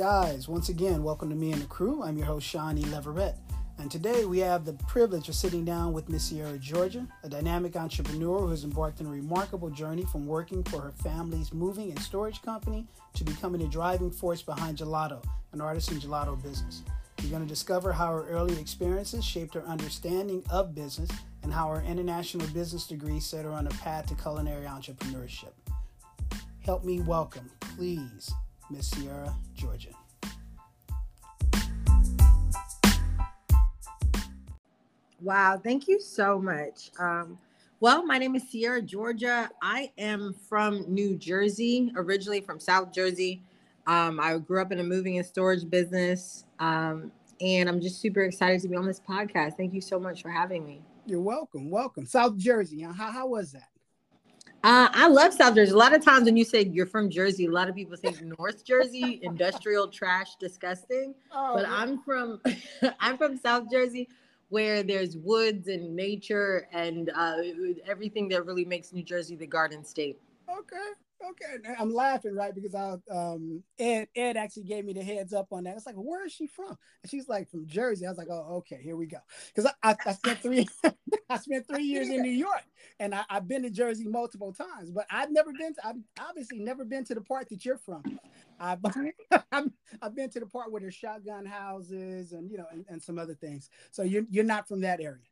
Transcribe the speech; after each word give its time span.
guys? 0.00 0.48
Once 0.48 0.70
again, 0.70 1.02
welcome 1.02 1.28
to 1.28 1.36
me 1.36 1.52
and 1.52 1.60
the 1.60 1.66
crew. 1.66 2.02
I'm 2.02 2.16
your 2.16 2.24
host, 2.24 2.46
Shawnee 2.46 2.84
Leverett. 2.84 3.34
And 3.78 3.90
today 3.90 4.24
we 4.24 4.38
have 4.38 4.64
the 4.64 4.72
privilege 4.88 5.28
of 5.28 5.34
sitting 5.34 5.62
down 5.62 5.92
with 5.92 6.08
Miss 6.08 6.24
Sierra 6.24 6.56
Georgia, 6.56 7.06
a 7.22 7.28
dynamic 7.28 7.76
entrepreneur 7.76 8.38
who 8.38 8.48
has 8.48 8.64
embarked 8.64 9.02
on 9.02 9.08
a 9.08 9.10
remarkable 9.10 9.68
journey 9.68 10.06
from 10.10 10.26
working 10.26 10.64
for 10.64 10.80
her 10.80 10.92
family's 11.02 11.52
moving 11.52 11.90
and 11.90 11.98
storage 11.98 12.40
company 12.40 12.86
to 13.12 13.24
becoming 13.24 13.60
a 13.60 13.68
driving 13.68 14.10
force 14.10 14.40
behind 14.40 14.78
GELAT'OH, 14.78 15.22
an 15.52 15.60
artisan 15.60 16.00
gelato 16.00 16.42
business. 16.42 16.80
You're 17.20 17.32
going 17.32 17.42
to 17.42 17.48
discover 17.48 17.92
how 17.92 18.06
her 18.06 18.26
early 18.30 18.58
experiences 18.58 19.22
shaped 19.22 19.52
her 19.52 19.64
understanding 19.64 20.42
of 20.48 20.74
business 20.74 21.10
and 21.42 21.52
how 21.52 21.68
her 21.68 21.82
international 21.82 22.46
business 22.54 22.86
degree 22.86 23.20
set 23.20 23.44
her 23.44 23.52
on 23.52 23.66
a 23.66 23.70
path 23.70 24.06
to 24.06 24.14
culinary 24.14 24.64
entrepreneurship. 24.64 25.52
Help 26.64 26.84
me 26.84 27.00
welcome, 27.00 27.50
please, 27.76 28.32
Miss 28.70 28.88
Sierra 28.88 29.34
Georgia. 29.54 29.99
Wow, 35.22 35.60
thank 35.62 35.86
you 35.86 36.00
so 36.00 36.40
much. 36.40 36.90
Um, 36.98 37.38
well, 37.80 38.04
my 38.04 38.16
name 38.18 38.34
is 38.36 38.48
Sierra 38.48 38.80
Georgia. 38.80 39.50
I 39.62 39.92
am 39.98 40.34
from 40.48 40.84
New 40.88 41.16
Jersey, 41.16 41.92
originally 41.94 42.40
from 42.40 42.58
South 42.58 42.92
Jersey. 42.92 43.42
Um, 43.86 44.18
I 44.18 44.38
grew 44.38 44.62
up 44.62 44.72
in 44.72 44.80
a 44.80 44.82
moving 44.82 45.18
and 45.18 45.26
storage 45.26 45.68
business, 45.68 46.44
um, 46.58 47.12
and 47.40 47.68
I'm 47.68 47.80
just 47.80 48.00
super 48.00 48.22
excited 48.22 48.62
to 48.62 48.68
be 48.68 48.76
on 48.76 48.86
this 48.86 49.00
podcast. 49.00 49.56
Thank 49.56 49.74
you 49.74 49.80
so 49.80 49.98
much 49.98 50.22
for 50.22 50.30
having 50.30 50.64
me. 50.64 50.82
You're 51.06 51.20
welcome. 51.20 51.70
Welcome. 51.70 52.06
South 52.06 52.36
Jersey. 52.36 52.80
How, 52.80 53.10
how 53.10 53.26
was 53.26 53.52
that? 53.52 53.68
Uh, 54.62 54.88
I 54.92 55.08
love 55.08 55.32
South 55.32 55.54
Jersey. 55.54 55.72
A 55.72 55.76
lot 55.76 55.94
of 55.94 56.04
times 56.04 56.26
when 56.26 56.36
you 56.36 56.44
say 56.44 56.64
you're 56.64 56.84
from 56.84 57.08
Jersey, 57.08 57.46
a 57.46 57.50
lot 57.50 57.68
of 57.68 57.74
people 57.74 57.96
think 57.96 58.20
North 58.38 58.62
Jersey, 58.64 59.20
industrial 59.22 59.88
trash, 59.88 60.36
disgusting. 60.36 61.14
Oh, 61.32 61.54
but 61.54 61.64
I'm 61.66 62.02
from 62.02 62.40
I'm 63.00 63.16
from 63.16 63.36
South 63.38 63.70
Jersey, 63.70 64.08
where 64.50 64.82
there's 64.82 65.16
woods 65.16 65.68
and 65.68 65.96
nature 65.96 66.68
and 66.72 67.10
uh, 67.14 67.36
everything 67.86 68.28
that 68.28 68.44
really 68.44 68.64
makes 68.64 68.92
New 68.92 69.02
Jersey 69.02 69.36
the 69.36 69.46
Garden 69.46 69.84
State. 69.84 70.18
Okay, 70.50 70.76
okay. 71.30 71.74
I'm 71.78 71.94
laughing 71.94 72.34
right 72.34 72.52
because 72.52 72.74
I 72.74 72.96
um 73.12 73.62
Ed 73.78 74.08
Ed 74.16 74.36
actually 74.36 74.64
gave 74.64 74.84
me 74.84 74.92
the 74.92 75.02
heads 75.02 75.32
up 75.32 75.52
on 75.52 75.64
that. 75.64 75.76
It's 75.76 75.86
like, 75.86 75.94
where 75.94 76.26
is 76.26 76.32
she 76.32 76.48
from? 76.48 76.76
And 77.02 77.10
she's 77.10 77.28
like 77.28 77.48
from 77.48 77.66
Jersey. 77.66 78.06
I 78.06 78.08
was 78.08 78.18
like, 78.18 78.26
oh, 78.28 78.56
okay, 78.58 78.80
here 78.82 78.96
we 78.96 79.06
go. 79.06 79.18
Because 79.54 79.72
I, 79.82 79.90
I, 79.90 79.96
I, 80.04 80.12
spent 80.12 80.40
three 80.40 80.66
I 81.30 81.38
spent 81.38 81.68
three 81.68 81.84
years 81.84 82.08
in 82.08 82.20
New 82.22 82.32
York, 82.32 82.64
and 82.98 83.14
I, 83.14 83.24
have 83.28 83.46
been 83.46 83.62
to 83.62 83.70
Jersey 83.70 84.08
multiple 84.08 84.52
times, 84.52 84.90
but 84.90 85.06
I've 85.10 85.30
never 85.30 85.52
been. 85.52 85.74
To, 85.74 85.86
I've 85.86 86.28
obviously 86.28 86.58
never 86.58 86.84
been 86.84 87.04
to 87.04 87.14
the 87.14 87.20
part 87.20 87.48
that 87.50 87.64
you're 87.64 87.78
from. 87.78 88.02
I've 88.60 88.78
I've 90.02 90.14
been 90.14 90.30
to 90.30 90.40
the 90.40 90.46
part 90.46 90.70
where 90.70 90.80
there's 90.80 90.94
shotgun 90.94 91.46
houses 91.46 92.32
and 92.32 92.50
you 92.50 92.58
know 92.58 92.66
and, 92.70 92.84
and 92.88 93.02
some 93.02 93.18
other 93.18 93.34
things. 93.34 93.70
So 93.90 94.02
you're 94.02 94.24
you're 94.30 94.44
not 94.44 94.68
from 94.68 94.80
that 94.82 95.00
area. 95.00 95.22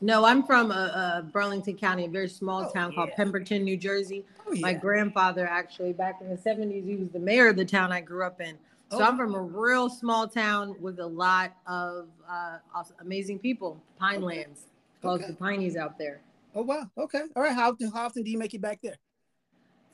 No, 0.00 0.26
I'm 0.26 0.42
from 0.42 0.70
uh, 0.70 0.74
uh, 0.74 1.22
Burlington 1.22 1.76
County, 1.76 2.04
a 2.04 2.08
very 2.08 2.28
small 2.28 2.66
oh, 2.66 2.72
town 2.72 2.90
yeah. 2.90 2.96
called 2.96 3.10
Pemberton, 3.16 3.64
New 3.64 3.78
Jersey. 3.78 4.24
Oh, 4.46 4.52
yeah. 4.52 4.60
My 4.60 4.74
grandfather, 4.74 5.46
actually, 5.46 5.94
back 5.94 6.20
in 6.20 6.28
the 6.28 6.36
70s, 6.36 6.86
he 6.86 6.96
was 6.96 7.08
the 7.08 7.18
mayor 7.18 7.48
of 7.48 7.56
the 7.56 7.64
town 7.64 7.92
I 7.92 8.02
grew 8.02 8.22
up 8.22 8.40
in. 8.42 8.58
So 8.90 8.98
oh. 8.98 9.04
I'm 9.04 9.16
from 9.16 9.34
a 9.34 9.40
real 9.40 9.88
small 9.88 10.28
town 10.28 10.76
with 10.80 11.00
a 11.00 11.06
lot 11.06 11.54
of 11.66 12.08
uh, 12.28 12.58
amazing 13.00 13.38
people, 13.38 13.82
Pine 13.98 14.16
okay. 14.16 14.24
Lands, 14.24 14.66
called 15.00 15.22
okay. 15.22 15.30
the 15.30 15.36
Pineys 15.36 15.76
out 15.76 15.98
there. 15.98 16.20
Oh, 16.54 16.62
wow. 16.62 16.90
Okay. 16.98 17.22
All 17.34 17.42
right. 17.42 17.54
How 17.54 17.70
often, 17.70 17.90
how 17.90 18.04
often 18.04 18.22
do 18.22 18.30
you 18.30 18.38
make 18.38 18.52
it 18.52 18.60
back 18.60 18.80
there? 18.82 18.98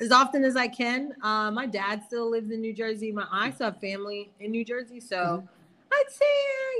As 0.03 0.11
often 0.11 0.45
as 0.45 0.57
I 0.57 0.67
can. 0.67 1.15
Uh, 1.23 1.51
my 1.51 1.67
dad 1.67 2.03
still 2.05 2.29
lives 2.31 2.51
in 2.51 2.61
New 2.61 2.75
Jersey. 2.75 3.13
My 3.13 3.27
I 3.31 3.51
still 3.51 3.67
have 3.67 3.81
family 3.81 4.33
in 4.41 4.51
New 4.51 4.65
Jersey. 4.65 4.99
So 4.99 5.17
mm-hmm. 5.17 5.47
I'd 5.93 6.11
say, 6.11 6.25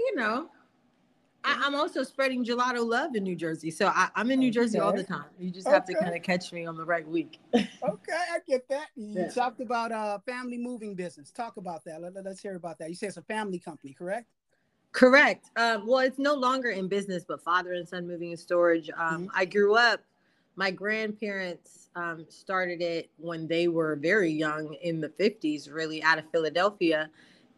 you 0.07 0.17
know, 0.17 0.49
I, 1.45 1.67
am 1.67 1.75
also 1.75 2.03
spreading 2.03 2.45
gelato 2.45 2.85
love 2.87 3.15
in 3.15 3.25
New 3.25 3.37
Jersey. 3.37 3.71
So 3.71 3.87
I, 3.87 4.09
am 4.17 4.31
in 4.31 4.39
New 4.39 4.51
Jersey 4.51 4.79
okay. 4.79 4.85
all 4.85 4.93
the 4.93 5.03
time. 5.03 5.27
You 5.39 5.51
just 5.51 5.69
have 5.69 5.85
to 5.87 5.95
kind 5.95 6.15
of 6.15 6.23
catch 6.23 6.53
me 6.53 6.67
on 6.67 6.77
the 6.77 6.85
right 6.85 7.07
week. 7.07 7.39
okay, 7.55 7.69
I 7.83 8.39
get 8.47 8.69
that. 8.69 8.89
You 8.97 9.21
yeah. 9.21 9.29
talked 9.29 9.61
about 9.61 9.93
uh 9.93 10.19
family 10.27 10.59
moving 10.59 10.95
business. 10.95 11.31
Talk 11.31 11.57
about 11.57 11.85
that. 11.85 12.01
Let, 12.03 12.27
us 12.27 12.41
hear 12.41 12.57
about 12.57 12.79
that. 12.79 12.89
You 12.89 12.95
say 12.95 13.09
it's 13.09 13.17
a 13.17 13.23
family 13.23 13.59
company, 13.59 13.93
correct? 13.93 14.27
Correct. 14.93 15.51
Um, 15.57 15.87
well, 15.87 16.01
it's 16.01 16.19
no 16.19 16.35
longer 16.35 16.71
in 16.71 16.87
business, 16.87 17.25
but 17.27 17.43
father 17.43 17.73
and 17.73 17.89
son 17.89 18.07
moving 18.07 18.31
and 18.31 18.39
storage. 18.39 18.91
Um, 18.91 19.23
mm-hmm. 19.23 19.27
I 19.35 19.45
grew 19.47 19.75
up, 19.75 20.01
my 20.57 20.71
grandparents 20.71 21.89
um, 21.97 22.27
started 22.29 22.81
it 22.83 23.11
when 23.17 23.47
they 23.47 23.69
were 23.69 23.97
very 23.97 24.31
young 24.31 24.75
in 24.83 25.01
the 25.01 25.09
50s, 25.09 25.73
really 25.73 26.03
out 26.03 26.19
of 26.19 26.25
Philadelphia. 26.31 27.09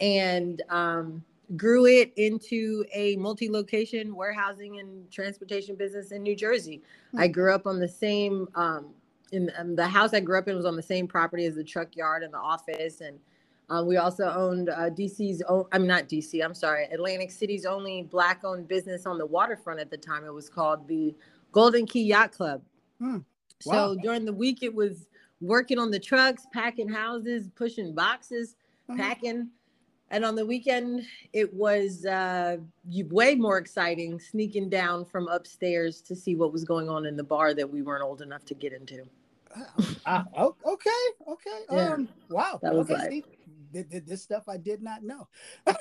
And 0.01 0.63
um, 0.71 1.25
grew 1.57 1.87
it 1.87 2.13
into 2.17 2.85
a 2.93 3.17
multi-location 3.17 4.15
warehousing 4.15 4.79
and 4.79 5.11
transportation 5.11 5.77
business 5.77 6.13
in 6.13 6.23
New 6.23 6.35
Jersey. 6.37 6.79
Mm-hmm. 7.09 7.21
I 7.21 7.29
grew 7.29 7.55
up 7.55 7.67
on 7.67 7.79
the 7.79 7.89
same 7.89 8.49
um, 8.55 8.87
in 9.33 9.51
um, 9.59 9.75
the 9.75 9.87
house 9.87 10.15
I 10.15 10.21
grew 10.21 10.39
up 10.39 10.49
in 10.49 10.57
was 10.57 10.65
on 10.65 10.77
the 10.77 10.83
same 10.83 11.07
property 11.07 11.45
as 11.45 11.55
the 11.55 11.65
truck 11.65 11.97
yard 11.97 12.23
and 12.23 12.33
the 12.33 12.39
office, 12.39 13.01
and 13.01 13.19
uh, 13.71 13.83
we 13.85 13.97
also 13.97 14.25
owned 14.31 14.69
uh, 14.69 14.91
DC's. 14.91 15.43
Own, 15.49 15.65
I'm 15.73 15.87
not 15.87 16.09
DC. 16.09 16.43
I'm 16.45 16.55
sorry, 16.55 16.85
Atlantic 16.87 17.31
City's 17.31 17.67
only 17.67 18.03
black-owned 18.03 18.69
business 18.69 19.07
on 19.07 19.19
the 19.19 19.27
waterfront 19.27 19.81
at 19.81 19.91
the 19.91 19.97
time. 19.97 20.25
It 20.25 20.33
was 20.33 20.49
called 20.49 20.87
the 20.87 21.15
Golden 21.53 21.87
Key 21.87 22.05
Yacht 22.05 22.33
Club. 22.33 22.63
Mm. 23.05 23.25
Wow. 23.67 23.95
So 23.95 23.97
during 24.03 24.25
the 24.25 24.33
week, 24.33 24.63
it 24.63 24.75
was 24.75 25.09
working 25.41 25.79
on 25.79 25.91
the 25.91 25.99
trucks, 25.99 26.47
packing 26.53 26.89
houses, 26.89 27.49
pushing 27.55 27.95
boxes, 27.95 28.57
mm-hmm. 28.89 29.01
packing 29.01 29.51
and 30.11 30.25
on 30.25 30.37
the 30.37 30.47
weekend, 30.47 31.07
it 31.33 31.53
was 31.53 32.05
uh, 32.07 32.59
way 33.11 33.35
more 33.35 33.59
exciting 33.59 34.21
sneaking 34.21 34.69
down 34.69 35.05
from 35.05 35.27
upstairs 35.29 36.01
to 36.03 36.15
see 36.15 36.37
what 36.37 36.53
was 36.53 36.65
going 36.65 36.89
on 36.89 37.07
in 37.07 37.17
the 37.17 37.25
bar 37.25 37.55
that 37.55 37.69
we 37.69 37.83
weren't 37.83 38.05
old 38.05 38.23
enough 38.23 38.45
to 38.45 38.55
get 38.55 38.73
into. 38.73 39.03
Uh, 40.07 40.23
okay, 40.39 40.91
okay. 41.27 41.61
Yeah. 41.71 41.95
Um, 41.95 42.09
wow. 42.29 42.61
That 42.63 42.75
was 42.75 42.91
okay. 42.91 43.25
like, 43.73 44.05
this 44.07 44.23
stuff 44.23 44.45
I 44.49 44.57
did 44.57 44.83
not 44.83 45.03
know. 45.03 45.27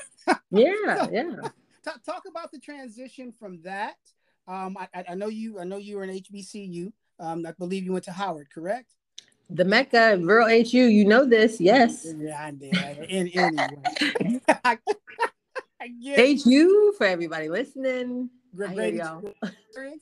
yeah, 0.49 1.07
yeah. 1.11 1.35
Talk, 1.83 2.03
talk 2.03 2.23
about 2.27 2.51
the 2.51 2.59
transition 2.59 3.31
from 3.31 3.61
that. 3.61 3.97
Um, 4.47 4.77
I, 4.79 5.05
I 5.09 5.15
know 5.15 5.27
you. 5.27 5.59
I 5.59 5.63
know 5.63 5.77
you 5.77 5.97
were 5.97 6.03
in 6.05 6.09
HBCU. 6.09 6.91
Um, 7.19 7.45
I 7.45 7.51
believe 7.51 7.83
you 7.83 7.93
went 7.93 8.05
to 8.05 8.11
Howard, 8.11 8.47
correct? 8.53 8.93
the 9.49 9.65
Mecca, 9.65 10.17
Rural 10.19 10.47
HU, 10.47 10.77
you 10.77 11.05
know 11.05 11.25
this, 11.25 11.61
yes. 11.61 12.07
Yeah, 12.17 12.43
I 12.43 12.51
did. 12.51 12.75
In, 13.09 13.27
anyway. 13.37 14.41
HU 16.43 16.93
for 16.97 17.05
everybody 17.05 17.49
listening. 17.49 18.29
Great. 18.55 20.01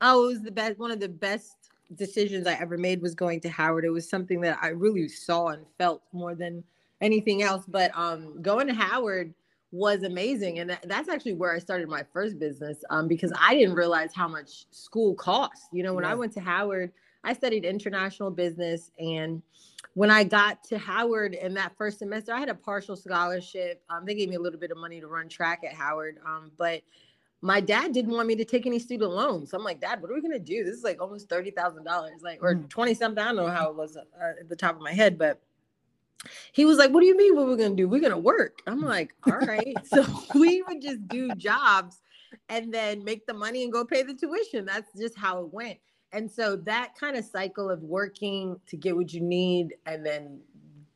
Oh, 0.00 0.24
it 0.24 0.26
was 0.26 0.42
the 0.42 0.50
best. 0.50 0.78
One 0.78 0.90
of 0.90 1.00
the 1.00 1.08
best 1.08 1.56
decisions 1.94 2.46
I 2.46 2.54
ever 2.54 2.76
made 2.76 3.00
was 3.00 3.14
going 3.14 3.40
to 3.40 3.48
Howard. 3.48 3.84
It 3.84 3.90
was 3.90 4.08
something 4.08 4.40
that 4.42 4.58
I 4.60 4.68
really 4.68 5.08
saw 5.08 5.48
and 5.48 5.64
felt 5.78 6.02
more 6.12 6.34
than 6.34 6.62
anything 7.00 7.42
else. 7.42 7.64
But 7.66 7.96
um, 7.96 8.42
going 8.42 8.66
to 8.66 8.74
Howard 8.74 9.34
was 9.74 10.04
amazing, 10.04 10.60
and 10.60 10.78
that's 10.84 11.08
actually 11.08 11.34
where 11.34 11.52
I 11.52 11.58
started 11.58 11.88
my 11.88 12.04
first 12.12 12.38
business. 12.38 12.84
Um, 12.90 13.08
because 13.08 13.32
I 13.38 13.54
didn't 13.54 13.74
realize 13.74 14.14
how 14.14 14.28
much 14.28 14.66
school 14.70 15.14
costs. 15.14 15.68
You 15.72 15.82
know, 15.82 15.94
when 15.94 16.04
I 16.04 16.14
went 16.14 16.32
to 16.34 16.40
Howard 16.40 16.92
I 17.24 17.32
studied 17.32 17.64
international 17.64 18.30
business. 18.30 18.90
And 18.98 19.42
when 19.94 20.10
I 20.10 20.24
got 20.24 20.62
to 20.64 20.78
Howard 20.78 21.34
in 21.34 21.54
that 21.54 21.76
first 21.76 21.98
semester, 21.98 22.32
I 22.32 22.38
had 22.38 22.48
a 22.48 22.54
partial 22.54 22.96
scholarship. 22.96 23.82
Um, 23.90 24.04
they 24.04 24.14
gave 24.14 24.28
me 24.28 24.36
a 24.36 24.40
little 24.40 24.60
bit 24.60 24.70
of 24.70 24.76
money 24.76 25.00
to 25.00 25.08
run 25.08 25.28
track 25.28 25.62
at 25.64 25.72
Howard. 25.72 26.18
Um, 26.24 26.52
but 26.56 26.82
my 27.40 27.60
dad 27.60 27.92
didn't 27.92 28.12
want 28.12 28.28
me 28.28 28.36
to 28.36 28.44
take 28.44 28.66
any 28.66 28.78
student 28.78 29.10
loans. 29.10 29.50
So 29.50 29.58
I'm 29.58 29.64
like, 29.64 29.80
Dad, 29.80 30.00
what 30.00 30.10
are 30.10 30.14
we 30.14 30.22
gonna 30.22 30.38
do? 30.38 30.64
This 30.64 30.76
is 30.76 30.84
like 30.84 31.00
almost 31.02 31.28
thirty 31.28 31.50
thousand 31.50 31.84
dollars, 31.84 32.22
like 32.22 32.42
or 32.42 32.54
mm. 32.54 32.68
twenty 32.70 32.94
something. 32.94 33.22
I 33.22 33.26
don't 33.26 33.36
know 33.36 33.48
how 33.48 33.68
it 33.68 33.76
was 33.76 33.98
uh, 33.98 34.40
at 34.40 34.48
the 34.48 34.56
top 34.56 34.76
of 34.76 34.80
my 34.80 34.92
head, 34.92 35.18
but 35.18 35.42
he 36.52 36.64
was 36.64 36.78
like, 36.78 36.90
"What 36.90 37.00
do 37.00 37.06
you 37.06 37.16
mean? 37.16 37.36
What 37.36 37.46
we're 37.46 37.56
gonna 37.56 37.74
do? 37.74 37.88
We're 37.88 38.00
gonna 38.00 38.18
work." 38.18 38.60
I'm 38.66 38.80
like, 38.94 39.14
"All 39.26 39.38
right." 39.38 39.76
so 39.84 40.04
we 40.34 40.62
would 40.62 40.82
just 40.82 41.06
do 41.08 41.34
jobs 41.34 42.00
and 42.48 42.72
then 42.72 43.04
make 43.04 43.26
the 43.26 43.34
money 43.34 43.64
and 43.64 43.72
go 43.72 43.84
pay 43.84 44.02
the 44.02 44.14
tuition. 44.14 44.64
That's 44.64 44.92
just 44.98 45.16
how 45.16 45.40
it 45.40 45.52
went. 45.52 45.78
And 46.12 46.30
so 46.30 46.56
that 46.56 46.94
kind 46.98 47.16
of 47.16 47.24
cycle 47.24 47.70
of 47.70 47.82
working 47.82 48.60
to 48.68 48.76
get 48.76 48.96
what 48.96 49.12
you 49.12 49.20
need 49.20 49.74
and 49.86 50.06
then 50.06 50.40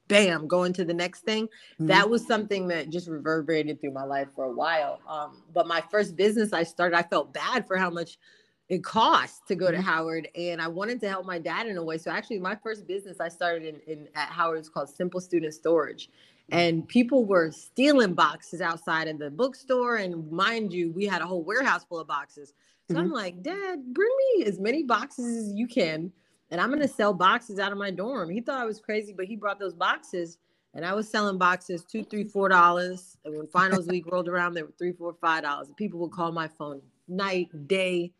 bam, 0.08 0.48
going 0.48 0.72
to 0.72 0.84
the 0.84 0.94
next 0.94 1.20
thing, 1.20 1.46
mm-hmm. 1.46 1.86
that 1.86 2.08
was 2.08 2.26
something 2.26 2.68
that 2.68 2.88
just 2.88 3.08
reverberated 3.08 3.80
through 3.80 3.92
my 3.92 4.04
life 4.04 4.28
for 4.34 4.46
a 4.46 4.52
while. 4.52 5.00
Um, 5.06 5.42
but 5.52 5.68
my 5.68 5.82
first 5.90 6.16
business 6.16 6.52
I 6.52 6.64
started, 6.64 6.96
I 6.96 7.02
felt 7.02 7.32
bad 7.32 7.66
for 7.66 7.76
how 7.76 7.90
much 7.90 8.18
it 8.68 8.84
cost 8.84 9.46
to 9.48 9.54
go 9.54 9.66
mm-hmm. 9.66 9.76
to 9.76 9.82
Howard 9.82 10.28
and 10.34 10.60
I 10.60 10.68
wanted 10.68 11.00
to 11.00 11.08
help 11.08 11.26
my 11.26 11.38
dad 11.38 11.66
in 11.66 11.76
a 11.76 11.82
way. 11.82 11.98
So 11.98 12.10
actually 12.10 12.38
my 12.38 12.54
first 12.54 12.86
business 12.86 13.18
I 13.20 13.28
started 13.28 13.64
in, 13.64 13.92
in 13.92 14.08
at 14.14 14.28
Howard 14.28 14.60
is 14.60 14.68
called 14.68 14.90
Simple 14.90 15.20
Student 15.20 15.54
Storage. 15.54 16.10
And 16.50 16.88
people 16.88 17.26
were 17.26 17.50
stealing 17.50 18.14
boxes 18.14 18.62
outside 18.62 19.06
of 19.06 19.18
the 19.18 19.30
bookstore. 19.30 19.96
And 19.96 20.30
mind 20.30 20.72
you, 20.72 20.90
we 20.92 21.04
had 21.04 21.20
a 21.20 21.26
whole 21.26 21.42
warehouse 21.42 21.84
full 21.84 21.98
of 21.98 22.08
boxes. 22.08 22.54
So 22.88 22.94
mm-hmm. 22.94 23.04
I'm 23.04 23.12
like, 23.12 23.42
Dad, 23.42 23.92
bring 23.92 24.10
me 24.36 24.44
as 24.44 24.58
many 24.58 24.82
boxes 24.82 25.48
as 25.48 25.54
you 25.54 25.66
can, 25.66 26.10
and 26.50 26.58
I'm 26.58 26.70
gonna 26.70 26.88
sell 26.88 27.12
boxes 27.12 27.58
out 27.58 27.70
of 27.70 27.76
my 27.76 27.90
dorm. 27.90 28.30
He 28.30 28.40
thought 28.40 28.58
I 28.58 28.64
was 28.64 28.80
crazy, 28.80 29.12
but 29.12 29.26
he 29.26 29.36
brought 29.36 29.58
those 29.58 29.74
boxes 29.74 30.38
and 30.74 30.84
I 30.84 30.94
was 30.94 31.08
selling 31.08 31.38
boxes 31.38 31.84
two, 31.84 32.04
three, 32.04 32.24
four 32.24 32.48
dollars. 32.48 33.16
And 33.24 33.36
when 33.36 33.46
finals 33.48 33.86
week 33.88 34.10
rolled 34.10 34.28
around, 34.28 34.54
they 34.54 34.62
were 34.62 34.72
three, 34.78 34.92
four, 34.92 35.14
five 35.20 35.42
dollars. 35.42 35.68
People 35.76 36.00
would 36.00 36.12
call 36.12 36.32
my 36.32 36.48
phone 36.48 36.80
night, 37.08 37.48
day, 37.66 38.12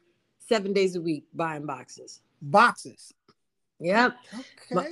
seven 0.49 0.73
days 0.73 0.97
a 0.97 1.01
week 1.01 1.25
buying 1.35 1.67
boxes. 1.67 2.21
Boxes. 2.43 3.13
Yep. 3.81 4.17
Okay. 4.35 4.45
But, 4.73 4.89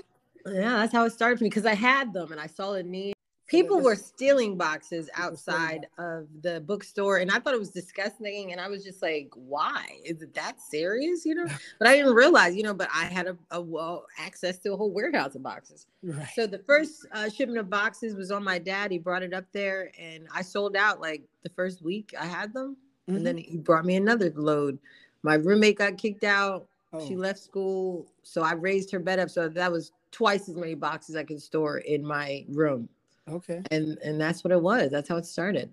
yeah, 0.46 0.76
that's 0.76 0.92
how 0.92 1.04
it 1.04 1.12
started 1.12 1.38
for 1.38 1.44
me 1.44 1.50
because 1.50 1.66
I 1.66 1.74
had 1.74 2.12
them 2.12 2.30
and 2.32 2.40
I 2.40 2.46
saw 2.46 2.74
a 2.74 2.82
need 2.82 3.16
people 3.46 3.80
were 3.80 3.96
stealing 3.96 4.56
boxes 4.56 5.08
outside 5.14 5.86
of 5.98 6.26
the 6.42 6.60
bookstore 6.60 7.18
and 7.18 7.30
i 7.30 7.38
thought 7.38 7.54
it 7.54 7.58
was 7.58 7.70
disgusting 7.70 8.52
and 8.52 8.60
i 8.60 8.68
was 8.68 8.84
just 8.84 9.02
like 9.02 9.30
why 9.34 9.84
is 10.04 10.22
it 10.22 10.34
that 10.34 10.60
serious 10.60 11.24
you 11.24 11.34
know 11.34 11.46
but 11.78 11.88
i 11.88 11.96
didn't 11.96 12.14
realize 12.14 12.56
you 12.56 12.62
know 12.62 12.74
but 12.74 12.88
i 12.94 13.04
had 13.04 13.26
a, 13.26 13.36
a 13.52 13.60
well 13.60 14.06
access 14.18 14.58
to 14.58 14.72
a 14.72 14.76
whole 14.76 14.90
warehouse 14.90 15.34
of 15.34 15.42
boxes 15.42 15.86
right. 16.02 16.28
so 16.34 16.46
the 16.46 16.58
first 16.58 17.06
uh, 17.12 17.28
shipment 17.28 17.58
of 17.58 17.70
boxes 17.70 18.14
was 18.14 18.30
on 18.30 18.42
my 18.42 18.58
dad 18.58 18.90
he 18.90 18.98
brought 18.98 19.22
it 19.22 19.32
up 19.32 19.44
there 19.52 19.90
and 19.98 20.26
i 20.34 20.42
sold 20.42 20.76
out 20.76 21.00
like 21.00 21.22
the 21.42 21.50
first 21.50 21.82
week 21.82 22.14
i 22.18 22.26
had 22.26 22.52
them 22.52 22.76
mm-hmm. 23.08 23.16
and 23.16 23.26
then 23.26 23.36
he 23.36 23.56
brought 23.56 23.84
me 23.84 23.96
another 23.96 24.32
load 24.34 24.78
my 25.26 25.34
roommate 25.34 25.78
got 25.78 25.98
kicked 25.98 26.24
out 26.24 26.66
oh. 26.92 27.06
she 27.06 27.16
left 27.16 27.38
school 27.38 28.06
so 28.22 28.42
i 28.42 28.52
raised 28.52 28.90
her 28.90 28.98
bed 28.98 29.18
up 29.18 29.28
so 29.28 29.48
that 29.48 29.70
was 29.70 29.92
twice 30.12 30.48
as 30.48 30.56
many 30.56 30.74
boxes 30.74 31.16
i 31.16 31.22
could 31.22 31.40
store 31.40 31.78
in 31.78 32.04
my 32.04 32.44
room 32.48 32.88
Okay. 33.28 33.62
And 33.70 33.98
and 34.04 34.20
that's 34.20 34.44
what 34.44 34.52
it 34.52 34.60
was. 34.60 34.90
That's 34.90 35.08
how 35.08 35.16
it 35.16 35.26
started. 35.26 35.72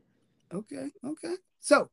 Okay. 0.54 0.90
Okay. 1.06 1.36
So, 1.60 1.90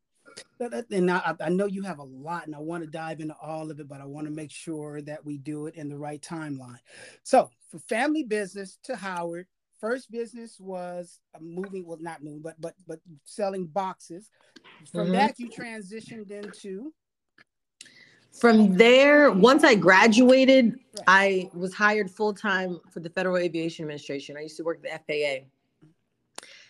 and 0.91 1.11
I, 1.11 1.35
I 1.41 1.49
know 1.49 1.67
you 1.67 1.83
have 1.83 1.99
a 1.99 2.05
lot, 2.05 2.47
and 2.47 2.55
I 2.55 2.59
want 2.59 2.83
to 2.83 2.91
dive 2.91 3.21
into 3.21 3.37
all 3.41 3.71
of 3.71 3.79
it, 3.79 3.89
but 3.89 4.01
I 4.01 4.07
want 4.07 4.27
to 4.27 4.33
make 4.33 4.51
sure 4.51 5.01
that 5.03 5.25
we 5.25 5.39
do 5.39 5.67
it 5.67 5.75
in 5.75 5.89
the 5.89 5.99
right 5.99 6.21
timeline. 6.21 6.79
So, 7.23 7.51
for 7.71 7.79
family 7.79 8.23
business 8.23 8.79
to 8.85 8.97
Howard, 8.97 9.47
first 9.81 10.11
business 10.11 10.59
was 10.59 11.21
moving, 11.41 11.87
well, 11.87 11.99
not 12.01 12.23
moving, 12.23 12.43
but 12.43 12.61
but 12.61 12.75
but 12.87 13.01
selling 13.25 13.67
boxes. 13.67 14.31
From 14.91 15.07
mm-hmm. 15.07 15.13
that, 15.13 15.39
you 15.39 15.51
transitioned 15.51 16.31
into 16.31 16.93
from 18.33 18.77
there, 18.77 19.31
once 19.31 19.65
I 19.65 19.75
graduated, 19.75 20.79
I 21.07 21.51
was 21.53 21.75
hired 21.75 22.11
full 22.11 22.33
time 22.33 22.81
for 22.91 23.01
the 23.01 23.11
Federal 23.11 23.37
Aviation 23.37 23.85
Administration. 23.85 24.37
I 24.37 24.43
used 24.43 24.57
to 24.59 24.63
work 24.63 24.81
at 24.85 25.07
the 25.07 25.43
FAA. 25.43 25.47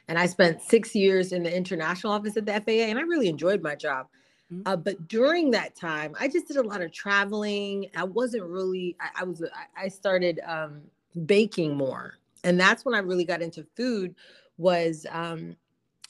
And 0.08 0.18
I 0.18 0.26
spent 0.26 0.62
six 0.62 0.94
years 0.94 1.32
in 1.32 1.44
the 1.44 1.54
international 1.54 2.12
office 2.12 2.36
at 2.36 2.44
the 2.44 2.52
FAA, 2.52 2.88
and 2.88 2.98
I 2.98 3.02
really 3.02 3.28
enjoyed 3.28 3.62
my 3.62 3.76
job. 3.76 4.06
Mm-hmm. 4.52 4.62
Uh, 4.66 4.76
but 4.76 5.06
during 5.06 5.50
that 5.52 5.76
time, 5.76 6.14
I 6.18 6.26
just 6.26 6.48
did 6.48 6.56
a 6.56 6.62
lot 6.62 6.80
of 6.80 6.92
traveling. 6.92 7.86
I 7.96 8.04
wasn't 8.04 8.44
really, 8.44 8.96
I, 9.00 9.22
I 9.22 9.24
was, 9.24 9.44
I 9.76 9.88
started 9.88 10.40
um, 10.44 10.80
baking 11.26 11.76
more. 11.76 12.14
And 12.42 12.58
that's 12.58 12.84
when 12.84 12.94
I 12.94 12.98
really 12.98 13.24
got 13.24 13.42
into 13.42 13.64
food 13.76 14.14
was 14.58 15.06
um, 15.10 15.54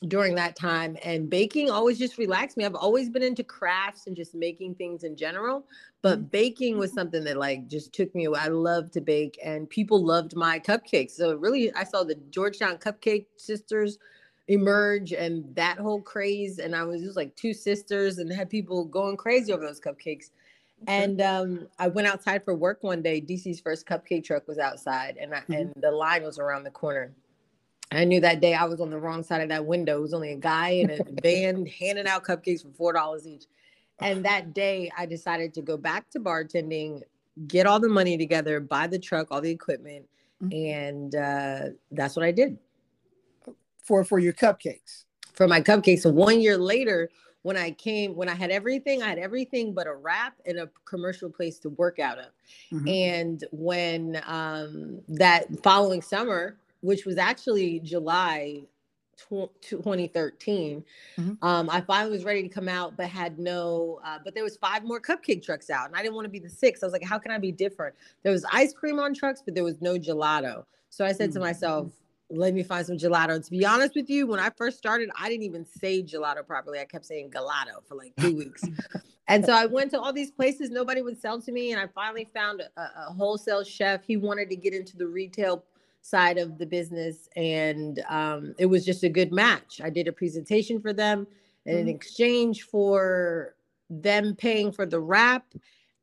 during 0.09 0.35
that 0.35 0.57
time 0.57 0.97
and 1.05 1.29
baking 1.29 1.71
always 1.71 1.99
just 1.99 2.17
relaxed 2.17 2.57
me 2.57 2.65
i've 2.65 2.75
always 2.75 3.11
been 3.11 3.23
into 3.23 3.45
crafts 3.45 4.07
and 4.07 4.17
just 4.17 4.35
making 4.35 4.75
things 4.75 5.05
in 5.05 5.15
general 5.15 5.67
but 6.01 6.19
mm-hmm. 6.19 6.29
baking 6.29 6.79
was 6.79 6.93
something 6.93 7.23
that 7.23 7.37
like 7.37 7.69
just 7.69 7.93
took 7.93 8.15
me 8.15 8.25
away 8.25 8.41
i 8.41 8.49
love 8.49 8.91
to 8.91 9.01
bake 9.03 9.39
and 9.45 9.69
people 9.69 10.03
loved 10.03 10.35
my 10.35 10.59
cupcakes 10.59 11.11
so 11.11 11.35
really 11.35 11.73
i 11.75 11.85
saw 11.85 12.03
the 12.03 12.15
georgetown 12.31 12.79
cupcake 12.79 13.27
sisters 13.37 13.99
emerge 14.49 15.13
and 15.13 15.45
that 15.55 15.77
whole 15.77 16.01
craze 16.01 16.59
and 16.61 16.75
i 16.75 16.83
was 16.83 17.03
just 17.03 17.17
like 17.17 17.37
two 17.37 17.53
sisters 17.53 18.17
and 18.17 18.33
had 18.33 18.49
people 18.49 18.87
going 18.87 19.19
crazy 19.19 19.53
over 19.53 19.67
those 19.67 19.81
cupcakes 19.81 20.31
and 20.87 21.21
um, 21.21 21.69
I 21.79 21.89
went 21.89 22.09
outside 22.09 22.43
for 22.43 22.55
work 22.55 22.83
one 22.83 23.03
day. 23.03 23.21
DC's 23.21 23.61
first 23.61 23.87
cupcake 23.87 24.25
truck 24.25 24.49
was 24.49 24.59
outside, 24.59 25.19
and 25.21 25.35
I, 25.35 25.41
mm-hmm. 25.41 25.53
and 25.53 25.75
the 25.77 25.91
line 25.91 26.23
was 26.23 26.39
around 26.39 26.65
the 26.65 26.71
corner. 26.71 27.13
I 27.93 28.05
knew 28.05 28.21
that 28.21 28.41
day 28.41 28.55
I 28.55 28.65
was 28.65 28.81
on 28.81 28.91
the 28.91 28.99
wrong 28.99 29.23
side 29.23 29.43
of 29.43 29.49
that 29.49 29.67
window. 29.67 29.99
It 29.99 30.03
was 30.03 30.15
only 30.15 30.33
a 30.33 30.37
guy 30.37 30.69
in 30.71 30.91
a 30.91 30.99
van 31.23 31.67
handing 31.81 32.07
out 32.07 32.25
cupcakes 32.25 32.63
for 32.63 32.71
four 32.71 32.93
dollars 32.93 33.27
each. 33.27 33.47
And 34.01 34.25
that 34.25 34.55
day 34.55 34.91
I 34.97 35.07
decided 35.07 35.53
to 35.55 35.63
go 35.63 35.77
back 35.77 36.09
to 36.11 36.21
bartending, 36.21 37.03
get 37.49 37.67
all 37.67 37.81
the 37.81 37.89
money 37.89 38.17
together, 38.17 38.61
buy 38.61 38.87
the 38.87 38.99
truck, 38.99 39.29
all 39.31 39.41
the 39.41 39.51
equipment, 39.51 40.07
mm-hmm. 40.43 40.53
and 40.53 41.15
uh, 41.15 41.75
that's 41.91 42.17
what 42.17 42.25
I 42.25 42.33
did. 42.33 42.59
For 43.83 44.05
for 44.05 44.19
your 44.19 44.33
cupcakes. 44.33 45.05
For 45.33 45.49
my 45.49 45.61
cupcakes. 45.61 46.01
So 46.01 46.11
one 46.11 46.41
year 46.41 46.57
later, 46.57 47.11
when 47.43 47.57
I 47.57 47.73
came, 47.73 48.15
when 48.15 48.29
I 48.29 48.35
had 48.35 48.51
everything, 48.51 49.03
I 49.03 49.09
had 49.09 49.19
everything 49.19 49.73
but 49.73 49.87
a 49.87 49.95
wrap 49.95 50.35
and 50.47 50.59
a 50.59 50.71
commercial 50.85 51.31
place 51.31 51.59
to 51.61 51.71
work 51.71 51.99
out 51.99 52.19
of. 52.19 52.27
Mm-hmm. 52.73 52.89
And 52.89 53.45
when 53.51 54.23
um, 54.27 55.01
that 55.09 55.47
following 55.63 56.03
summer, 56.03 56.57
which 56.81 57.05
was 57.05 57.19
actually 57.19 57.81
July 57.81 58.63
2013 59.29 60.85
mm-hmm. 61.19 61.47
um, 61.47 61.71
i 61.71 61.81
finally 61.81 62.11
was 62.11 62.25
ready 62.25 62.43
to 62.43 62.49
come 62.49 62.69
out 62.69 62.97
but 62.97 63.07
had 63.07 63.39
no 63.39 64.01
uh, 64.05 64.19
but 64.25 64.35
there 64.35 64.45
was 64.45 64.57
five 64.57 64.85
more 64.85 65.01
cupcake 65.01 65.43
trucks 65.43 65.71
out 65.71 65.87
and 65.87 65.97
i 65.97 66.03
didn't 66.03 66.15
want 66.15 66.25
to 66.25 66.31
be 66.31 66.39
the 66.39 66.49
sixth. 66.49 66.83
I 66.83 66.87
was 66.87 66.93
like 66.93 67.05
how 67.05 67.19
can 67.19 67.31
i 67.33 67.39
be 67.39 67.53
different? 67.53 67.95
There 68.23 68.33
was 68.33 68.45
ice 68.53 68.73
cream 68.73 68.99
on 68.99 69.15
trucks 69.15 69.43
but 69.45 69.55
there 69.55 69.65
was 69.65 69.81
no 69.81 69.99
gelato. 69.99 70.65
So 70.89 71.05
i 71.05 71.13
said 71.13 71.31
mm-hmm. 71.31 71.35
to 71.35 71.41
myself 71.41 71.93
let 72.33 72.55
me 72.55 72.63
find 72.63 72.87
some 72.87 72.97
gelato. 72.97 73.35
And 73.35 73.43
to 73.45 73.51
be 73.51 73.67
honest 73.67 73.95
with 73.95 74.09
you 74.09 74.27
when 74.27 74.41
i 74.41 74.51
first 74.51 74.79
started 74.79 75.11
i 75.19 75.29
didn't 75.29 75.45
even 75.45 75.65
say 75.65 76.03
gelato 76.03 76.47
properly. 76.47 76.79
I 76.81 76.85
kept 76.85 77.05
saying 77.05 77.31
gelato 77.31 77.85
for 77.87 77.97
like 77.97 78.15
two 78.17 78.37
weeks. 78.37 78.65
And 79.29 79.47
so 79.47 79.53
i 79.53 79.65
went 79.65 79.93
to 79.93 80.01
all 80.01 80.13
these 80.13 80.33
places. 80.33 80.71
Nobody 80.71 81.03
would 81.03 81.21
sell 81.21 81.41
to 81.41 81.53
me 81.53 81.71
and 81.73 81.81
i 81.81 81.87
finally 81.87 82.29
found 82.35 82.63
a, 82.63 82.81
a 82.81 83.13
wholesale 83.13 83.63
chef. 83.63 84.03
He 84.05 84.17
wanted 84.17 84.51
to 84.51 84.57
get 84.57 84.75
into 84.75 84.97
the 84.97 85.07
retail 85.07 85.65
side 86.03 86.39
of 86.39 86.59
the 86.59 86.67
business 86.67 87.29
and 87.37 88.03
um, 88.09 88.55
it 88.59 88.67
was 88.67 88.85
just 88.85 89.05
a 89.05 89.09
good 89.09 89.33
match. 89.33 89.81
I 89.83 89.91
did 89.91 90.09
a 90.09 90.13
presentation 90.13 90.81
for 90.81 90.93
them 90.93 91.27
and 91.67 91.77
mm-hmm. 91.77 91.89
in 91.89 91.95
exchange 91.95 92.63
for 92.63 93.55
them 93.89 94.35
paying 94.35 94.73
for 94.73 94.87
the 94.87 95.01
wrap 95.01 95.45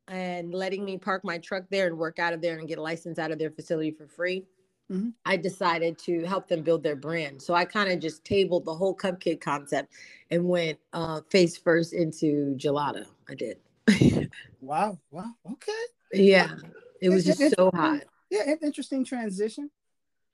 and 0.08 0.54
letting 0.54 0.86
me 0.86 0.98
park 0.98 1.24
my 1.24 1.38
truck 1.38 1.64
there 1.70 1.88
and 1.88 1.98
work 1.98 2.20
out 2.20 2.34
of 2.34 2.42
there 2.42 2.60
and 2.60 2.68
get 2.68 2.78
a 2.78 2.82
license 2.82 3.20
out 3.20 3.32
of 3.32 3.40
their 3.40 3.52
facility 3.52 3.92
for 3.92 4.08
free 4.08 4.46
mm-hmm. 4.92 5.10
i 5.26 5.36
decided 5.36 5.98
to 5.98 6.24
help 6.24 6.48
them 6.48 6.62
build 6.62 6.84
their 6.84 6.96
brand. 6.96 7.42
So 7.42 7.54
i 7.54 7.66
kind 7.66 7.92
of 7.92 8.00
just 8.00 8.24
tabled 8.24 8.66
the 8.66 8.74
whole 8.74 8.96
cupcake 8.96 9.42
concept 9.42 9.94
and 10.32 10.46
went 10.46 10.78
uh, 10.94 11.22
face 11.30 11.58
first 11.58 11.94
into 11.94 12.56
gelato. 12.58 13.06
I 13.30 13.36
did. 13.36 13.60
Wow 14.60 15.00
wow 15.12 15.32
okay. 15.52 15.72
Yeah 16.14 16.56
it 17.02 17.10
was 17.10 17.26
just 17.26 17.56
so 17.56 17.72
hot. 17.74 18.04
yeah 18.30 18.54
interesting 18.62 19.06
transition 19.06 19.70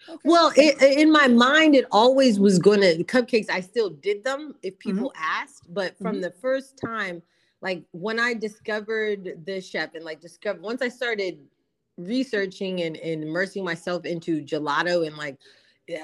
Okay. 0.10 0.19
Well, 0.24 0.51
it, 0.55 0.81
in 0.81 1.12
my 1.12 1.27
mind, 1.27 1.75
it 1.75 1.86
always 1.91 2.39
was 2.39 2.60
going 2.60 2.81
to 2.81 3.03
cupcakes. 3.03 3.50
I 3.50 3.62
still 3.62 3.89
did 3.89 4.24
them 4.24 4.55
if 4.62 4.74
mm-hmm. 4.74 4.89
people 4.89 5.10
mm-hmm. 5.10 5.41
asked, 5.41 5.74
but 5.74 5.98
from 5.98 6.13
mm-hmm. 6.13 6.22
the 6.22 6.31
first 6.31 6.77
time, 6.77 7.22
like 7.62 7.83
when 7.91 8.19
I 8.19 8.33
discovered 8.33 9.45
the 9.45 9.62
chef 9.62 9.95
and 9.95 10.03
like 10.03 10.19
discovered 10.19 10.62
once 10.62 10.81
I 10.81 10.89
started 10.89 11.39
researching 11.98 12.81
and, 12.81 12.98
and 12.98 13.24
immersing 13.24 13.63
myself 13.63 14.05
into 14.05 14.41
gelato 14.43 15.07
and 15.07 15.15
like 15.15 15.38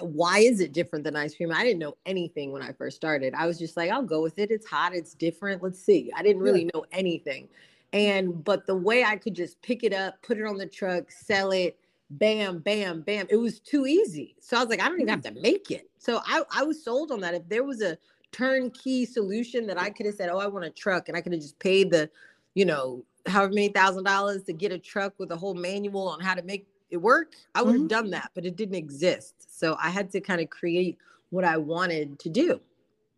why 0.02 0.40
is 0.40 0.60
it 0.60 0.74
different 0.74 1.06
than 1.06 1.16
ice 1.16 1.36
cream? 1.36 1.52
I 1.54 1.64
didn't 1.64 1.80
know 1.80 1.96
anything 2.06 2.52
when 2.52 2.62
I 2.62 2.74
first 2.74 2.98
started. 2.98 3.34
I 3.34 3.48
was 3.48 3.58
just 3.58 3.78
like, 3.78 3.90
I'll 3.90 4.04
go 4.04 4.22
with 4.22 4.38
it. 4.38 4.52
It's 4.52 4.68
hot, 4.68 4.94
it's 4.94 5.14
different. 5.14 5.64
Let's 5.64 5.80
see. 5.80 6.12
I 6.16 6.24
didn't 6.24 6.42
really 6.42 6.70
know 6.74 6.86
anything. 6.92 7.48
And 7.94 8.44
but 8.44 8.68
the 8.68 8.76
way 8.76 9.04
I 9.04 9.16
could 9.16 9.34
just 9.34 9.62
pick 9.62 9.84
it 9.84 9.94
up, 9.94 10.22
put 10.22 10.38
it 10.38 10.46
on 10.46 10.58
the 10.58 10.68
truck, 10.68 11.10
sell 11.10 11.52
it, 11.52 11.78
bam, 12.10 12.60
bam, 12.60 13.02
bam. 13.02 13.28
It 13.30 13.36
was 13.36 13.60
too 13.60 13.86
easy. 13.86 14.36
So 14.42 14.58
I 14.58 14.62
was 14.62 14.70
like, 14.70 14.82
I 14.82 14.88
don't 14.88 15.00
even 15.00 15.10
have 15.10 15.22
mm. 15.22 15.36
to 15.36 15.42
make 15.42 15.72
it. 15.72 15.90
So 15.98 16.22
I, 16.26 16.44
I 16.52 16.64
was 16.64 16.84
sold 16.84 17.12
on 17.12 17.20
that. 17.22 17.34
If 17.34 17.48
there 17.50 17.64
was 17.64 17.82
a 17.82 17.98
turnkey 18.32 19.06
solution 19.06 19.68
that 19.68 19.80
I 19.80 19.90
could 19.90 20.06
have 20.06 20.16
said, 20.16 20.30
oh, 20.30 20.40
I 20.40 20.48
want 20.48 20.66
a 20.66 20.70
truck, 20.70 21.08
and 21.08 21.18
I 21.18 21.22
could 21.22 21.34
have 21.34 21.42
just 21.42 21.60
paid 21.60 21.92
the, 21.92 22.10
you 22.56 22.66
know, 22.66 23.04
however 23.26 23.54
many 23.54 23.70
thousand 23.70 24.04
dollars 24.04 24.44
to 24.44 24.54
get 24.54 24.72
a 24.72 24.80
truck 24.80 25.14
with 25.18 25.32
a 25.32 25.38
whole 25.38 25.54
manual 25.54 26.08
on 26.08 26.20
how 26.20 26.34
to 26.34 26.42
make 26.42 26.68
it 26.90 26.98
work, 26.98 27.34
I 27.54 27.62
would 27.62 27.74
have 27.74 27.82
mm-hmm. 27.82 27.88
done 27.88 28.10
that, 28.12 28.32
but 28.34 28.46
it 28.46 28.56
didn't 28.56 28.76
exist. 28.76 29.60
So 29.60 29.78
I 29.80 29.90
had 29.90 30.12
to 30.12 30.22
kind 30.22 30.42
of 30.42 30.50
create 30.50 30.98
what 31.30 31.44
I 31.44 31.58
wanted 31.58 32.18
to 32.20 32.30
do. 32.30 32.60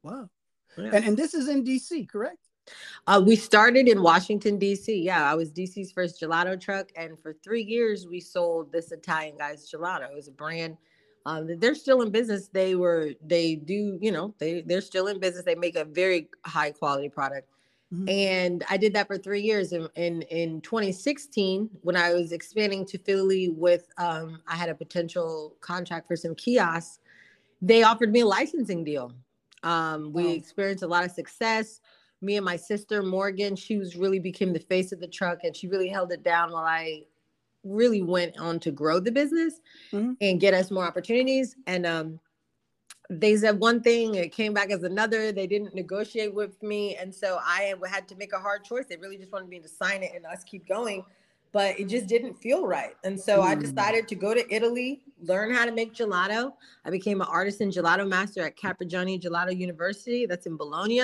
Wow. 0.04 0.30
Yeah. 0.78 0.90
And, 0.94 1.06
and 1.06 1.18
this 1.18 1.34
is 1.34 1.48
in 1.48 1.64
DC, 1.64 2.10
correct? 2.10 2.48
Uh, 3.08 3.22
we 3.26 3.36
started 3.36 3.88
in 3.88 4.02
Washington, 4.02 4.58
D.C. 4.58 5.02
Yeah, 5.02 5.30
I 5.30 5.36
was 5.36 5.52
D.C.'s 5.52 5.92
first 5.92 6.22
gelato 6.22 6.60
truck. 6.60 6.92
And 6.96 7.20
for 7.20 7.34
three 7.34 7.64
years, 7.64 8.08
we 8.08 8.20
sold 8.20 8.72
this 8.72 8.92
Italian 8.92 9.38
guy's 9.38 9.70
gelato. 9.70 10.10
It 10.10 10.16
was 10.16 10.28
a 10.28 10.32
brand. 10.32 10.78
Um, 11.26 11.60
they're 11.60 11.76
still 11.76 12.02
in 12.02 12.12
business. 12.12 12.48
They 12.48 12.76
were, 12.76 13.12
they 13.26 13.56
do, 13.56 13.98
you 14.02 14.12
know, 14.12 14.34
they, 14.40 14.62
they're 14.62 14.82
still 14.82 15.08
in 15.08 15.20
business. 15.20 15.46
They 15.46 15.56
make 15.56 15.76
a 15.76 15.86
very 15.86 16.30
high 16.46 16.72
quality 16.72 17.10
product. 17.10 17.48
Mm-hmm. 17.94 18.10
And 18.10 18.64
I 18.70 18.78
did 18.78 18.94
that 18.94 19.08
for 19.08 19.18
three 19.18 19.42
years. 19.42 19.74
And 19.74 19.90
in, 19.96 20.22
in 20.24 20.62
2016, 20.62 21.70
when 21.82 21.96
I 21.96 22.14
was 22.14 22.32
expanding 22.32 22.86
to 22.86 22.98
Philly 22.98 23.50
with, 23.50 23.88
um, 23.98 24.42
I 24.48 24.56
had 24.56 24.70
a 24.70 24.76
potential 24.76 25.56
contract 25.60 26.08
for 26.08 26.16
some 26.16 26.34
kiosks, 26.36 27.00
they 27.62 27.84
offered 27.84 28.12
me 28.12 28.22
a 28.22 28.26
licensing 28.26 28.84
deal. 28.84 29.14
Um, 29.64 30.12
we 30.12 30.32
experienced 30.32 30.84
a 30.84 30.88
lot 30.88 31.06
of 31.06 31.12
success 31.12 31.82
me 32.22 32.38
and 32.38 32.46
my 32.46 32.56
sister 32.56 33.02
Morgan, 33.02 33.56
she 33.56 33.78
was 33.78 33.96
really 33.96 34.20
became 34.20 34.54
the 34.54 34.60
face 34.60 34.92
of 34.92 35.00
the 35.00 35.08
truck 35.08 35.40
and 35.44 35.56
she 35.56 35.68
really 35.68 35.90
held 35.90 36.12
it 36.12 36.24
down 36.24 36.52
while 36.52 36.66
I 36.66 37.04
really 37.64 38.02
went 38.02 38.38
on 38.38 38.60
to 38.60 38.72
grow 38.72 39.00
the 39.00 39.12
business 39.12 39.56
mm-hmm. 39.92 40.14
and 40.22 40.40
get 40.40 40.54
us 40.54 40.72
more 40.72 40.86
opportunities. 40.86 41.56
And 41.68 41.86
um, 41.86 42.20
they 43.10 43.36
said 43.36 43.60
one 43.60 43.82
thing, 43.82 44.16
it 44.16 44.32
came 44.32 44.54
back 44.54 44.72
as 44.72 44.84
another. 44.84 45.32
They 45.32 45.48
didn't 45.48 45.76
negotiate 45.76 46.34
with 46.34 46.62
me. 46.64 46.96
And 46.96 47.14
so 47.14 47.40
I 47.44 47.74
had 47.88 48.08
to 48.10 48.16
make 48.16 48.34
a 48.34 48.40
hard 48.40 48.64
choice. 48.64 48.86
They 48.88 48.98
really 48.98 49.18
just 49.18 49.32
wanted 49.32 49.50
me 49.50 49.60
to 49.60 49.68
sign 49.68 50.04
it 50.04 50.12
and 50.16 50.26
us 50.26 50.44
keep 50.44 50.68
going. 50.68 51.04
But 51.54 51.78
it 51.78 51.90
just 51.90 52.08
didn't 52.08 52.36
feel 52.36 52.66
right. 52.66 52.96
And 53.04 53.20
so 53.20 53.40
mm. 53.40 53.44
I 53.44 53.56
decided 53.56 54.08
to 54.08 54.16
go 54.16 54.34
to 54.34 54.54
Italy, 54.54 55.02
learn 55.22 55.54
how 55.54 55.66
to 55.66 55.72
make 55.74 55.94
gelato. 55.94 56.54
I 56.86 56.90
became 56.90 57.20
an 57.20 57.28
artisan 57.30 57.70
gelato 57.70 58.08
master 58.08 58.42
at 58.46 58.56
Carpigiani 58.56 59.22
Gelato 59.22 59.56
University. 59.56 60.26
That's 60.26 60.46
in 60.46 60.56
Bologna. 60.56 61.02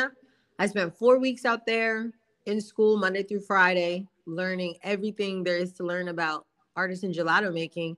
I 0.60 0.68
spent 0.68 0.98
four 0.98 1.20
weeks 1.20 1.46
out 1.46 1.66
there 1.66 2.12
in 2.46 2.62
school, 2.62 2.98
Monday 2.98 3.24
through 3.24 3.42
Friday, 3.42 4.08
learning 4.26 4.76
everything 4.84 5.44
there 5.44 5.58
is 5.58 5.74
to 5.74 5.84
learn 5.84 6.08
about 6.08 6.46
artisan 6.76 7.14
gelato 7.14 7.54
making. 7.54 7.98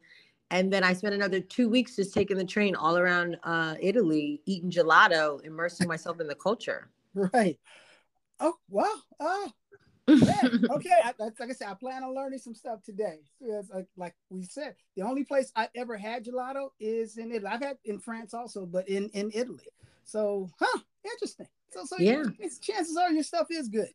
And 0.51 0.73
then 0.73 0.83
I 0.83 0.93
spent 0.93 1.13
another 1.13 1.39
two 1.39 1.69
weeks 1.69 1.95
just 1.95 2.13
taking 2.13 2.37
the 2.37 2.43
train 2.43 2.75
all 2.75 2.97
around 2.97 3.37
uh, 3.43 3.75
Italy, 3.79 4.41
eating 4.45 4.71
gelato, 4.71 5.43
immersing 5.45 5.87
myself 5.87 6.19
in 6.19 6.27
the 6.27 6.35
culture. 6.35 6.89
Right. 7.13 7.59
Oh, 8.39 8.53
wow. 8.69 8.93
Oh, 9.19 9.51
okay. 10.07 10.95
I, 11.03 11.13
like 11.19 11.33
I 11.41 11.53
said, 11.53 11.67
I 11.67 11.73
plan 11.75 12.03
on 12.03 12.15
learning 12.15 12.39
some 12.39 12.55
stuff 12.55 12.81
today. 12.83 13.19
Like, 13.41 13.87
like, 13.95 14.15
we 14.29 14.43
said, 14.43 14.75
the 14.95 15.03
only 15.03 15.23
place 15.23 15.51
I 15.55 15.69
ever 15.75 15.97
had 15.97 16.25
gelato 16.25 16.69
is 16.79 17.17
in 17.17 17.31
Italy. 17.31 17.51
I've 17.51 17.61
had 17.61 17.77
in 17.85 17.99
France 17.99 18.33
also, 18.33 18.65
but 18.65 18.87
in, 18.89 19.09
in 19.09 19.31
Italy. 19.33 19.67
So, 20.03 20.49
huh, 20.59 20.79
interesting. 21.03 21.47
So, 21.71 21.85
so 21.85 21.95
yeah, 21.99 22.23
chances 22.61 22.97
are 22.97 23.11
your 23.11 23.23
stuff 23.23 23.47
is 23.49 23.69
good 23.69 23.89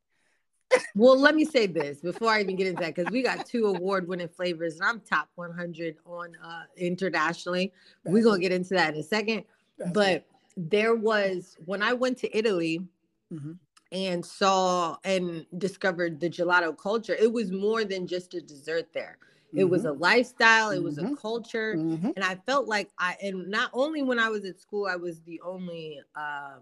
well, 0.95 1.19
let 1.19 1.35
me 1.35 1.45
say 1.45 1.66
this 1.66 2.00
before 2.00 2.31
I 2.31 2.40
even 2.40 2.57
get 2.57 2.66
into 2.66 2.83
that, 2.83 2.95
because 2.95 3.11
we 3.11 3.23
got 3.23 3.47
two 3.47 3.66
award-winning 3.66 4.28
flavors, 4.28 4.76
and 4.76 4.85
I'm 4.85 5.00
top 5.00 5.28
100 5.35 5.97
on 6.07 6.33
uh, 6.43 6.62
internationally. 6.76 7.73
We're 8.04 8.25
gonna 8.25 8.40
get 8.40 8.52
into 8.52 8.75
that 8.75 8.95
in 8.95 9.00
a 9.00 9.02
second. 9.02 9.45
But 9.93 10.09
it. 10.09 10.26
there 10.57 10.95
was 10.95 11.57
when 11.64 11.83
I 11.83 11.93
went 11.93 12.19
to 12.19 12.37
Italy 12.37 12.81
mm-hmm. 13.33 13.52
and 13.93 14.25
saw 14.25 14.97
and 15.04 15.47
discovered 15.59 16.21
the 16.21 16.31
gelato 16.31 16.76
culture. 16.76 17.14
It 17.14 17.33
was 17.33 17.50
more 17.50 17.85
than 17.85 18.07
just 18.07 18.35
a 18.35 18.40
dessert 18.40 18.93
there. 18.93 19.19
It 19.52 19.61
mm-hmm. 19.61 19.71
was 19.71 19.85
a 19.85 19.93
lifestyle. 19.93 20.71
It 20.71 20.83
was 20.83 20.99
mm-hmm. 20.99 21.14
a 21.14 21.16
culture, 21.16 21.75
mm-hmm. 21.76 22.11
and 22.16 22.25
I 22.25 22.37
felt 22.47 22.69
like 22.69 22.90
I. 22.99 23.16
And 23.23 23.49
not 23.49 23.71
only 23.73 24.02
when 24.02 24.19
I 24.19 24.28
was 24.28 24.45
at 24.45 24.61
school, 24.61 24.87
I 24.87 24.97
was 24.97 25.21
the 25.23 25.40
only. 25.45 26.00
Uh, 26.16 26.57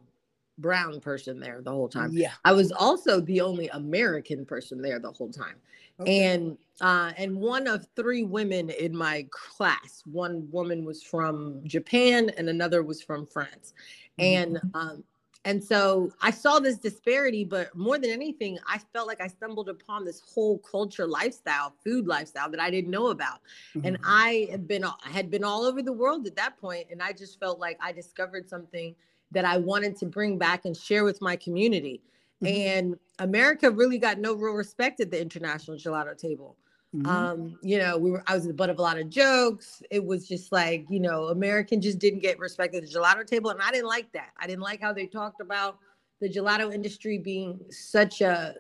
brown 0.63 1.01
person 1.01 1.41
there 1.41 1.61
the 1.61 1.71
whole 1.71 1.89
time. 1.89 2.11
Yeah. 2.13 2.33
I 2.45 2.53
was 2.53 2.73
also 2.73 3.21
the 3.21 3.41
only 3.41 3.69
American 3.69 4.47
person 4.47 4.81
there 4.81 4.99
the 4.99 5.11
whole 5.11 5.31
time. 5.31 5.57
Okay. 6.01 6.25
And 6.25 6.57
uh, 6.81 7.13
and 7.19 7.37
one 7.37 7.67
of 7.67 7.87
three 7.95 8.25
women 8.25 8.71
in 8.71 8.97
my 8.97 9.27
class. 9.31 10.03
One 10.11 10.49
woman 10.51 10.85
was 10.85 11.03
from 11.03 11.61
Japan 11.65 12.31
and 12.39 12.49
another 12.49 12.83
was 12.83 13.03
from 13.03 13.27
France. 13.27 13.75
And 14.19 14.57
mm-hmm. 14.57 14.77
um, 14.77 15.05
and 15.45 15.63
so 15.63 16.13
I 16.21 16.31
saw 16.31 16.61
this 16.61 16.79
disparity, 16.79 17.45
but 17.45 17.75
more 17.77 17.99
than 17.99 18.11
anything, 18.11 18.59
I 18.67 18.79
felt 18.93 19.09
like 19.09 19.21
I 19.21 19.27
stumbled 19.27 19.69
upon 19.69 20.05
this 20.05 20.21
whole 20.21 20.59
culture 20.59 21.07
lifestyle, 21.07 21.75
food 21.83 22.07
lifestyle 22.07 22.49
that 22.51 22.61
I 22.61 22.71
didn't 22.71 22.91
know 22.91 23.09
about. 23.09 23.41
Mm-hmm. 23.75 23.87
And 23.87 23.99
I 24.05 24.47
had 24.51 24.69
been 24.69 24.85
I 24.85 25.11
had 25.11 25.31
been 25.31 25.43
all 25.43 25.65
over 25.65 25.83
the 25.83 25.93
world 25.93 26.27
at 26.27 26.37
that 26.37 26.59
point, 26.59 26.87
and 26.91 27.03
I 27.03 27.13
just 27.13 27.41
felt 27.41 27.59
like 27.59 27.77
I 27.81 27.93
discovered 27.93 28.49
something 28.49 28.95
that 29.33 29.45
I 29.45 29.57
wanted 29.57 29.97
to 29.99 30.07
bring 30.07 30.39
back 30.39 30.65
and 30.65 30.77
share 30.77 31.05
with 31.05 31.21
my 31.21 31.37
community. 31.37 32.03
Mm-hmm. 32.43 32.47
And 32.47 32.99
America 33.19 33.71
really 33.71 33.99
got 33.99 34.19
no 34.19 34.35
real 34.35 34.55
respect 34.55 35.01
at 35.01 35.11
the 35.11 35.21
international 35.21 35.77
gelato 35.77 36.17
table. 36.17 36.57
Mm-hmm. 36.95 37.07
Um, 37.07 37.59
you 37.63 37.79
know, 37.79 37.97
we 37.97 38.11
were 38.11 38.23
I 38.27 38.35
was 38.35 38.47
the 38.47 38.53
butt 38.53 38.69
of 38.69 38.79
a 38.79 38.83
lot 38.83 38.99
of 38.99 39.09
jokes. 39.09 39.83
It 39.91 40.05
was 40.05 40.29
just 40.29 40.53
like, 40.53 40.85
you 40.91 41.01
know, 41.01 41.29
American 41.29 41.81
just 41.81 41.99
didn't 41.99 42.21
get 42.21 42.39
respect 42.39 42.75
at 42.75 42.83
the 42.83 42.89
gelato 42.89 43.27
table. 43.27 43.51
And 43.51 43.61
I 43.63 43.71
didn't 43.71 43.89
like 43.89 44.13
that. 44.13 44.31
I 44.39 44.47
didn't 44.47 44.63
like 44.63 44.81
how 44.81 44.93
they 44.93 45.07
talked 45.07 45.41
about 45.41 45.79
the 46.21 46.29
gelato 46.29 46.73
industry 46.73 47.17
being 47.17 47.61
such 47.71 48.21
a, 48.21 48.57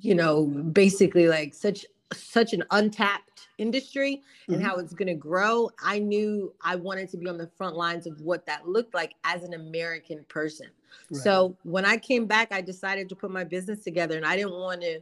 you 0.00 0.14
know, 0.14 0.46
basically 0.46 1.28
like 1.28 1.52
such 1.52 1.84
such 2.12 2.52
an 2.52 2.62
untapped 2.70 3.48
industry 3.58 4.22
and 4.48 4.58
mm-hmm. 4.58 4.66
how 4.66 4.76
it's 4.76 4.92
going 4.92 5.08
to 5.08 5.14
grow 5.14 5.68
i 5.82 5.98
knew 5.98 6.52
i 6.62 6.76
wanted 6.76 7.08
to 7.08 7.16
be 7.16 7.28
on 7.28 7.36
the 7.36 7.48
front 7.56 7.76
lines 7.76 8.06
of 8.06 8.20
what 8.20 8.46
that 8.46 8.68
looked 8.68 8.94
like 8.94 9.14
as 9.24 9.42
an 9.42 9.54
american 9.54 10.24
person 10.28 10.66
right. 11.10 11.22
so 11.22 11.56
when 11.64 11.84
i 11.84 11.96
came 11.96 12.26
back 12.26 12.52
i 12.52 12.60
decided 12.60 13.08
to 13.08 13.16
put 13.16 13.30
my 13.30 13.44
business 13.44 13.82
together 13.82 14.16
and 14.16 14.26
i 14.26 14.36
didn't 14.36 14.52
want 14.52 14.80
to 14.80 15.00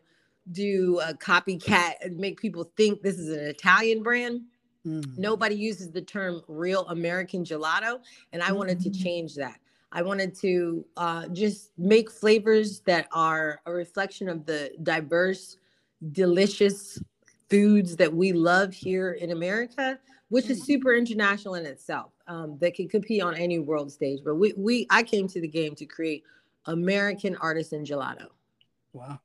do 0.53 1.01
a 1.01 1.15
copycat 1.15 1.95
and 2.03 2.17
make 2.17 2.41
people 2.41 2.71
think 2.77 3.03
this 3.03 3.19
is 3.19 3.29
an 3.29 3.45
italian 3.45 4.03
brand 4.03 4.43
mm-hmm. 4.87 5.21
nobody 5.21 5.55
uses 5.55 5.91
the 5.91 6.03
term 6.03 6.43
real 6.49 6.87
american 6.89 7.45
gelato 7.45 7.99
and 8.33 8.43
i 8.43 8.47
mm-hmm. 8.47 8.59
wanted 8.59 8.81
to 8.81 8.89
mm-hmm. 8.89 9.03
change 9.03 9.35
that 9.35 9.59
I 9.97 10.03
wanted 10.03 10.35
to 10.41 10.85
uh, 10.97 11.29
just 11.29 11.71
make 11.79 12.11
flavors 12.11 12.81
that 12.81 13.07
are 13.13 13.61
a 13.65 13.73
reflection 13.73 14.29
of 14.29 14.45
the 14.45 14.73
diverse 14.83 15.59
delicious 16.13 17.03
foods 17.51 17.97
that 17.97 18.13
we 18.13 18.33
love 18.33 18.73
here 18.73 19.13
in 19.13 19.31
America, 19.31 19.99
which 20.29 20.51
is 20.51 20.63
mm. 20.63 20.67
super 20.67 20.95
international 20.95 21.55
in 21.55 21.67
itself, 21.67 22.13
um, 22.27 22.59
that 22.61 22.75
can 22.75 22.89
compete 22.89 23.23
on 23.23 23.35
any 23.35 23.59
world 23.59 23.93
stage. 23.93 24.21
But 24.25 24.37
we, 24.37 24.53
we, 24.57 24.87
I 24.91 25.03
came 25.03 25.29
to 25.29 25.41
the 25.41 25.49
game 25.49 25.75
to 25.77 25.87
create 25.87 26.25
American 26.67 27.37
artisan 27.37 27.85
gelato. 27.85 28.29
Wow, 28.93 29.21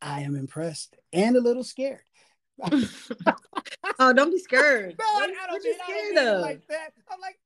I 0.00 0.22
am 0.22 0.34
impressed 0.34 0.96
and 1.12 1.36
a 1.36 1.40
little 1.40 1.64
scared. 1.64 2.00
oh, 2.62 4.12
don't 4.14 4.30
be 4.30 4.38
scared. 4.38 4.94
no, 4.98 5.04
I 5.04 5.26
don't, 5.46 5.62
be 5.62 5.74
scared 5.84 6.26
of. 6.26 6.40
like 6.40 6.66
that. 6.68 6.92
I'm 7.10 7.20
like, 7.20 7.38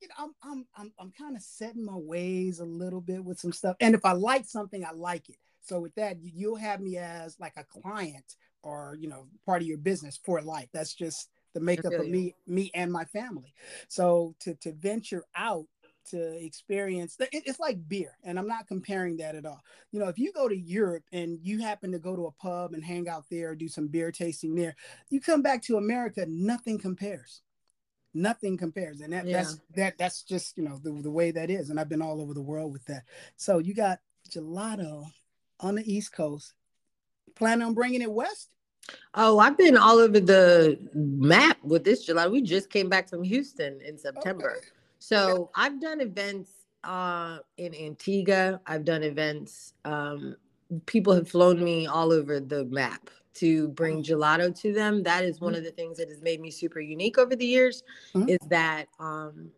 you 0.00 0.08
know, 0.08 0.14
I'm 0.18 0.34
I'm 0.42 0.66
I'm 0.76 0.92
I'm 1.00 1.12
kind 1.12 1.36
of 1.36 1.42
setting 1.42 1.84
my 1.84 1.96
ways 1.96 2.60
a 2.60 2.64
little 2.64 3.00
bit 3.00 3.24
with 3.24 3.40
some 3.40 3.52
stuff. 3.52 3.76
And 3.80 3.94
if 3.94 4.04
I 4.04 4.12
like 4.12 4.44
something, 4.44 4.84
I 4.84 4.92
like 4.92 5.28
it. 5.28 5.36
So 5.62 5.80
with 5.80 5.94
that, 5.94 6.16
you'll 6.22 6.56
have 6.56 6.80
me 6.80 6.98
as 6.98 7.38
like 7.40 7.54
a 7.56 7.64
client 7.64 8.36
or 8.62 8.96
you 9.00 9.08
know 9.08 9.26
part 9.46 9.62
of 9.62 9.68
your 9.68 9.78
business 9.78 10.18
for 10.22 10.40
life. 10.40 10.68
That's 10.72 10.94
just 10.94 11.28
the 11.54 11.60
makeup 11.60 11.92
of 11.92 12.08
me, 12.08 12.34
me 12.46 12.70
and 12.74 12.92
my 12.92 13.04
family. 13.04 13.54
So 13.88 14.34
to 14.40 14.54
to 14.56 14.72
venture 14.72 15.24
out 15.34 15.66
to 16.04 16.44
experience 16.44 17.16
it's 17.20 17.60
like 17.60 17.78
beer 17.88 18.16
and 18.24 18.38
i'm 18.38 18.48
not 18.48 18.66
comparing 18.66 19.16
that 19.16 19.34
at 19.36 19.46
all 19.46 19.60
you 19.92 20.00
know 20.00 20.08
if 20.08 20.18
you 20.18 20.32
go 20.32 20.48
to 20.48 20.56
europe 20.56 21.04
and 21.12 21.38
you 21.42 21.60
happen 21.60 21.92
to 21.92 21.98
go 21.98 22.16
to 22.16 22.26
a 22.26 22.32
pub 22.32 22.72
and 22.72 22.84
hang 22.84 23.08
out 23.08 23.24
there 23.30 23.54
do 23.54 23.68
some 23.68 23.86
beer 23.86 24.10
tasting 24.10 24.54
there 24.54 24.74
you 25.10 25.20
come 25.20 25.42
back 25.42 25.62
to 25.62 25.76
america 25.76 26.24
nothing 26.28 26.78
compares 26.78 27.42
nothing 28.14 28.56
compares 28.56 29.00
and 29.00 29.12
that, 29.12 29.26
yeah. 29.26 29.36
that's 29.38 29.60
that 29.74 29.98
that's 29.98 30.22
just 30.22 30.56
you 30.58 30.64
know 30.64 30.78
the, 30.82 30.90
the 31.02 31.10
way 31.10 31.30
that 31.30 31.50
is 31.50 31.70
and 31.70 31.78
i've 31.78 31.88
been 31.88 32.02
all 32.02 32.20
over 32.20 32.34
the 32.34 32.42
world 32.42 32.72
with 32.72 32.84
that 32.86 33.04
so 33.36 33.58
you 33.58 33.72
got 33.72 34.00
gelato 34.28 35.04
on 35.62 35.76
the 35.76 35.92
East 35.92 36.12
Coast. 36.12 36.52
Plan 37.34 37.62
on 37.62 37.72
bringing 37.72 38.02
it 38.02 38.12
west? 38.12 38.54
Oh, 39.14 39.38
I've 39.38 39.56
been 39.56 39.76
all 39.76 39.98
over 39.98 40.20
the 40.20 40.78
map 40.92 41.58
with 41.62 41.84
this 41.84 42.04
July. 42.04 42.26
We 42.26 42.42
just 42.42 42.68
came 42.68 42.88
back 42.88 43.08
from 43.08 43.22
Houston 43.22 43.80
in 43.80 43.96
September. 43.96 44.56
Okay. 44.58 44.66
So 44.98 45.30
okay. 45.32 45.50
I've 45.54 45.80
done 45.80 46.00
events 46.00 46.50
uh, 46.84 47.38
in 47.56 47.74
Antigua. 47.74 48.60
I've 48.66 48.84
done 48.84 49.02
events. 49.02 49.74
Um, 49.84 50.36
people 50.86 51.14
have 51.14 51.28
flown 51.28 51.62
me 51.62 51.86
all 51.86 52.12
over 52.12 52.40
the 52.40 52.64
map 52.66 53.08
to 53.34 53.68
bring 53.68 53.98
oh. 53.98 54.02
gelato 54.02 54.58
to 54.60 54.72
them. 54.72 55.02
That 55.02 55.24
is 55.24 55.40
one 55.40 55.52
mm-hmm. 55.52 55.58
of 55.58 55.64
the 55.64 55.70
things 55.70 55.98
that 55.98 56.08
has 56.08 56.20
made 56.20 56.40
me 56.40 56.50
super 56.50 56.80
unique 56.80 57.18
over 57.18 57.36
the 57.36 57.46
years. 57.46 57.82
Mm-hmm. 58.14 58.28
Is 58.28 58.38
that 58.48 58.88
um, 58.98 59.50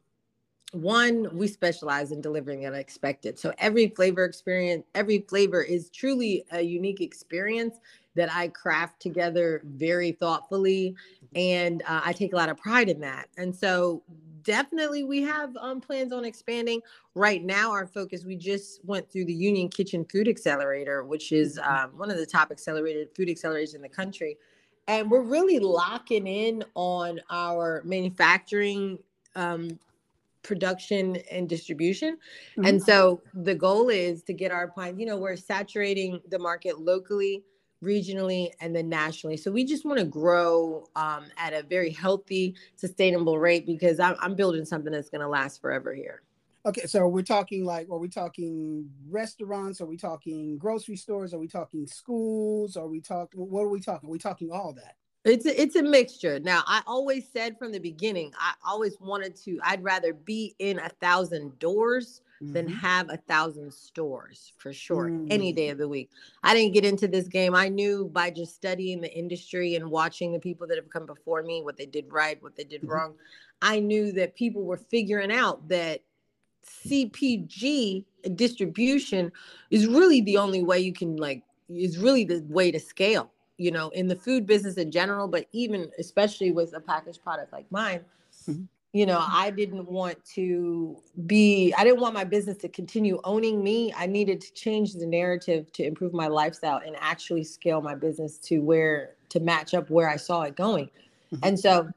one 0.74 1.28
we 1.32 1.46
specialize 1.46 2.10
in 2.12 2.20
delivering 2.20 2.66
unexpected. 2.66 3.38
So 3.38 3.52
every 3.58 3.88
flavor 3.88 4.24
experience 4.24 4.84
every 4.94 5.20
flavor 5.28 5.62
is 5.62 5.90
truly 5.90 6.44
a 6.52 6.60
unique 6.60 7.00
experience 7.00 7.78
that 8.16 8.32
i 8.32 8.48
craft 8.48 9.00
together 9.00 9.60
very 9.64 10.12
thoughtfully 10.12 10.94
and 11.34 11.82
uh, 11.82 12.00
i 12.04 12.12
take 12.12 12.32
a 12.32 12.36
lot 12.36 12.48
of 12.48 12.56
pride 12.56 12.88
in 12.88 13.00
that. 13.00 13.28
And 13.36 13.54
so 13.54 14.02
definitely 14.42 15.04
we 15.04 15.22
have 15.22 15.56
um, 15.56 15.80
plans 15.80 16.12
on 16.12 16.24
expanding. 16.24 16.80
Right 17.14 17.42
now 17.42 17.70
our 17.70 17.86
focus 17.86 18.24
we 18.24 18.36
just 18.36 18.84
went 18.84 19.10
through 19.10 19.26
the 19.26 19.34
union 19.34 19.68
kitchen 19.68 20.04
food 20.04 20.28
accelerator 20.28 21.04
which 21.04 21.32
is 21.32 21.58
mm-hmm. 21.58 21.84
um, 21.84 21.90
one 21.98 22.10
of 22.10 22.16
the 22.16 22.26
top 22.26 22.50
accelerated 22.50 23.08
food 23.16 23.28
accelerators 23.28 23.74
in 23.74 23.82
the 23.82 23.88
country. 23.88 24.36
And 24.86 25.10
we're 25.10 25.22
really 25.22 25.60
locking 25.60 26.26
in 26.26 26.62
on 26.74 27.20
our 27.30 27.80
manufacturing 27.86 28.98
um, 29.34 29.78
production 30.44 31.16
and 31.30 31.48
distribution. 31.48 32.18
Mm-hmm. 32.52 32.64
And 32.66 32.82
so 32.82 33.20
the 33.34 33.54
goal 33.54 33.88
is 33.88 34.22
to 34.24 34.32
get 34.32 34.52
our 34.52 34.68
pine, 34.68 35.00
you 35.00 35.06
know, 35.06 35.16
we're 35.16 35.36
saturating 35.36 36.20
the 36.28 36.38
market 36.38 36.78
locally, 36.78 37.42
regionally, 37.82 38.50
and 38.60 38.74
then 38.76 38.88
nationally. 38.88 39.36
So 39.36 39.50
we 39.50 39.64
just 39.64 39.84
want 39.84 39.98
to 39.98 40.04
grow 40.04 40.86
um, 40.94 41.24
at 41.36 41.52
a 41.52 41.62
very 41.64 41.90
healthy, 41.90 42.54
sustainable 42.76 43.38
rate 43.40 43.66
because 43.66 43.98
I'm, 43.98 44.14
I'm 44.20 44.36
building 44.36 44.64
something 44.64 44.92
that's 44.92 45.10
going 45.10 45.22
to 45.22 45.28
last 45.28 45.60
forever 45.60 45.92
here. 45.92 46.22
Okay, 46.66 46.86
so 46.86 47.06
we're 47.06 47.22
talking 47.22 47.66
like, 47.66 47.90
are 47.90 47.98
we 47.98 48.08
talking 48.08 48.88
restaurants? 49.10 49.82
Are 49.82 49.86
we 49.86 49.98
talking 49.98 50.56
grocery 50.56 50.96
stores? 50.96 51.34
Are 51.34 51.38
we 51.38 51.48
talking 51.48 51.86
schools? 51.86 52.76
Are 52.76 52.86
we 52.86 53.00
talking, 53.00 53.40
what 53.40 53.62
are 53.62 53.68
we 53.68 53.80
talking? 53.80 54.08
Are 54.08 54.12
we 54.12 54.18
talking 54.18 54.50
all 54.50 54.72
that? 54.72 54.96
It's 55.24 55.46
a, 55.46 55.60
it's 55.60 55.76
a 55.76 55.82
mixture. 55.82 56.38
Now, 56.38 56.62
I 56.66 56.82
always 56.86 57.26
said 57.32 57.58
from 57.58 57.72
the 57.72 57.78
beginning, 57.78 58.32
I 58.38 58.52
always 58.64 58.96
wanted 59.00 59.34
to. 59.44 59.58
I'd 59.62 59.82
rather 59.82 60.12
be 60.12 60.54
in 60.58 60.78
a 60.78 60.90
thousand 61.00 61.58
doors 61.58 62.20
mm-hmm. 62.42 62.52
than 62.52 62.68
have 62.68 63.08
a 63.08 63.16
thousand 63.16 63.72
stores 63.72 64.52
for 64.58 64.72
sure 64.72 65.08
mm-hmm. 65.08 65.28
any 65.30 65.52
day 65.52 65.70
of 65.70 65.78
the 65.78 65.88
week. 65.88 66.10
I 66.42 66.52
didn't 66.52 66.74
get 66.74 66.84
into 66.84 67.08
this 67.08 67.26
game. 67.26 67.54
I 67.54 67.68
knew 67.68 68.10
by 68.12 68.30
just 68.30 68.54
studying 68.54 69.00
the 69.00 69.12
industry 69.16 69.76
and 69.76 69.90
watching 69.90 70.30
the 70.32 70.38
people 70.38 70.66
that 70.66 70.76
have 70.76 70.90
come 70.90 71.06
before 71.06 71.42
me, 71.42 71.62
what 71.62 71.78
they 71.78 71.86
did 71.86 72.12
right, 72.12 72.42
what 72.42 72.54
they 72.54 72.64
did 72.64 72.82
mm-hmm. 72.82 72.90
wrong. 72.90 73.14
I 73.62 73.80
knew 73.80 74.12
that 74.12 74.34
people 74.34 74.64
were 74.64 74.76
figuring 74.76 75.32
out 75.32 75.68
that 75.68 76.02
CPG 76.86 78.04
distribution 78.34 79.32
is 79.70 79.86
really 79.86 80.20
the 80.20 80.36
only 80.36 80.62
way 80.62 80.80
you 80.80 80.92
can 80.92 81.16
like 81.16 81.42
is 81.68 81.98
really 81.98 82.24
the 82.24 82.44
way 82.48 82.70
to 82.70 82.78
scale 82.78 83.30
you 83.58 83.70
know 83.70 83.88
in 83.90 84.08
the 84.08 84.16
food 84.16 84.46
business 84.46 84.76
in 84.76 84.90
general 84.90 85.28
but 85.28 85.46
even 85.52 85.90
especially 85.98 86.50
with 86.50 86.74
a 86.74 86.80
packaged 86.80 87.22
product 87.22 87.52
like 87.52 87.70
mine 87.70 88.00
mm-hmm. 88.48 88.62
you 88.92 89.06
know 89.06 89.24
i 89.30 89.50
didn't 89.50 89.86
want 89.88 90.22
to 90.24 90.96
be 91.26 91.72
i 91.78 91.84
didn't 91.84 92.00
want 92.00 92.14
my 92.14 92.24
business 92.24 92.56
to 92.56 92.68
continue 92.68 93.20
owning 93.24 93.62
me 93.62 93.92
i 93.96 94.06
needed 94.06 94.40
to 94.40 94.52
change 94.54 94.94
the 94.94 95.06
narrative 95.06 95.70
to 95.72 95.84
improve 95.84 96.12
my 96.12 96.26
lifestyle 96.26 96.80
and 96.84 96.96
actually 96.98 97.44
scale 97.44 97.80
my 97.80 97.94
business 97.94 98.38
to 98.38 98.58
where 98.58 99.14
to 99.28 99.40
match 99.40 99.74
up 99.74 99.88
where 99.88 100.08
i 100.08 100.16
saw 100.16 100.42
it 100.42 100.56
going 100.56 100.86
mm-hmm. 100.86 101.36
and 101.42 101.58
so 101.58 101.88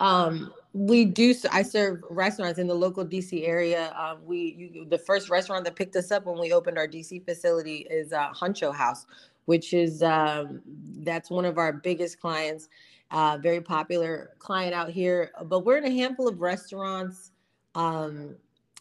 um 0.00 0.52
we 0.72 1.04
do 1.04 1.32
i 1.52 1.62
serve 1.62 2.02
restaurants 2.10 2.58
in 2.58 2.66
the 2.66 2.74
local 2.74 3.04
dc 3.04 3.46
area 3.46 3.94
um, 3.96 4.18
we 4.24 4.72
you, 4.74 4.84
the 4.86 4.98
first 4.98 5.30
restaurant 5.30 5.64
that 5.64 5.76
picked 5.76 5.94
us 5.94 6.10
up 6.10 6.26
when 6.26 6.36
we 6.38 6.52
opened 6.52 6.76
our 6.76 6.88
dc 6.88 7.24
facility 7.24 7.86
is 7.90 8.12
uh, 8.12 8.30
huncho 8.32 8.74
house 8.74 9.06
which 9.46 9.72
is 9.72 10.02
um, 10.02 10.60
that's 10.98 11.30
one 11.30 11.44
of 11.44 11.58
our 11.58 11.72
biggest 11.72 12.20
clients 12.20 12.68
uh, 13.10 13.38
very 13.40 13.60
popular 13.60 14.30
client 14.38 14.74
out 14.74 14.90
here 14.90 15.30
but 15.44 15.64
we're 15.64 15.76
in 15.76 15.84
a 15.84 15.90
handful 15.90 16.28
of 16.28 16.40
restaurants 16.40 17.32
um, 17.74 18.34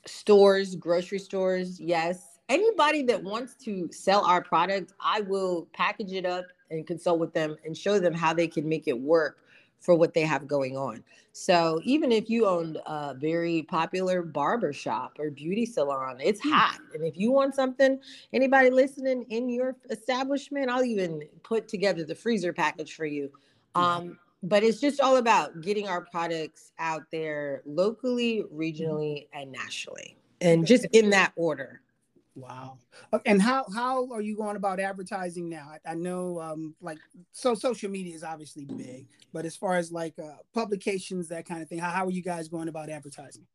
stores 0.06 0.76
grocery 0.76 1.20
stores 1.20 1.80
yes. 1.80 2.30
Anybody 2.50 3.04
that 3.04 3.24
wants 3.24 3.56
to 3.64 3.90
sell 3.92 4.26
our 4.26 4.42
product 4.42 4.94
i 5.00 5.22
will 5.22 5.68
package 5.74 6.12
it 6.12 6.26
up 6.26 6.46
and 6.70 6.86
consult 6.86 7.20
with 7.20 7.34
them 7.34 7.56
and 7.66 7.76
show 7.76 8.00
them 8.00 8.14
how 8.14 8.34
they 8.34 8.48
can 8.48 8.68
make 8.68 8.88
it 8.88 9.00
work 9.00 9.43
for 9.84 9.96
what 9.96 10.14
they 10.14 10.22
have 10.22 10.48
going 10.48 10.78
on. 10.78 11.04
So 11.34 11.82
even 11.84 12.12
if 12.12 12.30
you 12.30 12.48
own 12.48 12.78
a 12.86 13.14
very 13.14 13.64
popular 13.64 14.22
barber 14.22 14.72
shop 14.72 15.18
or 15.20 15.30
beauty 15.30 15.66
salon, 15.66 16.18
it's 16.24 16.42
hmm. 16.42 16.52
hot. 16.52 16.80
And 16.94 17.06
if 17.06 17.18
you 17.18 17.32
want 17.32 17.54
something, 17.54 18.00
anybody 18.32 18.70
listening 18.70 19.26
in 19.30 19.50
your 19.50 19.76
establishment, 19.90 20.70
I'll 20.70 20.86
even 20.86 21.24
put 21.44 21.68
together 21.68 22.06
the 22.06 22.16
freezer 22.16 22.54
package 22.54 22.96
for 22.96 23.06
you. 23.06 23.30
Um, 23.76 24.18
but 24.42 24.64
it's 24.64 24.80
just 24.80 25.02
all 25.02 25.18
about 25.18 25.62
getting 25.62 25.88
our 25.88 26.02
products 26.02 26.72
out 26.80 27.04
there 27.12 27.62
locally, 27.66 28.44
regionally, 28.54 29.28
and 29.34 29.52
nationally, 29.52 30.16
and 30.42 30.66
just 30.66 30.86
in 30.94 31.10
that 31.10 31.34
order. 31.36 31.82
Wow. 32.36 32.80
And 33.26 33.42
how 33.42 33.66
how 33.74 34.12
are 34.12 34.22
you 34.22 34.36
going 34.36 34.56
about 34.56 34.80
advertising 34.80 35.50
now? 35.50 35.70
I, 35.70 35.92
I 35.92 35.94
know 35.94 36.40
um 36.42 36.76
like 36.82 36.98
so 37.32 37.54
social 37.54 37.92
media 37.92 38.16
is 38.16 38.24
obviously 38.24 38.66
big, 38.66 39.08
but 39.32 39.46
as 39.46 39.56
far 39.56 39.76
as 39.76 39.92
like 39.92 40.18
uh, 40.18 40.38
publications 40.54 41.28
that 41.30 41.46
kind 41.46 41.62
of 41.62 41.70
thing, 41.70 41.80
how, 41.80 41.92
how 41.92 42.06
are 42.06 42.12
you 42.12 42.24
guys 42.24 42.48
going 42.48 42.70
about 42.70 42.90
advertising? 42.90 43.46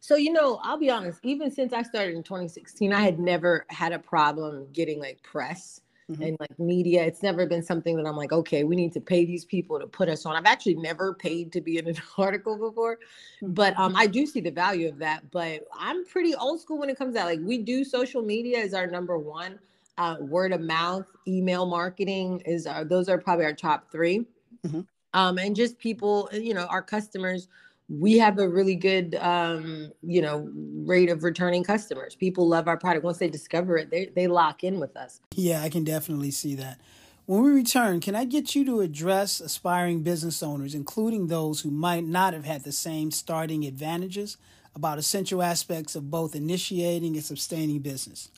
So 0.00 0.16
you 0.16 0.32
know, 0.32 0.58
I'll 0.62 0.78
be 0.78 0.90
honest, 0.90 1.20
even 1.22 1.50
since 1.50 1.72
I 1.72 1.82
started 1.82 2.16
in 2.16 2.24
2016, 2.24 2.92
I 2.92 3.00
had 3.00 3.20
never 3.20 3.64
had 3.68 3.92
a 3.92 3.98
problem 3.98 4.66
getting 4.72 4.98
like 4.98 5.22
press 5.22 5.80
mm-hmm. 6.10 6.22
and 6.22 6.36
like 6.40 6.58
media. 6.58 7.04
It's 7.04 7.22
never 7.22 7.46
been 7.46 7.62
something 7.62 7.96
that 7.96 8.06
I'm 8.06 8.16
like, 8.16 8.32
okay, 8.32 8.64
we 8.64 8.76
need 8.76 8.92
to 8.94 9.00
pay 9.00 9.24
these 9.24 9.44
people 9.44 9.78
to 9.78 9.86
put 9.86 10.08
us 10.08 10.26
on. 10.26 10.36
I've 10.36 10.46
actually 10.46 10.76
never 10.76 11.14
paid 11.14 11.52
to 11.52 11.60
be 11.60 11.78
in 11.78 11.88
an 11.88 11.96
article 12.18 12.56
before, 12.58 12.96
mm-hmm. 12.96 13.52
but 13.52 13.78
um, 13.78 13.94
I 13.96 14.06
do 14.06 14.26
see 14.26 14.40
the 14.40 14.50
value 14.50 14.88
of 14.88 14.98
that. 14.98 15.30
But 15.30 15.66
I'm 15.78 16.04
pretty 16.06 16.34
old 16.34 16.60
school 16.60 16.78
when 16.78 16.90
it 16.90 16.98
comes 16.98 17.10
to 17.10 17.20
that. 17.20 17.26
Like 17.26 17.40
we 17.42 17.58
do 17.58 17.84
social 17.84 18.22
media 18.22 18.58
is 18.58 18.74
our 18.74 18.86
number 18.86 19.18
one. 19.18 19.58
Uh, 19.98 20.16
word 20.20 20.52
of 20.52 20.60
mouth, 20.60 21.06
email 21.26 21.64
marketing 21.64 22.42
is 22.44 22.66
our, 22.66 22.84
those 22.84 23.08
are 23.08 23.16
probably 23.16 23.46
our 23.46 23.54
top 23.54 23.90
3 23.90 24.26
mm-hmm. 24.66 24.80
um, 25.14 25.38
and 25.38 25.56
just 25.56 25.78
people, 25.78 26.28
you 26.34 26.52
know, 26.52 26.66
our 26.66 26.82
customers 26.82 27.48
we 27.88 28.18
have 28.18 28.38
a 28.38 28.48
really 28.48 28.74
good 28.74 29.14
um, 29.16 29.92
you 30.02 30.20
know 30.20 30.50
rate 30.84 31.10
of 31.10 31.22
returning 31.22 31.64
customers. 31.64 32.14
People 32.14 32.48
love 32.48 32.68
our 32.68 32.76
product. 32.76 33.04
Once 33.04 33.18
they 33.18 33.28
discover 33.28 33.76
it 33.76 33.90
they, 33.90 34.06
they 34.14 34.26
lock 34.26 34.64
in 34.64 34.80
with 34.80 34.96
us. 34.96 35.20
Yeah 35.34 35.62
i 35.62 35.68
can 35.68 35.84
definitely 35.84 36.30
see 36.30 36.54
that. 36.56 36.80
When 37.26 37.42
we 37.42 37.50
return 37.50 38.00
can 38.00 38.14
i 38.14 38.24
get 38.24 38.54
you 38.54 38.64
to 38.64 38.80
address 38.80 39.40
aspiring 39.40 40.02
business 40.02 40.42
owners 40.42 40.74
including 40.74 41.26
those 41.26 41.60
who 41.60 41.70
might 41.70 42.04
not 42.04 42.34
have 42.34 42.44
had 42.44 42.64
the 42.64 42.72
same 42.72 43.10
starting 43.10 43.64
advantages 43.64 44.36
about 44.74 44.98
essential 44.98 45.42
aspects 45.42 45.96
of 45.96 46.10
both 46.10 46.34
initiating 46.34 47.14
and 47.16 47.24
sustaining 47.24 47.80
business? 47.80 48.30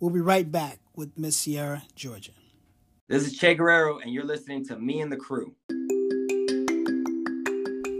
We'll 0.00 0.10
be 0.10 0.20
right 0.20 0.50
back 0.50 0.78
with 0.94 1.18
miss 1.18 1.36
sierra 1.36 1.82
georgia. 1.96 2.32
This 3.08 3.26
is 3.26 3.38
che 3.38 3.54
guerrero 3.54 3.98
and 3.98 4.12
you're 4.12 4.24
listening 4.24 4.64
to 4.66 4.78
me 4.78 5.00
and 5.00 5.12
the 5.12 5.16
crew 5.16 5.54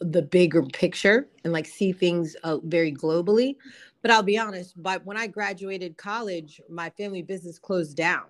the 0.00 0.22
bigger 0.22 0.62
picture 0.62 1.28
and 1.44 1.52
like 1.52 1.66
see 1.66 1.92
things 1.92 2.34
uh, 2.42 2.58
very 2.64 2.92
globally. 2.92 3.56
But 4.02 4.10
I'll 4.10 4.22
be 4.22 4.38
honest, 4.38 4.82
but 4.82 5.04
when 5.04 5.16
I 5.16 5.26
graduated 5.26 5.96
college, 5.96 6.60
my 6.68 6.90
family 6.90 7.22
business 7.22 7.58
closed 7.58 7.96
down. 7.96 8.24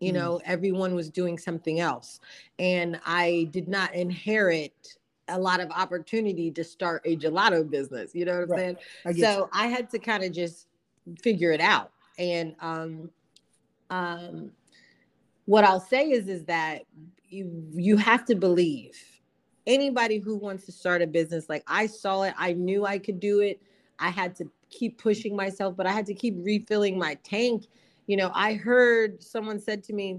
You 0.00 0.10
mm. 0.10 0.16
know, 0.16 0.40
everyone 0.44 0.94
was 0.96 1.08
doing 1.08 1.38
something 1.38 1.78
else. 1.78 2.18
And 2.58 3.00
I 3.06 3.48
did 3.52 3.68
not 3.68 3.94
inherit 3.94 4.96
a 5.28 5.38
lot 5.38 5.60
of 5.60 5.70
opportunity 5.70 6.50
to 6.50 6.64
start 6.64 7.02
a 7.04 7.16
gelato 7.16 7.68
business. 7.68 8.14
You 8.14 8.24
know 8.24 8.34
what 8.34 8.42
I'm 8.42 8.48
right. 8.50 8.58
saying? 8.58 8.76
I 9.06 9.12
so 9.12 9.38
you. 9.38 9.48
I 9.52 9.66
had 9.68 9.90
to 9.90 9.98
kind 9.98 10.24
of 10.24 10.32
just 10.32 10.66
figure 11.20 11.52
it 11.52 11.60
out. 11.60 11.92
And 12.18 12.54
um, 12.60 13.10
um, 13.90 14.52
what 15.46 15.64
I'll 15.64 15.80
say 15.80 16.10
is 16.10 16.28
is 16.28 16.44
that 16.44 16.82
you 17.28 17.66
you 17.74 17.96
have 17.96 18.24
to 18.26 18.34
believe. 18.34 18.96
Anybody 19.66 20.18
who 20.18 20.36
wants 20.36 20.66
to 20.66 20.72
start 20.72 21.02
a 21.02 21.06
business, 21.06 21.48
like 21.48 21.62
I 21.68 21.86
saw 21.86 22.22
it, 22.22 22.34
I 22.36 22.52
knew 22.52 22.84
I 22.84 22.98
could 22.98 23.20
do 23.20 23.40
it. 23.40 23.62
I 23.98 24.10
had 24.10 24.34
to 24.36 24.50
keep 24.70 24.98
pushing 24.98 25.36
myself, 25.36 25.76
but 25.76 25.86
I 25.86 25.92
had 25.92 26.06
to 26.06 26.14
keep 26.14 26.34
refilling 26.38 26.98
my 26.98 27.14
tank 27.22 27.66
You 28.08 28.16
know, 28.16 28.32
I 28.34 28.54
heard 28.54 29.22
someone 29.22 29.60
said 29.60 29.84
to 29.84 29.92
me, 29.92 30.18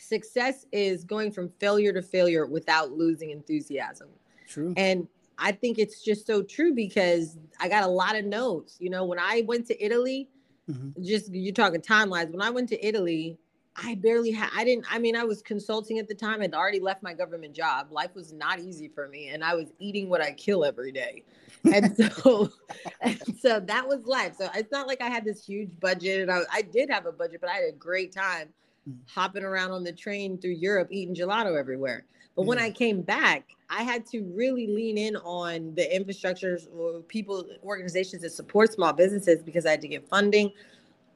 success 0.00 0.66
is 0.72 1.04
going 1.04 1.32
from 1.32 1.50
failure 1.60 1.92
to 1.92 2.02
failure 2.02 2.46
without 2.46 2.92
losing 2.92 3.30
enthusiasm. 3.30 4.08
True. 4.48 4.74
And 4.76 5.06
I 5.38 5.52
think 5.52 5.78
it's 5.78 6.02
just 6.02 6.26
so 6.26 6.42
true 6.42 6.74
because 6.74 7.38
I 7.58 7.68
got 7.68 7.84
a 7.84 7.88
lot 7.88 8.16
of 8.16 8.24
no's. 8.24 8.76
You 8.78 8.90
know, 8.90 9.04
when 9.04 9.18
I 9.18 9.42
went 9.46 9.66
to 9.68 9.84
Italy, 9.84 10.28
mm-hmm. 10.68 11.02
just 11.02 11.32
you're 11.32 11.54
talking 11.54 11.80
timelines. 11.80 12.30
When 12.30 12.42
I 12.42 12.50
went 12.50 12.68
to 12.70 12.86
Italy, 12.86 13.38
I 13.76 13.94
barely 13.94 14.30
had, 14.30 14.50
I 14.54 14.64
didn't, 14.64 14.84
I 14.90 14.98
mean, 14.98 15.16
I 15.16 15.24
was 15.24 15.40
consulting 15.42 15.98
at 15.98 16.08
the 16.08 16.14
time. 16.14 16.42
I'd 16.42 16.54
already 16.54 16.80
left 16.80 17.02
my 17.02 17.14
government 17.14 17.54
job. 17.54 17.90
Life 17.90 18.14
was 18.14 18.32
not 18.32 18.58
easy 18.58 18.88
for 18.88 19.08
me. 19.08 19.28
And 19.28 19.42
I 19.42 19.54
was 19.54 19.72
eating 19.78 20.08
what 20.08 20.20
I 20.20 20.32
kill 20.32 20.64
every 20.64 20.92
day. 20.92 21.22
And 21.64 21.96
so, 21.96 22.50
and 23.00 23.18
so 23.40 23.60
that 23.60 23.86
was 23.86 24.04
life. 24.06 24.34
So 24.36 24.48
it's 24.54 24.72
not 24.72 24.86
like 24.86 25.00
I 25.00 25.08
had 25.08 25.24
this 25.24 25.44
huge 25.44 25.78
budget 25.80 26.22
and 26.22 26.30
I, 26.30 26.40
I 26.52 26.62
did 26.62 26.90
have 26.90 27.06
a 27.06 27.12
budget, 27.12 27.40
but 27.40 27.48
I 27.48 27.54
had 27.54 27.64
a 27.68 27.76
great 27.76 28.12
time 28.12 28.48
mm. 28.88 28.96
hopping 29.06 29.44
around 29.44 29.70
on 29.72 29.84
the 29.84 29.92
train 29.92 30.38
through 30.38 30.52
Europe, 30.52 30.88
eating 30.90 31.14
gelato 31.14 31.58
everywhere. 31.58 32.04
But 32.36 32.46
when 32.46 32.58
I 32.58 32.70
came 32.70 33.02
back, 33.02 33.50
I 33.68 33.82
had 33.82 34.06
to 34.06 34.22
really 34.34 34.66
lean 34.66 34.96
in 34.96 35.16
on 35.16 35.74
the 35.74 35.82
infrastructures 35.82 36.68
or 36.74 37.00
people, 37.00 37.44
organizations 37.62 38.22
that 38.22 38.30
support 38.30 38.72
small 38.72 38.92
businesses 38.92 39.42
because 39.42 39.66
I 39.66 39.72
had 39.72 39.80
to 39.82 39.88
get 39.88 40.08
funding. 40.08 40.52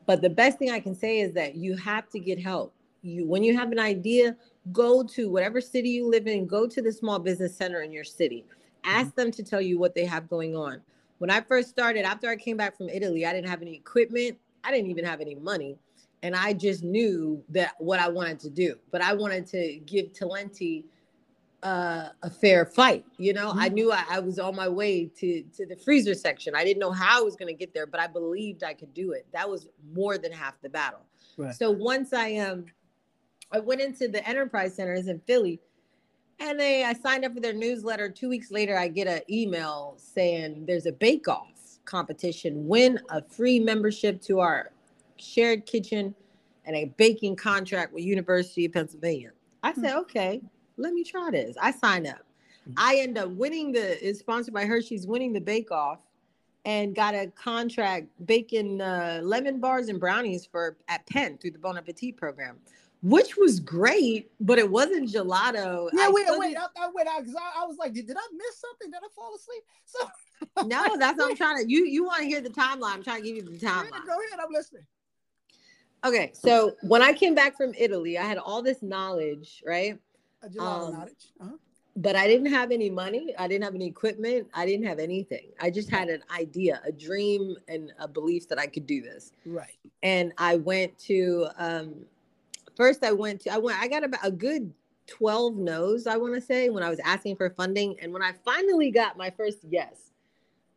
But 0.06 0.20
the 0.20 0.30
best 0.30 0.58
thing 0.58 0.70
I 0.70 0.80
can 0.80 0.94
say 0.94 1.20
is 1.20 1.32
that 1.32 1.54
you 1.54 1.76
have 1.76 2.10
to 2.10 2.18
get 2.18 2.38
help. 2.38 2.74
You 3.02 3.26
when 3.26 3.42
you 3.42 3.56
have 3.56 3.72
an 3.72 3.78
idea, 3.78 4.36
go 4.72 5.02
to 5.02 5.30
whatever 5.30 5.60
city 5.60 5.90
you 5.90 6.08
live 6.08 6.26
in, 6.26 6.46
go 6.46 6.66
to 6.66 6.82
the 6.82 6.92
small 6.92 7.18
business 7.18 7.56
center 7.56 7.82
in 7.82 7.92
your 7.92 8.04
city. 8.04 8.44
Ask 8.84 9.08
mm-hmm. 9.08 9.20
them 9.20 9.30
to 9.32 9.42
tell 9.42 9.60
you 9.60 9.78
what 9.78 9.94
they 9.94 10.04
have 10.04 10.28
going 10.28 10.56
on. 10.56 10.80
When 11.18 11.30
I 11.30 11.40
first 11.40 11.70
started, 11.70 12.04
after 12.04 12.28
I 12.28 12.36
came 12.36 12.56
back 12.56 12.76
from 12.76 12.88
Italy, 12.88 13.24
I 13.24 13.32
didn't 13.32 13.48
have 13.48 13.62
any 13.62 13.74
equipment. 13.74 14.36
I 14.62 14.70
didn't 14.70 14.90
even 14.90 15.04
have 15.04 15.20
any 15.20 15.36
money. 15.36 15.78
And 16.24 16.34
I 16.34 16.54
just 16.54 16.82
knew 16.82 17.44
that 17.50 17.74
what 17.78 18.00
I 18.00 18.08
wanted 18.08 18.40
to 18.40 18.50
do. 18.50 18.76
But 18.90 19.02
I 19.02 19.12
wanted 19.12 19.46
to 19.48 19.78
give 19.84 20.14
Talenti 20.14 20.84
uh, 21.62 22.08
a 22.22 22.30
fair 22.30 22.64
fight. 22.64 23.04
You 23.18 23.34
know, 23.34 23.50
mm-hmm. 23.50 23.58
I 23.58 23.68
knew 23.68 23.92
I, 23.92 24.04
I, 24.08 24.20
was 24.20 24.38
on 24.38 24.56
my 24.56 24.66
way 24.66 25.04
to 25.18 25.42
to 25.42 25.66
the 25.66 25.76
freezer 25.76 26.14
section. 26.14 26.54
I 26.54 26.64
didn't 26.64 26.80
know 26.80 26.92
how 26.92 27.20
I 27.20 27.22
was 27.22 27.36
going 27.36 27.48
to 27.48 27.58
get 27.58 27.74
there, 27.74 27.86
but 27.86 28.00
I 28.00 28.06
believed 28.06 28.64
I 28.64 28.72
could 28.72 28.94
do 28.94 29.12
it. 29.12 29.26
That 29.34 29.48
was 29.48 29.68
more 29.92 30.16
than 30.16 30.32
half 30.32 30.54
the 30.62 30.70
battle. 30.70 31.00
Right. 31.36 31.54
So 31.54 31.70
once 31.70 32.14
I 32.14 32.36
um, 32.36 32.64
I 33.52 33.60
went 33.60 33.82
into 33.82 34.08
the 34.08 34.26
enterprise 34.26 34.74
centers 34.74 35.08
in 35.08 35.20
Philly, 35.26 35.60
and 36.38 36.58
they 36.58 36.84
I 36.84 36.94
signed 36.94 37.26
up 37.26 37.34
for 37.34 37.40
their 37.40 37.52
newsletter. 37.52 38.08
Two 38.08 38.30
weeks 38.30 38.50
later, 38.50 38.78
I 38.78 38.88
get 38.88 39.08
an 39.08 39.20
email 39.30 39.94
saying 39.98 40.64
there's 40.66 40.86
a 40.86 40.92
bake 40.92 41.28
off 41.28 41.48
competition. 41.84 42.66
Win 42.66 42.98
a 43.10 43.22
free 43.22 43.60
membership 43.60 44.22
to 44.22 44.40
our 44.40 44.70
shared 45.18 45.66
kitchen 45.66 46.14
and 46.64 46.76
a 46.76 46.86
baking 46.96 47.36
contract 47.36 47.92
with 47.92 48.04
University 48.04 48.64
of 48.64 48.72
Pennsylvania. 48.72 49.30
I 49.62 49.72
said, 49.74 49.92
hmm. 49.92 49.98
okay 49.98 50.42
let 50.76 50.92
me 50.92 51.04
try 51.04 51.30
this. 51.30 51.56
I 51.60 51.70
sign 51.70 52.06
up. 52.06 52.24
Mm-hmm. 52.68 52.72
I 52.76 52.96
end 52.96 53.18
up 53.18 53.30
winning 53.30 53.72
the 53.72 54.02
is 54.04 54.18
sponsored 54.18 54.54
by 54.54 54.64
Hershey's 54.64 55.06
winning 55.06 55.32
the 55.32 55.40
bake 55.40 55.70
off 55.70 56.00
and 56.64 56.94
got 56.94 57.14
a 57.14 57.30
contract 57.36 58.06
baking 58.24 58.80
uh, 58.80 59.20
lemon 59.22 59.60
bars 59.60 59.88
and 59.88 60.00
brownies 60.00 60.46
for 60.46 60.76
at 60.88 61.06
Penn 61.06 61.38
through 61.38 61.50
the 61.52 61.58
Bon 61.58 61.76
Appetit 61.76 62.16
program, 62.16 62.56
which 63.02 63.36
was 63.36 63.60
great, 63.60 64.30
but 64.40 64.58
it 64.58 64.70
wasn't 64.70 65.10
gelato. 65.10 65.90
Yeah, 65.92 66.06
I 66.06 66.10
wait, 66.10 66.26
wait, 66.30 66.56
I, 66.56 66.66
I 66.78 66.90
went 66.94 67.08
out 67.08 67.20
because 67.20 67.36
I, 67.36 67.62
I, 67.62 67.66
was 67.66 67.76
like, 67.76 67.92
did, 67.92 68.06
did 68.06 68.16
I 68.16 68.26
miss 68.32 68.58
something? 68.58 68.90
Did 68.90 69.00
I 69.04 69.08
fall 69.14 69.34
asleep? 69.34 69.62
So 70.56 70.66
no, 70.66 70.96
that's 70.98 71.18
what 71.18 71.30
I'm 71.30 71.36
trying 71.36 71.64
to. 71.64 71.70
You 71.70 71.84
you 71.86 72.04
want 72.04 72.22
to 72.22 72.26
hear 72.26 72.40
the 72.40 72.50
timeline? 72.50 72.94
I'm 72.94 73.02
trying 73.02 73.22
to 73.22 73.26
give 73.26 73.36
you 73.36 73.42
the 73.42 73.58
timeline. 73.58 73.90
Go 73.90 74.12
ahead, 74.12 74.40
I'm 74.40 74.52
listening. 74.52 74.84
Okay, 76.04 76.32
so 76.34 76.74
when 76.82 77.02
I 77.02 77.12
came 77.12 77.34
back 77.34 77.56
from 77.56 77.72
Italy, 77.78 78.18
I 78.18 78.24
had 78.24 78.36
all 78.38 78.62
this 78.62 78.82
knowledge, 78.82 79.62
right? 79.66 79.98
Um, 80.42 80.92
knowledge. 80.92 81.32
Uh-huh. 81.40 81.56
But 81.96 82.16
I 82.16 82.26
didn't 82.26 82.52
have 82.52 82.72
any 82.72 82.90
money. 82.90 83.34
I 83.38 83.46
didn't 83.46 83.64
have 83.64 83.74
any 83.74 83.86
equipment. 83.86 84.48
I 84.52 84.66
didn't 84.66 84.84
have 84.86 84.98
anything. 84.98 85.52
I 85.60 85.70
just 85.70 85.88
had 85.88 86.08
an 86.08 86.22
idea, 86.36 86.82
a 86.84 86.90
dream, 86.90 87.56
and 87.68 87.92
a 87.98 88.08
belief 88.08 88.48
that 88.48 88.58
I 88.58 88.66
could 88.66 88.86
do 88.86 89.00
this. 89.00 89.32
Right. 89.46 89.78
And 90.02 90.32
I 90.36 90.56
went 90.56 90.98
to 91.00 91.46
um, 91.56 92.04
first. 92.76 93.04
I 93.04 93.12
went 93.12 93.42
to. 93.42 93.52
I 93.52 93.58
went. 93.58 93.78
I 93.78 93.86
got 93.86 94.02
about 94.02 94.26
a 94.26 94.32
good 94.32 94.72
12 95.06 95.56
no's, 95.56 96.06
I 96.06 96.16
want 96.16 96.34
to 96.34 96.40
say, 96.40 96.70
when 96.70 96.82
I 96.82 96.90
was 96.90 97.00
asking 97.04 97.36
for 97.36 97.50
funding. 97.50 97.96
And 98.00 98.12
when 98.12 98.22
I 98.22 98.32
finally 98.44 98.90
got 98.90 99.16
my 99.16 99.30
first 99.30 99.58
yes, 99.68 100.10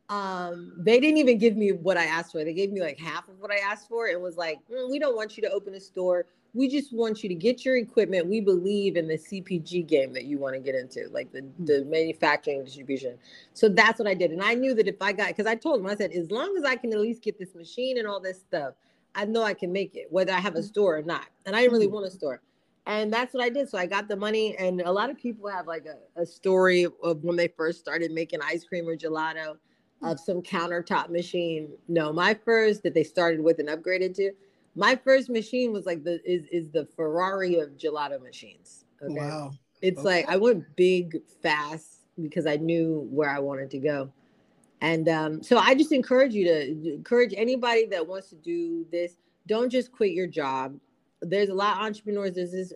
um, 0.09 0.73
they 0.77 0.99
didn't 0.99 1.17
even 1.17 1.37
give 1.37 1.57
me 1.57 1.71
what 1.71 1.97
I 1.97 2.05
asked 2.05 2.31
for. 2.31 2.43
They 2.43 2.53
gave 2.53 2.71
me 2.71 2.81
like 2.81 2.99
half 2.99 3.27
of 3.27 3.39
what 3.39 3.51
I 3.51 3.57
asked 3.57 3.87
for. 3.89 4.07
and 4.07 4.21
was 4.21 4.37
like, 4.37 4.59
mm, 4.71 4.89
we 4.89 4.99
don't 4.99 5.15
want 5.15 5.37
you 5.37 5.43
to 5.43 5.51
open 5.51 5.73
a 5.73 5.79
store 5.79 6.25
we 6.57 6.67
just 6.67 6.91
want 6.91 7.21
you 7.21 7.29
to 7.29 7.35
get 7.35 7.63
your 7.63 7.77
equipment. 7.77 8.25
We 8.25 8.41
believe 8.41 8.97
in 8.97 9.07
the 9.07 9.17
CPG 9.17 9.85
game 9.85 10.11
that 10.13 10.25
you 10.25 10.39
want 10.39 10.55
to 10.55 10.59
get 10.59 10.73
into, 10.73 11.07
like 11.11 11.31
the, 11.31 11.41
hmm. 11.41 11.65
the 11.65 11.85
manufacturing 11.85 12.65
distribution. 12.65 13.17
So 13.53 13.69
that's 13.69 13.99
what 13.99 14.07
I 14.07 14.15
did. 14.15 14.31
And 14.31 14.41
I 14.41 14.55
knew 14.55 14.73
that 14.73 14.87
if 14.87 14.99
I 14.99 15.13
got, 15.13 15.27
because 15.27 15.45
I 15.45 15.53
told 15.53 15.79
them, 15.79 15.87
I 15.87 15.95
said, 15.95 16.11
as 16.11 16.31
long 16.31 16.55
as 16.57 16.63
I 16.63 16.75
can 16.75 16.91
at 16.93 16.99
least 16.99 17.21
get 17.21 17.37
this 17.37 17.53
machine 17.53 17.99
and 17.99 18.07
all 18.07 18.19
this 18.19 18.39
stuff, 18.39 18.73
I 19.13 19.25
know 19.25 19.43
I 19.43 19.53
can 19.53 19.71
make 19.71 19.95
it, 19.95 20.07
whether 20.09 20.33
I 20.33 20.39
have 20.39 20.55
a 20.55 20.59
hmm. 20.59 20.65
store 20.65 20.97
or 20.97 21.03
not. 21.03 21.25
And 21.45 21.55
I 21.55 21.61
didn't 21.61 21.73
really 21.73 21.85
hmm. 21.85 21.93
want 21.93 22.07
a 22.07 22.11
store. 22.11 22.41
And 22.87 23.13
that's 23.13 23.35
what 23.35 23.43
I 23.43 23.49
did. 23.49 23.69
So 23.69 23.77
I 23.77 23.85
got 23.85 24.07
the 24.07 24.15
money. 24.15 24.57
And 24.57 24.81
a 24.81 24.91
lot 24.91 25.11
of 25.11 25.17
people 25.17 25.47
have 25.49 25.67
like 25.67 25.85
a, 25.85 26.21
a 26.21 26.25
story 26.25 26.87
of 27.03 27.23
when 27.23 27.35
they 27.35 27.49
first 27.49 27.79
started 27.79 28.11
making 28.11 28.39
ice 28.41 28.63
cream 28.63 28.87
or 28.87 28.95
gelato 28.95 29.57
of 30.01 30.19
some 30.19 30.41
countertop 30.41 31.09
machine. 31.09 31.69
No, 31.87 32.13
my 32.13 32.33
first 32.33 32.83
that 32.83 32.93
they 32.93 33.03
started 33.03 33.41
with 33.41 33.59
and 33.59 33.69
upgraded 33.69 34.15
to 34.15 34.31
my 34.77 34.95
first 34.95 35.29
machine 35.29 35.73
was 35.73 35.85
like 35.85 36.03
the 36.03 36.21
is 36.23 36.45
is 36.51 36.69
the 36.69 36.85
Ferrari 36.95 37.59
of 37.59 37.71
gelato 37.71 38.21
machines. 38.21 38.85
Okay? 39.01 39.13
Wow. 39.13 39.51
It's 39.81 39.99
okay. 39.99 40.07
like 40.07 40.29
I 40.29 40.37
went 40.37 40.63
big 40.75 41.21
fast 41.41 42.05
because 42.21 42.45
I 42.45 42.57
knew 42.57 43.07
where 43.11 43.29
I 43.29 43.39
wanted 43.39 43.71
to 43.71 43.79
go. 43.79 44.11
And 44.81 45.09
um, 45.09 45.41
so 45.41 45.57
I 45.57 45.73
just 45.73 45.91
encourage 45.91 46.33
you 46.33 46.45
to 46.45 46.93
encourage 46.93 47.33
anybody 47.35 47.87
that 47.87 48.07
wants 48.07 48.29
to 48.29 48.35
do 48.35 48.85
this, 48.91 49.17
don't 49.47 49.69
just 49.69 49.91
quit 49.91 50.11
your 50.11 50.27
job. 50.27 50.77
There's 51.21 51.49
a 51.49 51.53
lot 51.53 51.77
of 51.77 51.83
entrepreneurs, 51.83 52.33
there's 52.35 52.51
this 52.51 52.73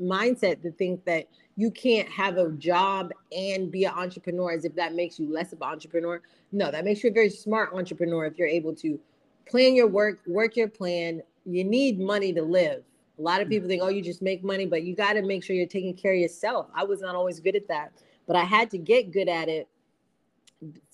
mindset 0.00 0.62
to 0.62 0.70
think 0.72 1.04
that 1.04 1.28
you 1.56 1.70
can't 1.70 2.08
have 2.08 2.36
a 2.36 2.50
job 2.52 3.12
and 3.36 3.70
be 3.70 3.84
an 3.84 3.92
entrepreneur 3.94 4.52
as 4.52 4.64
if 4.64 4.74
that 4.74 4.94
makes 4.94 5.18
you 5.18 5.32
less 5.32 5.52
of 5.52 5.60
an 5.60 5.68
entrepreneur. 5.68 6.20
No, 6.52 6.70
that 6.70 6.84
makes 6.84 7.04
you 7.04 7.10
a 7.10 7.12
very 7.12 7.30
smart 7.30 7.72
entrepreneur 7.72 8.26
if 8.26 8.38
you're 8.38 8.48
able 8.48 8.74
to 8.76 8.98
plan 9.46 9.74
your 9.74 9.86
work, 9.86 10.20
work 10.26 10.56
your 10.56 10.68
plan, 10.68 11.22
you 11.44 11.64
need 11.64 12.00
money 12.00 12.32
to 12.32 12.42
live. 12.42 12.82
A 13.18 13.22
lot 13.22 13.40
of 13.40 13.44
mm-hmm. 13.44 13.52
people 13.52 13.68
think, 13.68 13.82
oh, 13.82 13.88
you 13.88 14.02
just 14.02 14.22
make 14.22 14.42
money, 14.42 14.66
but 14.66 14.82
you 14.82 14.96
got 14.96 15.12
to 15.12 15.22
make 15.22 15.44
sure 15.44 15.54
you're 15.54 15.66
taking 15.66 15.94
care 15.94 16.12
of 16.12 16.18
yourself. 16.18 16.66
I 16.74 16.84
was 16.84 17.00
not 17.00 17.14
always 17.14 17.38
good 17.40 17.54
at 17.54 17.68
that, 17.68 17.92
but 18.26 18.36
I 18.36 18.44
had 18.44 18.70
to 18.70 18.78
get 18.78 19.12
good 19.12 19.28
at 19.28 19.48
it 19.48 19.68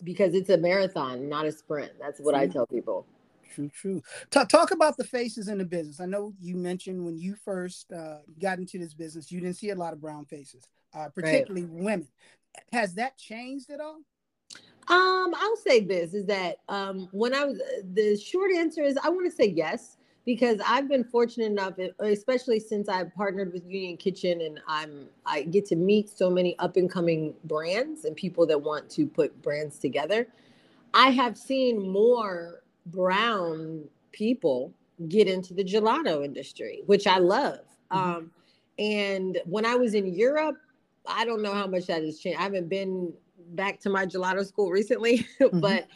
because 0.03 0.35
it's 0.35 0.51
a 0.51 0.59
marathon, 0.59 1.29
not 1.29 1.47
a 1.47 1.53
sprint. 1.53 1.93
That's 2.01 2.21
what 2.21 2.35
I 2.35 2.47
tell 2.47 2.67
people. 2.67 3.07
True, 3.51 3.69
true. 3.69 4.03
Talk, 4.31 4.49
talk 4.49 4.71
about 4.71 4.97
the 4.97 5.05
faces 5.05 5.49
in 5.49 5.59
the 5.59 5.65
business. 5.65 6.01
I 6.01 6.07
know 6.07 6.33
you 6.41 6.57
mentioned 6.57 7.05
when 7.05 7.19
you 7.19 7.35
first 7.35 7.93
uh, 7.93 8.19
got 8.41 8.59
into 8.59 8.79
this 8.79 8.95
business, 8.95 9.31
you 9.33 9.41
didn't 9.41 9.57
see 9.57 9.71
a 9.71 9.75
lot 9.75 9.93
of 9.93 10.01
brown 10.01 10.25
faces, 10.25 10.69
uh, 10.95 11.09
particularly 11.09 11.65
right. 11.65 11.85
women. 11.85 12.09
Has 12.73 12.95
that 12.95 13.17
changed 13.17 13.71
at 13.71 13.81
all? 13.81 13.99
Um, 14.89 15.35
I'll 15.37 15.57
say 15.57 15.81
this 15.81 16.15
is 16.15 16.27
that 16.27 16.59
um, 16.69 17.09
when 17.13 17.35
I 17.35 17.45
was 17.45 17.61
the 17.93 18.17
short 18.17 18.51
answer 18.53 18.83
is 18.83 18.99
I 19.03 19.09
want 19.09 19.31
to 19.31 19.37
say 19.37 19.47
yes 19.47 19.99
because 20.25 20.61
I've 20.67 20.89
been 20.89 21.05
fortunate 21.05 21.47
enough, 21.47 21.75
especially 22.01 22.59
since 22.59 22.89
I've 22.89 23.15
partnered 23.15 23.53
with 23.53 23.65
Union 23.67 23.97
Kitchen 23.97 24.41
and 24.41 24.61
I'm 24.67 25.09
I 25.27 25.43
get 25.43 25.67
to 25.67 25.77
meet 25.77 26.09
so 26.09 26.29
many 26.29 26.59
up 26.59 26.77
and 26.77 26.91
coming 26.91 27.35
brands 27.45 28.05
and 28.05 28.17
people 28.17 28.47
that 28.47 28.61
want 28.61 28.91
to 28.91 29.07
put 29.07 29.41
brands 29.43 29.79
together. 29.79 30.27
I 30.93 31.11
have 31.11 31.39
seen 31.39 31.89
more 31.89 32.63
brown 32.91 33.85
people 34.13 34.73
get 35.09 35.29
into 35.29 35.55
the 35.55 35.65
gelato 35.65 36.25
industry, 36.25 36.83
which 36.87 37.07
I 37.07 37.19
love. 37.19 37.61
Mm-hmm. 37.91 37.99
Um, 37.99 38.31
and 38.79 39.39
when 39.45 39.65
I 39.65 39.75
was 39.77 39.95
in 39.95 40.07
Europe, 40.07 40.57
I 41.07 41.25
don't 41.25 41.43
know 41.43 41.53
how 41.53 41.67
much 41.67 41.87
that 41.87 42.03
has 42.03 42.19
changed. 42.19 42.39
I 42.39 42.43
haven't 42.43 42.69
been 42.69 43.13
back 43.53 43.81
to 43.81 43.91
my 43.91 44.07
gelato 44.07 44.47
school 44.47 44.71
recently, 44.71 45.27
mm-hmm. 45.41 45.61
but 45.61 45.87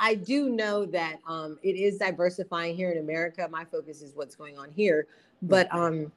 I 0.00 0.14
do 0.14 0.50
know 0.50 0.86
that 0.86 1.20
um, 1.26 1.58
it 1.62 1.76
is 1.76 1.98
diversifying 1.98 2.76
here 2.76 2.90
in 2.90 2.98
America. 2.98 3.46
My 3.50 3.64
focus 3.64 4.02
is 4.02 4.14
what's 4.14 4.34
going 4.34 4.58
on 4.58 4.70
here, 4.70 5.06
but 5.42 5.72
um, 5.72 6.10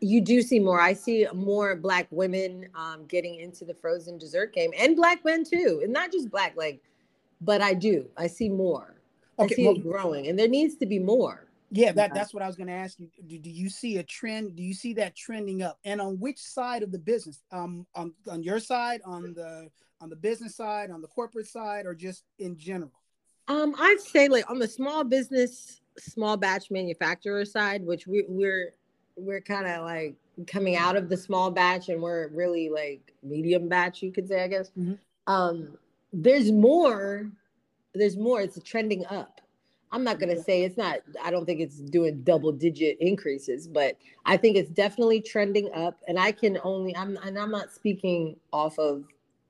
you 0.00 0.20
do 0.20 0.42
see 0.42 0.58
more. 0.58 0.80
I 0.80 0.92
see 0.92 1.26
more 1.32 1.76
Black 1.76 2.06
women 2.10 2.68
um, 2.74 3.06
getting 3.06 3.36
into 3.36 3.64
the 3.64 3.74
frozen 3.74 4.18
dessert 4.18 4.52
game, 4.52 4.70
and 4.78 4.96
Black 4.96 5.24
men 5.24 5.44
too, 5.44 5.80
and 5.82 5.92
not 5.92 6.12
just 6.12 6.30
Black. 6.30 6.56
Like, 6.56 6.82
but 7.40 7.62
I 7.62 7.74
do. 7.74 8.08
I 8.16 8.26
see 8.26 8.48
more. 8.48 8.99
Okay, 9.40 9.54
I 9.54 9.56
see 9.56 9.66
well, 9.66 9.76
it 9.76 9.82
growing, 9.82 10.26
and 10.28 10.38
there 10.38 10.48
needs 10.48 10.76
to 10.76 10.86
be 10.86 10.98
more. 10.98 11.46
Yeah, 11.72 11.92
that, 11.92 12.12
that's 12.14 12.34
what 12.34 12.42
I 12.42 12.48
was 12.48 12.56
going 12.56 12.66
to 12.66 12.72
ask 12.72 12.98
you. 12.98 13.08
Do, 13.28 13.38
do 13.38 13.48
you 13.48 13.68
see 13.68 13.98
a 13.98 14.02
trend? 14.02 14.56
Do 14.56 14.62
you 14.62 14.74
see 14.74 14.92
that 14.94 15.14
trending 15.14 15.62
up? 15.62 15.78
And 15.84 16.00
on 16.00 16.18
which 16.18 16.38
side 16.38 16.82
of 16.82 16.90
the 16.90 16.98
business? 16.98 17.42
Um, 17.52 17.86
on 17.94 18.12
on 18.28 18.42
your 18.42 18.58
side, 18.58 19.00
on 19.04 19.34
the 19.34 19.70
on 20.00 20.10
the 20.10 20.16
business 20.16 20.56
side, 20.56 20.90
on 20.90 21.00
the 21.00 21.08
corporate 21.08 21.46
side, 21.46 21.86
or 21.86 21.94
just 21.94 22.24
in 22.38 22.58
general? 22.58 22.92
Um, 23.46 23.74
I'd 23.78 24.00
say 24.00 24.28
like 24.28 24.48
on 24.50 24.58
the 24.58 24.68
small 24.68 25.04
business 25.04 25.80
small 25.98 26.36
batch 26.36 26.70
manufacturer 26.70 27.44
side, 27.44 27.84
which 27.84 28.06
we, 28.06 28.24
we're 28.28 28.74
we're 29.16 29.40
kind 29.40 29.66
of 29.66 29.84
like 29.84 30.16
coming 30.46 30.76
out 30.76 30.96
of 30.96 31.08
the 31.08 31.16
small 31.16 31.50
batch 31.50 31.88
and 31.88 32.00
we're 32.00 32.28
really 32.28 32.70
like 32.70 33.12
medium 33.22 33.68
batch, 33.68 34.02
you 34.02 34.12
could 34.12 34.28
say, 34.28 34.42
I 34.42 34.48
guess. 34.48 34.70
Mm-hmm. 34.78 34.94
Um, 35.32 35.78
there's 36.12 36.50
more. 36.50 37.30
There's 37.94 38.16
more. 38.16 38.40
It's 38.40 38.58
trending 38.62 39.04
up. 39.06 39.40
I'm 39.92 40.04
not 40.04 40.20
going 40.20 40.34
to 40.34 40.40
say 40.40 40.62
it's 40.62 40.76
not, 40.76 40.98
I 41.22 41.32
don't 41.32 41.44
think 41.44 41.60
it's 41.60 41.80
doing 41.80 42.22
double 42.22 42.52
digit 42.52 42.96
increases, 43.00 43.66
but 43.66 43.96
I 44.24 44.36
think 44.36 44.56
it's 44.56 44.70
definitely 44.70 45.20
trending 45.20 45.68
up. 45.74 45.98
And 46.06 46.18
I 46.18 46.30
can 46.30 46.58
only, 46.62 46.94
I'm, 46.94 47.16
and 47.24 47.36
I'm 47.36 47.50
not 47.50 47.72
speaking 47.72 48.36
off 48.52 48.78
of 48.78 49.04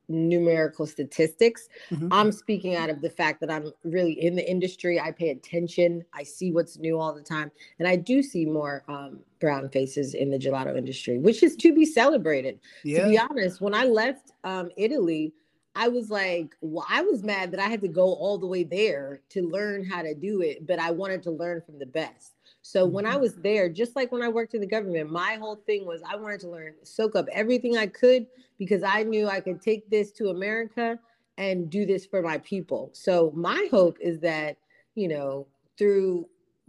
numerical 0.08 0.86
statistics. 0.86 1.68
Mm-hmm. 1.90 2.08
I'm 2.10 2.32
speaking 2.32 2.74
out 2.74 2.88
of 2.88 3.02
the 3.02 3.10
fact 3.10 3.40
that 3.40 3.50
I'm 3.50 3.70
really 3.84 4.12
in 4.12 4.34
the 4.34 4.50
industry. 4.50 4.98
I 4.98 5.12
pay 5.12 5.28
attention. 5.28 6.04
I 6.14 6.22
see 6.22 6.52
what's 6.52 6.78
new 6.78 6.98
all 6.98 7.14
the 7.14 7.22
time. 7.22 7.52
And 7.78 7.86
I 7.86 7.96
do 7.96 8.22
see 8.22 8.46
more 8.46 8.82
um, 8.88 9.20
brown 9.40 9.68
faces 9.68 10.14
in 10.14 10.30
the 10.30 10.38
gelato 10.38 10.76
industry, 10.76 11.18
which 11.18 11.42
is 11.42 11.54
to 11.56 11.74
be 11.74 11.84
celebrated. 11.84 12.58
Yeah. 12.82 13.04
To 13.04 13.10
be 13.10 13.18
honest, 13.18 13.60
when 13.60 13.74
I 13.74 13.84
left 13.84 14.32
um, 14.42 14.70
Italy, 14.78 15.34
I 15.74 15.88
was 15.88 16.10
like, 16.10 16.56
well, 16.60 16.86
I 16.88 17.02
was 17.02 17.22
mad 17.22 17.52
that 17.52 17.60
I 17.60 17.68
had 17.68 17.80
to 17.82 17.88
go 17.88 18.12
all 18.14 18.38
the 18.38 18.46
way 18.46 18.64
there 18.64 19.20
to 19.30 19.48
learn 19.48 19.84
how 19.84 20.02
to 20.02 20.14
do 20.14 20.42
it, 20.42 20.66
but 20.66 20.80
I 20.80 20.90
wanted 20.90 21.22
to 21.24 21.30
learn 21.30 21.62
from 21.62 21.78
the 21.78 21.86
best. 21.86 22.32
So 22.62 22.84
when 22.84 23.06
I 23.06 23.12
mm-hmm. 23.12 23.20
was 23.20 23.34
there, 23.36 23.68
just 23.68 23.96
like 23.96 24.12
when 24.12 24.22
I 24.22 24.28
worked 24.28 24.54
in 24.54 24.60
the 24.60 24.66
government, 24.66 25.10
my 25.10 25.36
whole 25.36 25.56
thing 25.56 25.86
was 25.86 26.02
I 26.02 26.16
wanted 26.16 26.40
to 26.40 26.50
learn, 26.50 26.74
soak 26.82 27.16
up 27.16 27.26
everything 27.32 27.76
I 27.76 27.86
could 27.86 28.26
because 28.58 28.82
I 28.82 29.04
knew 29.04 29.28
I 29.28 29.40
could 29.40 29.62
take 29.62 29.88
this 29.88 30.10
to 30.12 30.28
America 30.28 30.98
and 31.38 31.70
do 31.70 31.86
this 31.86 32.04
for 32.04 32.20
my 32.20 32.38
people. 32.38 32.90
So 32.92 33.32
my 33.34 33.68
hope 33.70 33.96
is 34.00 34.20
that, 34.20 34.58
you 34.94 35.08
know, 35.08 35.46
through 35.78 36.28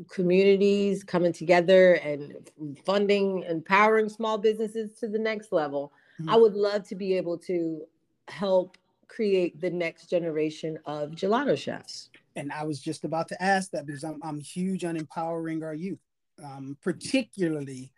communities 0.10 1.04
coming 1.04 1.34
together 1.34 1.96
and 1.96 2.50
funding, 2.86 3.44
empowering 3.44 4.10
small 4.10 4.38
businesses 4.38 4.98
to 5.00 5.08
the 5.08 5.20
next 5.20 5.52
level, 5.52 5.92
mm-hmm. 6.20 6.30
I 6.30 6.38
would 6.38 6.54
love 6.54 6.88
to 6.88 6.96
be 6.96 7.18
able 7.18 7.38
to 7.40 7.82
help 8.30 8.78
create 9.12 9.60
the 9.60 9.70
next 9.70 10.10
generation 10.10 10.80
of 10.86 11.12
gelato 11.12 11.58
chefs. 11.58 12.10
And 12.38 12.52
I 12.52 12.64
was 12.64 12.80
just 12.80 13.04
about 13.04 13.28
to 13.28 13.44
ask 13.44 13.70
that 13.72 13.86
because 13.86 14.06
I'm, 14.06 14.20
I'm 14.24 14.40
huge 14.40 14.86
on 14.86 14.96
empowering 14.96 15.64
our 15.64 15.74
youth, 15.74 16.00
um, 16.42 16.78
particularly 16.82 17.92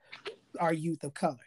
our 0.60 0.74
youth 0.74 1.04
of 1.04 1.14
color. 1.14 1.38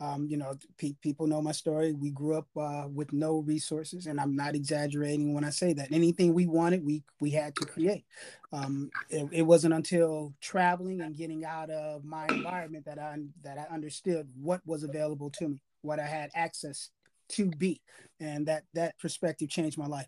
Um, 0.00 0.26
you 0.28 0.36
know, 0.36 0.54
pe- 0.76 0.96
people 1.00 1.26
know 1.26 1.40
my 1.40 1.52
story. 1.52 1.92
We 1.94 2.10
grew 2.10 2.36
up 2.36 2.48
uh, 2.54 2.86
with 2.92 3.12
no 3.14 3.38
resources, 3.38 4.06
and 4.06 4.20
I'm 4.20 4.36
not 4.36 4.54
exaggerating 4.54 5.32
when 5.32 5.44
I 5.44 5.50
say 5.50 5.72
that. 5.72 5.92
Anything 5.92 6.34
we 6.34 6.46
wanted, 6.46 6.84
we 6.84 7.02
we 7.20 7.30
had 7.30 7.54
to 7.56 7.64
create. 7.64 8.04
Um, 8.52 8.90
it, 9.08 9.26
it, 9.32 9.42
wasn't 9.42 9.72
until 9.72 10.34
traveling 10.40 11.00
and 11.00 11.16
getting 11.16 11.44
out 11.44 11.70
of 11.70 12.04
my 12.04 12.26
environment 12.26 12.84
that 12.86 12.98
I 12.98 13.16
that 13.44 13.56
I 13.56 13.72
understood 13.72 14.28
what 14.34 14.60
was 14.66 14.82
available 14.82 15.30
to 15.38 15.48
me, 15.48 15.60
what 15.82 16.00
I 16.00 16.06
had 16.06 16.30
access 16.34 16.90
to 17.30 17.50
be. 17.50 17.80
And 18.20 18.46
that 18.46 18.64
that 18.74 18.98
perspective 18.98 19.48
changed 19.48 19.78
my 19.78 19.86
life. 19.86 20.06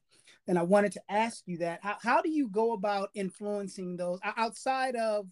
And 0.49 0.59
i 0.59 0.63
wanted 0.63 0.93
to 0.93 1.03
ask 1.09 1.43
you 1.47 1.59
that. 1.59 1.81
How, 1.83 1.97
how 2.01 2.23
do 2.23 2.31
you 2.31 2.49
go 2.49 2.73
about 2.73 3.11
influencing 3.15 3.97
those 3.97 4.21
outside 4.37 4.95
of 4.97 5.27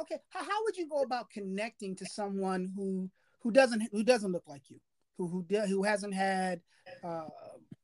okay 0.00 0.18
how, 0.28 0.44
how 0.44 0.64
would 0.64 0.76
you 0.76 0.88
go 0.88 1.02
about 1.02 1.30
connecting 1.30 1.96
to 1.96 2.06
someone 2.06 2.70
who 2.76 3.10
who 3.40 3.50
doesn't 3.50 3.88
who 3.92 4.04
doesn't 4.04 4.32
look 4.32 4.46
like 4.46 4.62
you? 4.68 4.80
Who 5.18 5.28
who 5.28 5.60
who 5.66 5.82
hasn't 5.82 6.14
had 6.14 6.60
uh, 7.02 7.28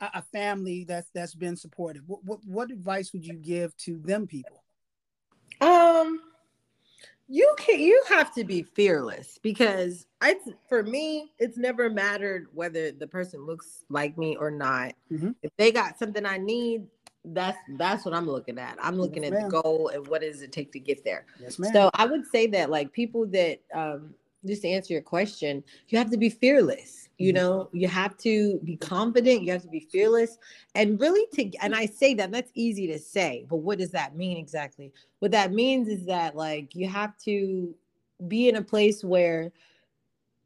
a 0.01 0.23
family 0.23 0.85
that's 0.85 1.11
that's 1.15 1.35
been 1.35 1.57
supportive? 1.57 2.03
What, 2.07 2.25
what 2.25 2.41
what 2.45 2.71
advice 2.71 3.13
would 3.13 3.25
you 3.25 3.37
give 3.37 3.77
to 3.79 3.99
them 3.99 4.27
people? 4.27 4.63
Um 5.61 6.21
you 7.29 7.55
can 7.59 7.81
you 7.81 8.03
have 8.09 8.33
to 8.35 8.45
be 8.45 8.62
fearless 8.62 9.39
because 9.43 10.07
I 10.21 10.37
for 10.69 10.83
me 10.83 11.33
it's 11.39 11.59
never 11.59 11.91
mattered 11.91 12.47
whether 12.53 12.93
the 12.93 13.07
person 13.07 13.45
looks 13.45 13.85
like 13.89 14.17
me 14.17 14.37
or 14.37 14.51
not. 14.51 14.95
Mm-hmm. 15.11 15.33
If 15.43 15.51
they 15.57 15.73
got 15.73 15.99
something 15.99 16.25
I 16.25 16.39
need, 16.39 16.87
that's 17.25 17.59
that's 17.77 18.05
what 18.05 18.15
I'm 18.15 18.27
looking 18.27 18.59
at. 18.59 18.77
I'm 18.81 18.97
looking 18.97 19.25
yes, 19.25 19.33
at 19.33 19.39
ma'am. 19.39 19.51
the 19.51 19.62
goal 19.62 19.91
and 19.93 20.07
what 20.07 20.21
does 20.21 20.43
it 20.43 20.53
take 20.53 20.73
to 20.73 20.79
get 20.79 21.05
there. 21.05 21.27
Yes, 21.41 21.59
so 21.73 21.91
I 21.95 22.07
would 22.07 22.27
say 22.27 22.47
that 22.49 22.71
like 22.71 22.93
people 22.93 23.27
that 23.27 23.61
um 23.75 24.15
just 24.45 24.62
to 24.62 24.69
answer 24.69 24.93
your 24.93 25.03
question, 25.03 25.65
you 25.89 25.99
have 25.99 26.11
to 26.11 26.17
be 26.17 26.31
fearless. 26.31 27.06
You 27.18 27.33
mm-hmm. 27.33 27.42
know, 27.42 27.68
you 27.72 27.88
have 27.88 28.16
to 28.18 28.61
be 28.64 28.76
confident, 28.76 29.42
you 29.42 29.52
have 29.52 29.62
to 29.62 29.68
be 29.68 29.81
fearless, 29.81 30.38
and 30.74 31.00
really 31.00 31.26
to 31.35 31.59
and 31.59 31.74
I 31.74 31.87
say 31.87 32.14
that 32.14 32.31
that's 32.31 32.50
easy 32.55 32.87
to 32.88 32.98
say, 32.98 33.46
but 33.48 33.57
what 33.57 33.79
does 33.79 33.90
that 33.92 34.16
mean 34.16 34.37
exactly? 34.37 34.92
What 35.20 35.31
that 35.31 35.52
means 35.52 35.88
is 35.88 36.05
that 36.07 36.37
like 36.37 36.74
you 36.74 36.88
have 36.88 37.16
to 37.24 37.74
be 38.29 38.48
in 38.48 38.57
a 38.57 38.62
place 38.62 39.02
where 39.02 39.52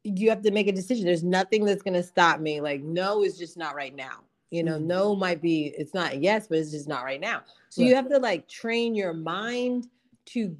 you 0.02 0.30
have 0.30 0.42
to 0.42 0.50
make 0.50 0.66
a 0.66 0.72
decision. 0.72 1.06
There's 1.06 1.24
nothing 1.24 1.64
that's 1.64 1.82
going 1.82 1.94
to 1.94 2.02
stop 2.02 2.40
me. 2.40 2.60
Like 2.60 2.82
no 2.82 3.22
is 3.22 3.36
just 3.36 3.56
not 3.56 3.74
right 3.74 3.94
now. 3.94 4.20
You 4.50 4.64
know, 4.64 4.76
mm-hmm. 4.76 4.86
no 4.86 5.16
might 5.16 5.42
be 5.42 5.74
it's 5.76 5.94
not 5.94 6.20
yes, 6.20 6.46
but 6.48 6.58
it's 6.58 6.70
just 6.70 6.88
not 6.88 7.04
right 7.04 7.20
now. 7.20 7.42
So 7.68 7.82
right. 7.82 7.88
you 7.88 7.94
have 7.94 8.08
to 8.08 8.18
like 8.18 8.48
train 8.48 8.94
your 8.94 9.12
mind 9.12 9.88
to 10.26 10.56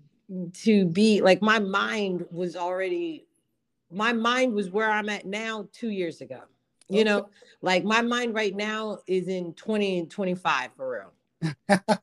to 0.54 0.84
be 0.86 1.20
like 1.20 1.42
my 1.42 1.58
mind 1.58 2.24
was 2.30 2.54
already 2.56 3.26
my 3.90 4.12
mind 4.12 4.54
was 4.54 4.70
where 4.70 4.90
I'm 4.90 5.08
at 5.08 5.26
now 5.26 5.68
two 5.72 5.90
years 5.90 6.20
ago. 6.20 6.40
You 6.88 7.00
okay. 7.00 7.04
know, 7.04 7.28
like 7.62 7.84
my 7.84 8.02
mind 8.02 8.34
right 8.34 8.54
now 8.54 8.98
is 9.06 9.28
in 9.28 9.54
20 9.54 10.00
and 10.00 10.10
25 10.10 10.70
for 10.76 10.90
real. 10.90 11.12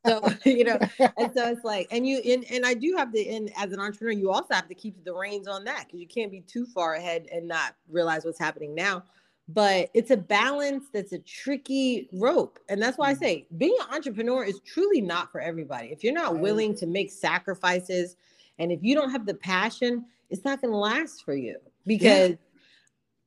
so 0.06 0.30
you 0.45 0.63
know, 0.63 0.80
and 1.17 1.32
so 1.34 1.52
it's 1.52 1.63
like, 1.63 1.88
and 1.91 2.08
you 2.08 2.19
and, 2.26 2.45
and 2.52 2.65
I 2.65 2.73
do 2.73 2.95
have 2.97 3.12
to, 3.13 3.28
and 3.28 3.52
as 3.58 3.71
an 3.71 3.80
entrepreneur, 3.80 4.12
you 4.12 4.32
also 4.32 4.54
have 4.54 4.67
to 4.67 4.76
keep 4.76 5.04
the 5.04 5.13
reins 5.13 5.47
on 5.47 5.63
that 5.65 5.86
because 5.86 6.00
you 6.00 6.08
can't 6.08 6.32
be 6.32 6.41
too 6.41 6.65
far 6.65 6.95
ahead 6.95 7.28
and 7.32 7.47
not 7.47 7.76
realize 7.89 8.26
what's 8.26 8.39
happening 8.39 8.73
now. 8.73 9.04
But 9.50 9.89
it's 9.93 10.12
a 10.12 10.17
balance 10.17 10.86
that's 10.93 11.13
a 11.13 11.19
tricky 11.19 12.10
rope. 12.12 12.60
And 12.67 12.82
that's 12.82 12.97
why 12.97 13.12
I 13.12 13.13
mm. 13.13 13.19
say 13.19 13.47
being 13.58 13.78
an 13.82 13.95
entrepreneur 13.95 14.43
is 14.43 14.60
truly 14.65 15.00
not 15.00 15.32
for 15.32 15.39
everybody. 15.39 15.88
If 15.88 16.04
you're 16.04 16.13
not 16.13 16.39
willing 16.39 16.76
to 16.76 16.86
make 16.86 17.12
sacrifices 17.12 18.17
and 18.60 18.71
if 18.71 18.84
you 18.84 18.93
don't 18.93 19.12
have 19.12 19.26
the 19.26 19.36
passion, 19.36 20.06
it's 20.30 20.43
not 20.43 20.60
going 20.60 20.71
to 20.71 20.78
last 20.78 21.23
for 21.23 21.34
you 21.34 21.58
because 21.88 22.32
yeah. 22.32 22.36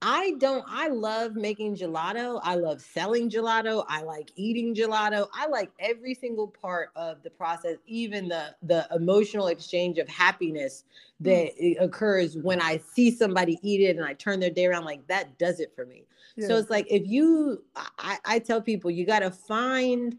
I 0.03 0.35
don't, 0.39 0.65
I 0.67 0.89
love 0.89 1.35
making 1.35 1.77
gelato. 1.77 2.41
I 2.43 2.55
love 2.55 2.81
selling 2.81 3.29
gelato. 3.29 3.85
I 3.89 4.03
like 4.03 4.31
eating 4.35 4.75
gelato. 4.75 5.29
I 5.35 5.47
like 5.47 5.71
every 5.79 6.15
single 6.15 6.49
part 6.49 6.91
of 6.97 7.23
the 7.23 7.29
process, 7.31 7.77
even 7.87 8.29
the, 8.29 8.55
the 8.63 8.89
emotional 8.95 9.49
exchange 9.49 9.99
of 9.99 10.09
happiness 10.09 10.85
that 11.21 11.51
mm. 11.61 11.81
occurs 11.83 12.39
when 12.39 12.63
I 12.63 12.79
see 12.79 13.11
somebody 13.11 13.59
eat 13.63 13.83
it 13.83 13.97
and 13.97 14.05
I 14.05 14.15
turn 14.15 14.41
their 14.41 14.51
day 14.51 14.67
around. 14.67 14.85
Like 14.85 15.07
that 15.09 15.39
does 15.39 15.61
it 15.61 15.73
for 15.75 15.85
me. 15.85 16.05
Yeah. 16.37 16.47
So 16.47 16.57
it's 16.57 16.71
like, 16.71 16.87
if 16.89 17.07
you, 17.07 17.63
I, 17.99 18.19
I 18.25 18.39
tell 18.39 18.63
people, 18.63 18.91
you 18.91 19.05
got 19.05 19.19
to 19.19 19.31
find 19.31 20.17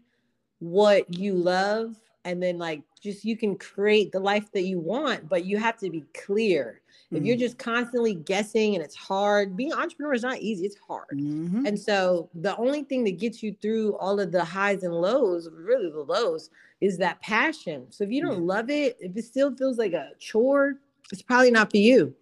what 0.60 1.12
you 1.12 1.34
love 1.34 1.96
and 2.24 2.40
then 2.40 2.56
like 2.56 2.82
just 3.00 3.24
you 3.24 3.36
can 3.36 3.56
create 3.56 4.12
the 4.12 4.20
life 4.20 4.52
that 4.52 4.62
you 4.62 4.78
want 4.78 5.28
but 5.28 5.44
you 5.44 5.58
have 5.58 5.76
to 5.76 5.90
be 5.90 6.04
clear 6.14 6.81
Mm-hmm. 7.12 7.20
If 7.20 7.26
you're 7.26 7.36
mm-hmm. 7.36 7.42
just 7.42 7.58
constantly 7.58 8.14
guessing 8.14 8.74
and 8.74 8.82
it's 8.82 8.96
hard, 8.96 9.56
being 9.56 9.72
an 9.72 9.78
entrepreneur 9.78 10.14
is 10.14 10.22
not 10.22 10.38
easy, 10.38 10.64
it's 10.64 10.78
hard. 10.78 11.10
Mm-hmm. 11.12 11.66
And 11.66 11.78
so 11.78 12.30
the 12.34 12.56
only 12.56 12.84
thing 12.84 13.04
that 13.04 13.18
gets 13.18 13.42
you 13.42 13.54
through 13.60 13.96
all 13.98 14.18
of 14.18 14.32
the 14.32 14.44
highs 14.44 14.82
and 14.82 14.94
lows, 14.94 15.48
really 15.52 15.90
the 15.90 16.00
lows, 16.00 16.50
is 16.80 16.96
that 16.98 17.20
passion. 17.20 17.86
So 17.90 18.04
if 18.04 18.10
you 18.10 18.22
don't 18.22 18.40
love 18.46 18.70
it, 18.70 18.96
if 19.00 19.16
it 19.16 19.24
still 19.24 19.54
feels 19.54 19.78
like 19.78 19.92
a 19.92 20.10
chore, 20.18 20.74
it's 21.12 21.22
probably 21.22 21.50
not 21.50 21.70
for 21.70 21.76
you. 21.76 22.14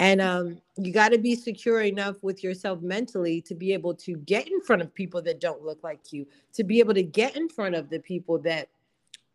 And 0.00 0.20
um, 0.20 0.60
you 0.76 0.92
got 0.92 1.10
to 1.10 1.18
be 1.18 1.34
secure 1.34 1.80
enough 1.80 2.16
with 2.22 2.44
yourself 2.44 2.80
mentally 2.82 3.40
to 3.42 3.54
be 3.54 3.72
able 3.72 3.94
to 3.94 4.16
get 4.16 4.48
in 4.48 4.60
front 4.60 4.82
of 4.82 4.94
people 4.94 5.22
that 5.22 5.40
don't 5.40 5.64
look 5.64 5.82
like 5.82 6.12
you, 6.12 6.26
to 6.54 6.64
be 6.64 6.78
able 6.78 6.94
to 6.94 7.02
get 7.02 7.36
in 7.36 7.48
front 7.48 7.74
of 7.74 7.90
the 7.90 7.98
people 7.98 8.38
that 8.40 8.68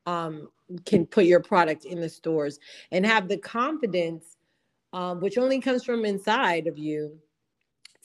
um, 0.05 0.49
can 0.85 1.05
put 1.05 1.25
your 1.25 1.39
product 1.39 1.85
in 1.85 1.99
the 1.99 2.09
stores 2.09 2.59
and 2.91 3.05
have 3.05 3.27
the 3.27 3.37
confidence 3.37 4.32
um, 4.93 5.19
which 5.19 5.37
only 5.37 5.59
comes 5.59 5.83
from 5.83 6.05
inside 6.05 6.67
of 6.67 6.77
you 6.77 7.17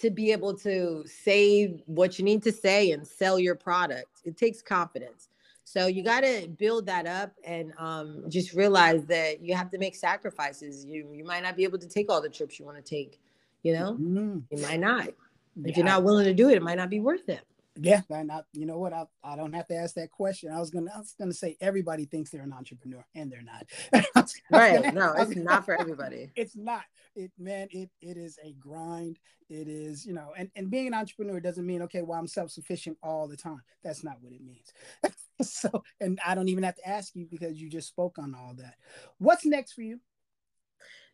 to 0.00 0.10
be 0.10 0.32
able 0.32 0.54
to 0.54 1.04
say 1.06 1.82
what 1.86 2.18
you 2.18 2.24
need 2.24 2.42
to 2.42 2.52
say 2.52 2.92
and 2.92 3.06
sell 3.06 3.38
your 3.38 3.54
product. 3.54 4.22
It 4.24 4.36
takes 4.36 4.62
confidence. 4.62 5.28
So 5.64 5.86
you 5.86 6.02
got 6.02 6.20
to 6.20 6.48
build 6.48 6.86
that 6.86 7.06
up 7.06 7.32
and 7.44 7.74
um, 7.76 8.24
just 8.28 8.54
realize 8.54 9.04
that 9.06 9.42
you 9.42 9.54
have 9.54 9.70
to 9.70 9.78
make 9.78 9.94
sacrifices. 9.94 10.86
You 10.86 11.12
you 11.12 11.24
might 11.24 11.42
not 11.42 11.56
be 11.56 11.64
able 11.64 11.78
to 11.78 11.88
take 11.88 12.10
all 12.10 12.22
the 12.22 12.28
trips 12.30 12.58
you 12.58 12.64
want 12.64 12.78
to 12.78 12.82
take. 12.82 13.20
You 13.62 13.74
know, 13.74 13.92
mm-hmm. 13.92 14.38
you 14.50 14.62
might 14.62 14.80
not. 14.80 15.08
If 15.64 15.76
you're 15.76 15.84
not 15.84 16.04
willing 16.04 16.24
to 16.24 16.32
do 16.32 16.48
it, 16.48 16.54
it 16.54 16.62
might 16.62 16.76
not 16.76 16.88
be 16.88 17.00
worth 17.00 17.28
it. 17.28 17.40
Yeah, 17.80 18.00
and 18.10 18.32
I, 18.32 18.40
you 18.52 18.66
know 18.66 18.78
what? 18.78 18.92
I, 18.92 19.04
I 19.22 19.36
don't 19.36 19.52
have 19.52 19.68
to 19.68 19.76
ask 19.76 19.94
that 19.94 20.10
question. 20.10 20.52
I 20.52 20.58
was 20.58 20.70
gonna 20.70 20.90
I 20.92 20.98
was 20.98 21.14
gonna 21.18 21.32
say 21.32 21.56
everybody 21.60 22.06
thinks 22.06 22.30
they're 22.30 22.42
an 22.42 22.52
entrepreneur, 22.52 23.04
and 23.14 23.30
they're 23.30 23.42
not. 23.42 24.26
right? 24.50 24.92
No, 24.92 25.14
it's 25.16 25.36
not 25.36 25.64
for 25.64 25.78
everybody. 25.80 26.30
It's 26.34 26.56
not. 26.56 26.82
It 27.14 27.30
man, 27.38 27.68
it 27.70 27.90
it 28.00 28.16
is 28.16 28.36
a 28.42 28.52
grind. 28.54 29.20
It 29.48 29.68
is 29.68 30.04
you 30.04 30.12
know, 30.12 30.32
and 30.36 30.50
and 30.56 30.70
being 30.70 30.88
an 30.88 30.94
entrepreneur 30.94 31.38
doesn't 31.38 31.64
mean 31.66 31.82
okay, 31.82 32.02
well 32.02 32.18
I'm 32.18 32.26
self 32.26 32.50
sufficient 32.50 32.98
all 33.00 33.28
the 33.28 33.36
time. 33.36 33.62
That's 33.84 34.02
not 34.02 34.16
what 34.20 34.32
it 34.32 34.42
means. 34.42 34.72
so, 35.42 35.84
and 36.00 36.18
I 36.26 36.34
don't 36.34 36.48
even 36.48 36.64
have 36.64 36.76
to 36.76 36.88
ask 36.88 37.14
you 37.14 37.28
because 37.30 37.60
you 37.60 37.70
just 37.70 37.88
spoke 37.88 38.18
on 38.18 38.34
all 38.34 38.54
that. 38.58 38.74
What's 39.18 39.46
next 39.46 39.74
for 39.74 39.82
you? 39.82 40.00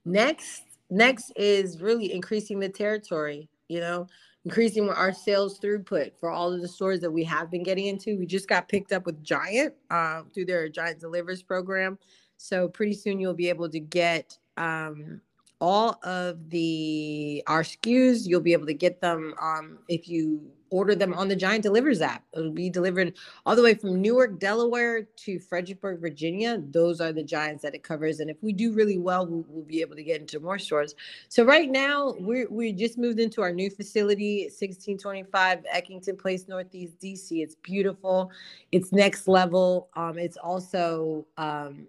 Next, 0.07 0.62
next 0.88 1.31
is 1.37 1.81
really 1.81 2.12
increasing 2.12 2.59
the 2.59 2.70
territory. 2.70 3.50
You 3.68 3.81
know, 3.81 4.07
increasing 4.45 4.89
our 4.91 5.13
sales 5.13 5.59
throughput 5.59 6.13
for 6.19 6.31
all 6.31 6.53
of 6.53 6.61
the 6.61 6.69
stores 6.69 7.01
that 7.01 7.11
we 7.11 7.25
have 7.25 7.51
been 7.51 7.63
getting 7.63 7.87
into. 7.87 8.19
We 8.19 8.27
just 8.27 8.49
got 8.49 8.69
picked 8.69 8.93
up 8.93 9.07
with 9.07 9.23
Giant 9.23 9.75
uh, 9.91 10.23
through 10.35 10.47
their 10.47 10.69
Giant 10.69 11.01
Delivers 11.01 11.43
program. 11.43 11.99
So 12.37 12.69
pretty 12.69 12.95
soon 12.95 13.19
you'll 13.19 13.35
be 13.35 13.49
able 13.49 13.71
to 13.71 13.81
get 13.81 14.39
um, 14.57 15.21
all 15.64 15.98
of 16.03 16.50
the 16.50 17.42
our 17.46 17.62
SKUs. 17.62 18.27
You'll 18.27 18.42
be 18.42 18.53
able 18.53 18.66
to 18.66 18.74
get 18.74 19.00
them 19.00 19.35
um, 19.40 19.79
if 19.88 20.07
you 20.07 20.42
order 20.68 20.94
them 20.94 21.14
on 21.14 21.29
the 21.29 21.37
Giant 21.37 21.62
Delivers 21.62 22.03
app. 22.03 22.22
It'll 22.37 22.50
be 22.50 22.68
delivered 22.68 23.14
all 23.46 23.57
the 23.57 23.62
way 23.62 23.72
from 23.72 24.03
Newark, 24.03 24.38
Delaware 24.38 25.05
to 25.05 25.38
Fredericksburg, 25.38 26.00
Virginia. 26.00 26.61
Those 26.70 27.00
are 27.00 27.12
the 27.12 27.22
giants 27.22 27.62
that 27.62 27.74
it 27.74 27.83
covers. 27.83 28.20
And 28.20 28.29
if 28.29 28.37
we 28.42 28.53
do 28.53 28.74
really 28.74 28.98
well, 28.98 29.27
we'll, 29.27 29.46
we'll 29.48 29.64
be 29.64 29.81
able 29.81 29.96
to 29.96 30.03
get 30.03 30.20
into 30.20 30.38
more 30.38 30.59
stores. 30.59 30.94
So 31.31 31.44
right 31.44 31.70
now, 31.70 32.14
we 32.20 32.44
we 32.46 32.72
just 32.72 32.98
moved 32.98 33.18
into 33.18 33.40
our 33.40 33.53
new 33.53 33.70
facility, 33.70 34.42
1625 34.50 35.64
Eckington 35.74 36.18
Place, 36.18 36.46
Northeast 36.46 36.98
DC. 37.00 37.42
It's 37.42 37.55
beautiful. 37.62 38.31
It's 38.70 38.92
next 38.92 39.29
level. 39.29 39.88
Um, 39.94 40.18
it's 40.18 40.37
also 40.37 41.24
um, 41.38 41.87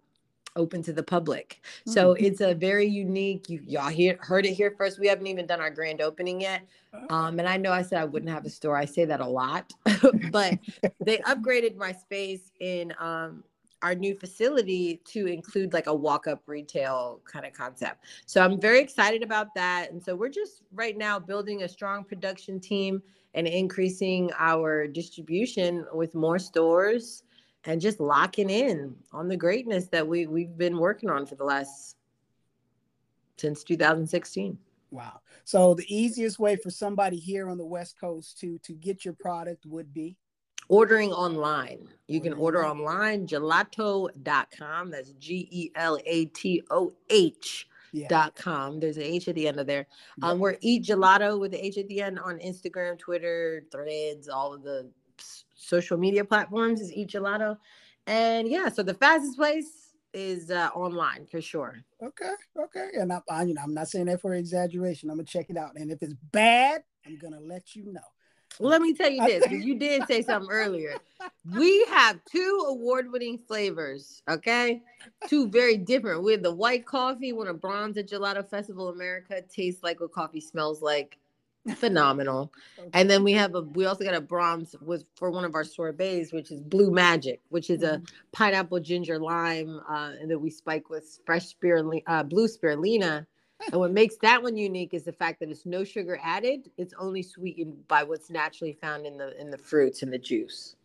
open 0.55 0.81
to 0.83 0.93
the 0.93 1.03
public. 1.03 1.61
So 1.85 2.13
mm-hmm. 2.13 2.25
it's 2.25 2.41
a 2.41 2.53
very 2.53 2.85
unique. 2.85 3.49
You 3.49 3.61
y'all 3.65 3.89
hear, 3.89 4.17
heard 4.21 4.45
it 4.45 4.53
here 4.53 4.73
first. 4.77 4.99
We 4.99 5.07
haven't 5.07 5.27
even 5.27 5.45
done 5.45 5.61
our 5.61 5.69
grand 5.69 6.01
opening 6.01 6.41
yet. 6.41 6.61
Oh. 6.93 7.15
Um, 7.15 7.39
and 7.39 7.47
I 7.47 7.57
know 7.57 7.71
I 7.71 7.81
said 7.81 7.99
I 7.99 8.05
wouldn't 8.05 8.31
have 8.31 8.45
a 8.45 8.49
store. 8.49 8.77
I 8.77 8.85
say 8.85 9.05
that 9.05 9.19
a 9.19 9.27
lot, 9.27 9.73
but 10.31 10.57
they 10.99 11.17
upgraded 11.19 11.75
my 11.75 11.91
space 11.91 12.51
in 12.59 12.93
um, 12.99 13.43
our 13.81 13.93
new 13.93 14.15
facility 14.15 15.01
to 15.05 15.27
include 15.27 15.73
like 15.73 15.87
a 15.87 15.93
walk-up 15.93 16.41
retail 16.47 17.21
kind 17.25 17.45
of 17.45 17.53
concept. 17.53 18.03
So 18.25 18.41
I'm 18.41 18.59
very 18.59 18.79
excited 18.79 19.21
about 19.21 19.53
that. 19.55 19.91
And 19.91 20.03
so 20.03 20.15
we're 20.15 20.29
just 20.29 20.63
right 20.73 20.97
now 20.97 21.19
building 21.19 21.63
a 21.63 21.69
strong 21.69 22.03
production 22.03 22.59
team 22.59 23.03
and 23.35 23.47
increasing 23.47 24.31
our 24.39 24.87
distribution 24.87 25.85
with 25.93 26.15
more 26.15 26.39
stores 26.39 27.23
and 27.65 27.81
just 27.81 27.99
locking 27.99 28.49
in 28.49 28.95
on 29.11 29.27
the 29.27 29.37
greatness 29.37 29.87
that 29.87 30.07
we 30.07 30.27
we've 30.27 30.57
been 30.57 30.77
working 30.77 31.09
on 31.09 31.25
for 31.25 31.35
the 31.35 31.43
last 31.43 31.97
since 33.37 33.63
2016. 33.63 34.57
Wow. 34.91 35.19
So 35.43 35.73
the 35.73 35.85
easiest 35.93 36.39
way 36.39 36.55
for 36.55 36.69
somebody 36.69 37.17
here 37.17 37.49
on 37.49 37.57
the 37.57 37.65
West 37.65 37.99
Coast 37.99 38.39
to 38.39 38.57
to 38.59 38.73
get 38.73 39.03
your 39.03 39.13
product 39.13 39.65
would 39.65 39.93
be 39.93 40.15
ordering 40.67 41.11
online. 41.11 41.87
You 42.07 42.21
can 42.21 42.33
order 42.33 42.65
online 42.65 43.27
gelatoh.com. 43.27 44.91
That's 44.91 45.11
G 45.13 45.47
E 45.51 45.71
L 45.75 45.99
A 46.05 46.25
T 46.25 46.61
O 46.71 46.93
H. 47.09 47.67
Yeah. 47.91 48.09
dot 48.09 48.35
com. 48.35 48.81
There's 48.81 48.97
an 48.97 49.03
H 49.03 49.29
at 49.29 49.35
the 49.35 49.47
end 49.47 49.57
of 49.57 49.67
there. 49.67 49.87
Um, 50.21 50.37
we're 50.37 50.57
Eat 50.59 50.83
Gelato 50.83 51.39
with 51.39 51.51
the 51.51 51.65
H 51.65 51.77
at 51.77 51.87
the 51.87 52.01
end 52.01 52.19
on 52.19 52.39
Instagram, 52.39 52.99
Twitter, 52.99 53.63
Threads, 53.71 54.27
all 54.27 54.53
of 54.53 54.63
the 54.63 54.91
social 55.65 55.97
media 55.97 56.23
platforms 56.23 56.81
is 56.81 56.91
Eat 56.93 57.09
Gelato. 57.09 57.57
And 58.07 58.47
yeah, 58.47 58.69
so 58.69 58.83
the 58.83 58.93
fastest 58.93 59.37
place 59.37 59.93
is 60.13 60.49
uh, 60.49 60.69
online 60.75 61.25
for 61.25 61.41
sure. 61.41 61.77
Okay, 62.01 62.33
okay. 62.57 62.89
And 62.93 63.11
I, 63.11 63.21
I, 63.29 63.43
you 63.43 63.53
know, 63.53 63.61
I'm 63.63 63.73
not 63.73 63.89
saying 63.89 64.05
that 64.05 64.21
for 64.21 64.33
exaggeration. 64.35 65.09
I'm 65.09 65.17
gonna 65.17 65.25
check 65.25 65.49
it 65.49 65.57
out, 65.57 65.71
and 65.75 65.91
if 65.91 66.01
it's 66.01 66.13
bad, 66.31 66.83
I'm 67.05 67.17
gonna 67.17 67.39
let 67.41 67.75
you 67.75 67.91
know. 67.91 67.99
Well, 68.59 68.69
let 68.69 68.81
me 68.81 68.93
tell 68.93 69.09
you 69.09 69.25
this, 69.25 69.49
you 69.51 69.77
did 69.77 70.07
say 70.07 70.21
something 70.21 70.49
earlier. 70.49 70.95
We 71.53 71.83
have 71.89 72.19
two 72.31 72.65
award-winning 72.69 73.39
flavors, 73.47 74.21
okay? 74.29 74.81
Two 75.27 75.49
very 75.49 75.77
different. 75.77 76.23
We 76.23 76.31
have 76.31 76.43
the 76.43 76.53
white 76.53 76.85
coffee, 76.85 77.33
won 77.33 77.47
a 77.47 77.53
Bronze 77.53 77.97
at 77.97 78.07
Gelato 78.07 78.47
Festival 78.49 78.89
America. 78.89 79.41
Tastes 79.53 79.83
like 79.83 79.99
what 79.99 80.13
coffee 80.13 80.39
smells 80.39 80.81
like 80.81 81.17
phenomenal. 81.73 82.53
okay. 82.77 82.89
And 82.93 83.09
then 83.09 83.23
we 83.23 83.33
have 83.33 83.55
a 83.55 83.61
we 83.61 83.85
also 83.85 84.03
got 84.03 84.13
a 84.13 84.21
bronze 84.21 84.75
with 84.81 85.05
for 85.15 85.31
one 85.31 85.45
of 85.45 85.55
our 85.55 85.63
sorbets, 85.63 86.31
which 86.31 86.51
is 86.51 86.61
Blue 86.61 86.91
Magic, 86.91 87.41
which 87.49 87.69
is 87.69 87.81
mm-hmm. 87.81 88.03
a 88.03 88.07
pineapple 88.31 88.79
ginger 88.79 89.17
lime, 89.19 89.81
uh, 89.89 90.11
and 90.19 90.29
that 90.29 90.39
we 90.39 90.49
spike 90.49 90.89
with 90.89 91.19
fresh 91.25 91.53
spirulina, 91.53 92.03
uh, 92.07 92.23
blue 92.23 92.47
spirulina. 92.47 93.25
and 93.71 93.79
what 93.79 93.91
makes 93.91 94.17
that 94.17 94.43
one 94.43 94.57
unique 94.57 94.93
is 94.93 95.03
the 95.03 95.13
fact 95.13 95.39
that 95.39 95.49
it's 95.49 95.65
no 95.65 95.83
sugar 95.83 96.19
added. 96.21 96.69
It's 96.77 96.93
only 96.99 97.23
sweetened 97.23 97.87
by 97.87 98.03
what's 98.03 98.29
naturally 98.29 98.73
found 98.73 99.05
in 99.05 99.17
the 99.17 99.39
in 99.39 99.49
the 99.49 99.57
fruits 99.57 100.03
and 100.03 100.13
the 100.13 100.19
juice. 100.19 100.75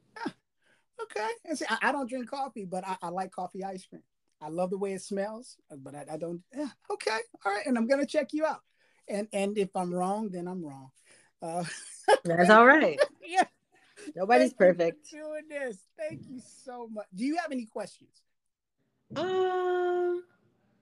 Okay. 1.02 1.28
And 1.46 1.58
see, 1.58 1.64
I, 1.68 1.78
I, 1.80 1.92
don't 1.92 2.08
drink 2.08 2.28
coffee, 2.28 2.66
but 2.66 2.86
I, 2.86 2.94
I, 3.00 3.08
like 3.08 3.32
coffee 3.32 3.64
ice 3.64 3.86
cream. 3.86 4.02
I 4.42 4.48
love 4.48 4.68
the 4.68 4.76
way 4.76 4.92
it 4.92 5.00
smells, 5.00 5.56
but 5.78 5.94
I, 5.94 6.04
I 6.12 6.16
don't. 6.18 6.42
Yeah. 6.54 6.68
Okay. 6.90 7.18
All 7.44 7.52
right. 7.52 7.64
And 7.66 7.78
I'm 7.78 7.86
gonna 7.86 8.04
check 8.04 8.34
you 8.34 8.44
out 8.44 8.60
and 9.10 9.28
and 9.32 9.58
if 9.58 9.74
I'm 9.74 9.92
wrong, 9.92 10.30
then 10.30 10.46
I'm 10.46 10.64
wrong. 10.64 10.90
Uh, 11.42 11.64
That's 12.24 12.50
all 12.50 12.66
right. 12.66 12.98
yeah. 13.26 13.44
Nobody's 14.16 14.52
Thank 14.52 14.78
perfect. 14.78 15.10
doing 15.10 15.48
this. 15.48 15.78
Thank 15.98 16.22
you 16.28 16.40
so 16.64 16.88
much. 16.90 17.06
Do 17.14 17.24
you 17.24 17.36
have 17.36 17.52
any 17.52 17.66
questions? 17.66 18.10
Um, 19.16 20.22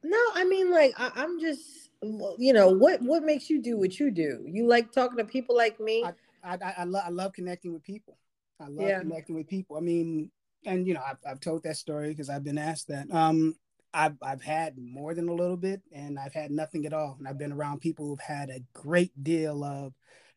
no. 0.03 0.19
I 0.35 0.45
mean, 0.49 0.71
like 0.71 0.95
I, 0.99 1.25
am 1.25 1.41
just, 1.41 1.91
you 2.39 2.53
know, 2.53 2.69
what 2.69 3.03
what 3.03 3.25
makes 3.25 3.51
you 3.51 3.61
do 3.61 3.77
what 3.77 3.99
you 3.99 4.11
do? 4.11 4.45
You 4.47 4.67
like 4.67 4.93
talking 4.93 5.19
to 5.19 5.25
people 5.25 5.57
like 5.57 5.81
me. 5.81 6.05
I 6.05 6.13
I, 6.45 6.75
I, 6.79 6.85
love 6.85 7.03
I 7.07 7.11
love 7.11 7.33
connecting 7.33 7.73
with 7.73 7.83
people. 7.83 8.17
I 8.61 8.69
love 8.69 8.89
yeah. 8.89 9.01
connecting 9.01 9.35
with 9.35 9.49
people. 9.49 9.77
I 9.77 9.81
mean, 9.81 10.31
and 10.65 10.87
you 10.87 10.95
know, 10.95 11.03
I've, 11.05 11.19
I've 11.29 11.41
told 11.41 11.65
that 11.65 11.77
story 11.77 12.11
because 12.11 12.31
I've 12.31 12.45
been 12.45 12.59
asked 12.59 12.89
that. 12.89 13.13
Um, 13.13 13.57
I've 13.99 14.17
I've 14.23 14.43
had 14.43 14.79
more 14.79 15.13
than 15.13 15.29
a 15.29 15.35
little 15.35 15.57
bit, 15.57 15.83
and 15.93 16.21
I've 16.21 16.33
had 16.33 16.53
nothing 16.53 16.87
at 16.87 16.93
all. 16.93 17.17
And 17.19 17.27
I've 17.27 17.37
been 17.37 17.53
around 17.53 17.81
people 17.81 18.07
who've 18.07 18.21
had 18.21 18.49
a 18.49 18.63
great 18.73 19.13
deal 19.25 19.65
of 19.65 19.93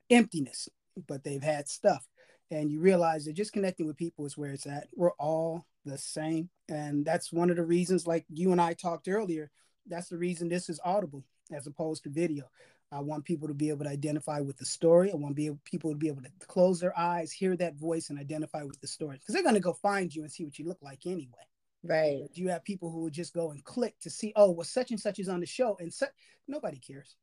emptiness, 0.10 0.68
but 1.08 1.24
they've 1.24 1.44
had 1.44 1.70
stuff. 1.70 2.08
And 2.50 2.72
you 2.72 2.80
realize 2.80 3.26
that 3.26 3.34
just 3.34 3.54
connecting 3.54 3.86
with 3.86 3.98
people 3.98 4.26
is 4.26 4.36
where 4.36 4.52
it's 4.52 4.66
at. 4.66 4.88
We're 4.96 5.14
all 5.14 5.68
the 5.86 6.00
same, 6.00 6.50
and 6.70 7.06
that's 7.06 7.32
one 7.32 7.52
of 7.52 7.56
the 7.56 7.64
reasons. 7.64 8.08
Like 8.08 8.26
you 8.34 8.52
and 8.52 8.60
I 8.60 8.74
talked 8.74 9.08
earlier, 9.08 9.52
that's 9.88 10.10
the 10.10 10.18
reason 10.18 10.50
this 10.50 10.68
is 10.68 10.80
audible 10.84 11.24
as 11.52 11.68
opposed 11.68 12.04
to 12.04 12.10
video. 12.10 12.46
I 12.92 13.00
want 13.00 13.26
people 13.26 13.48
to 13.48 13.54
be 13.54 13.70
able 13.70 13.86
to 13.86 13.92
identify 13.92 14.40
with 14.40 14.58
the 14.58 14.66
story. 14.66 15.12
I 15.12 15.16
want 15.16 15.36
be 15.36 15.46
able, 15.46 15.62
people 15.64 15.92
to 15.92 15.98
be 15.98 16.08
able 16.08 16.24
to 16.24 16.32
close 16.48 16.80
their 16.80 16.98
eyes, 16.98 17.32
hear 17.32 17.56
that 17.58 17.76
voice, 17.76 18.10
and 18.10 18.20
identify 18.20 18.64
with 18.64 18.82
the 18.82 18.88
story 18.88 19.18
because 19.18 19.36
they're 19.36 19.44
going 19.44 19.56
to 19.56 19.62
go 19.62 19.74
find 19.74 20.14
you 20.14 20.24
and 20.24 20.32
see 20.32 20.46
what 20.46 20.58
you 20.58 20.66
look 20.66 20.82
like 20.82 21.06
anyway. 21.06 21.46
Right. 21.84 22.30
You 22.34 22.50
have 22.50 22.64
people 22.64 22.92
who 22.92 23.02
would 23.02 23.14
just 23.14 23.34
go 23.34 23.52
and 23.52 23.64
click 23.64 24.00
to 24.02 24.10
see, 24.10 24.34
oh, 24.36 24.52
well, 24.52 24.64
such 24.64 24.92
and 24.92 25.00
such 25.00 25.20
is 25.20 25.30
on 25.30 25.40
the 25.40 25.46
show, 25.46 25.78
and 25.80 25.92
such 25.92 26.12
nobody 26.48 26.78
cares. 26.78 27.16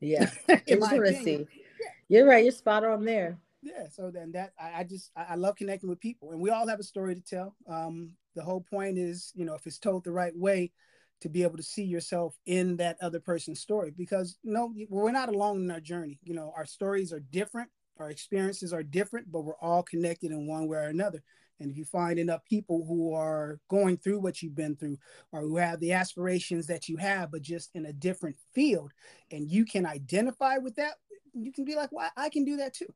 Yeah. 0.00 0.30
In 0.66 0.80
my 0.80 0.94
opinion. 0.94 1.46
Yeah. 1.50 1.88
You're 2.08 2.26
right. 2.26 2.44
You're 2.44 2.52
spot 2.52 2.84
on 2.84 3.04
there. 3.04 3.38
Yeah. 3.62 3.88
So 3.90 4.10
then 4.10 4.32
that 4.32 4.52
I, 4.60 4.80
I 4.80 4.84
just 4.84 5.10
I, 5.16 5.26
I, 5.30 5.34
love 5.36 5.56
connecting 5.56 5.88
with 5.88 6.00
people, 6.00 6.32
and 6.32 6.40
we 6.40 6.50
all 6.50 6.68
have 6.68 6.80
a 6.80 6.84
story 6.84 7.14
to 7.14 7.22
tell. 7.22 7.56
Um, 7.68 8.10
the 8.34 8.42
whole 8.42 8.60
point 8.60 8.98
is, 8.98 9.32
you 9.34 9.44
know, 9.44 9.54
if 9.54 9.66
it's 9.66 9.78
told 9.78 10.04
the 10.04 10.12
right 10.12 10.36
way, 10.36 10.72
to 11.20 11.28
be 11.28 11.42
able 11.42 11.56
to 11.56 11.62
see 11.62 11.84
yourself 11.84 12.36
in 12.44 12.76
that 12.76 12.98
other 13.00 13.20
person's 13.20 13.60
story, 13.60 13.90
because 13.96 14.36
you 14.42 14.52
no, 14.52 14.68
know, 14.68 14.86
we're 14.90 15.12
not 15.12 15.30
alone 15.30 15.62
in 15.62 15.70
our 15.70 15.80
journey. 15.80 16.18
You 16.22 16.34
know, 16.34 16.52
our 16.54 16.66
stories 16.66 17.12
are 17.12 17.20
different, 17.20 17.70
our 17.98 18.10
experiences 18.10 18.72
are 18.72 18.82
different, 18.82 19.32
but 19.32 19.44
we're 19.44 19.56
all 19.62 19.82
connected 19.82 20.32
in 20.32 20.46
one 20.46 20.68
way 20.68 20.78
or 20.78 20.88
another. 20.88 21.22
And 21.60 21.70
if 21.70 21.76
you 21.76 21.84
find 21.84 22.18
enough 22.18 22.44
people 22.44 22.84
who 22.86 23.14
are 23.14 23.60
going 23.68 23.96
through 23.96 24.20
what 24.20 24.42
you've 24.42 24.56
been 24.56 24.76
through 24.76 24.98
or 25.32 25.40
who 25.40 25.56
have 25.56 25.80
the 25.80 25.92
aspirations 25.92 26.66
that 26.66 26.88
you 26.88 26.96
have, 26.96 27.30
but 27.30 27.42
just 27.42 27.70
in 27.74 27.86
a 27.86 27.92
different 27.92 28.36
field, 28.54 28.92
and 29.30 29.50
you 29.50 29.64
can 29.64 29.86
identify 29.86 30.58
with 30.58 30.76
that, 30.76 30.94
you 31.32 31.52
can 31.52 31.64
be 31.64 31.76
like, 31.76 31.90
well, 31.92 32.10
I 32.16 32.28
can 32.28 32.44
do 32.44 32.56
that 32.56 32.74
too. 32.74 32.92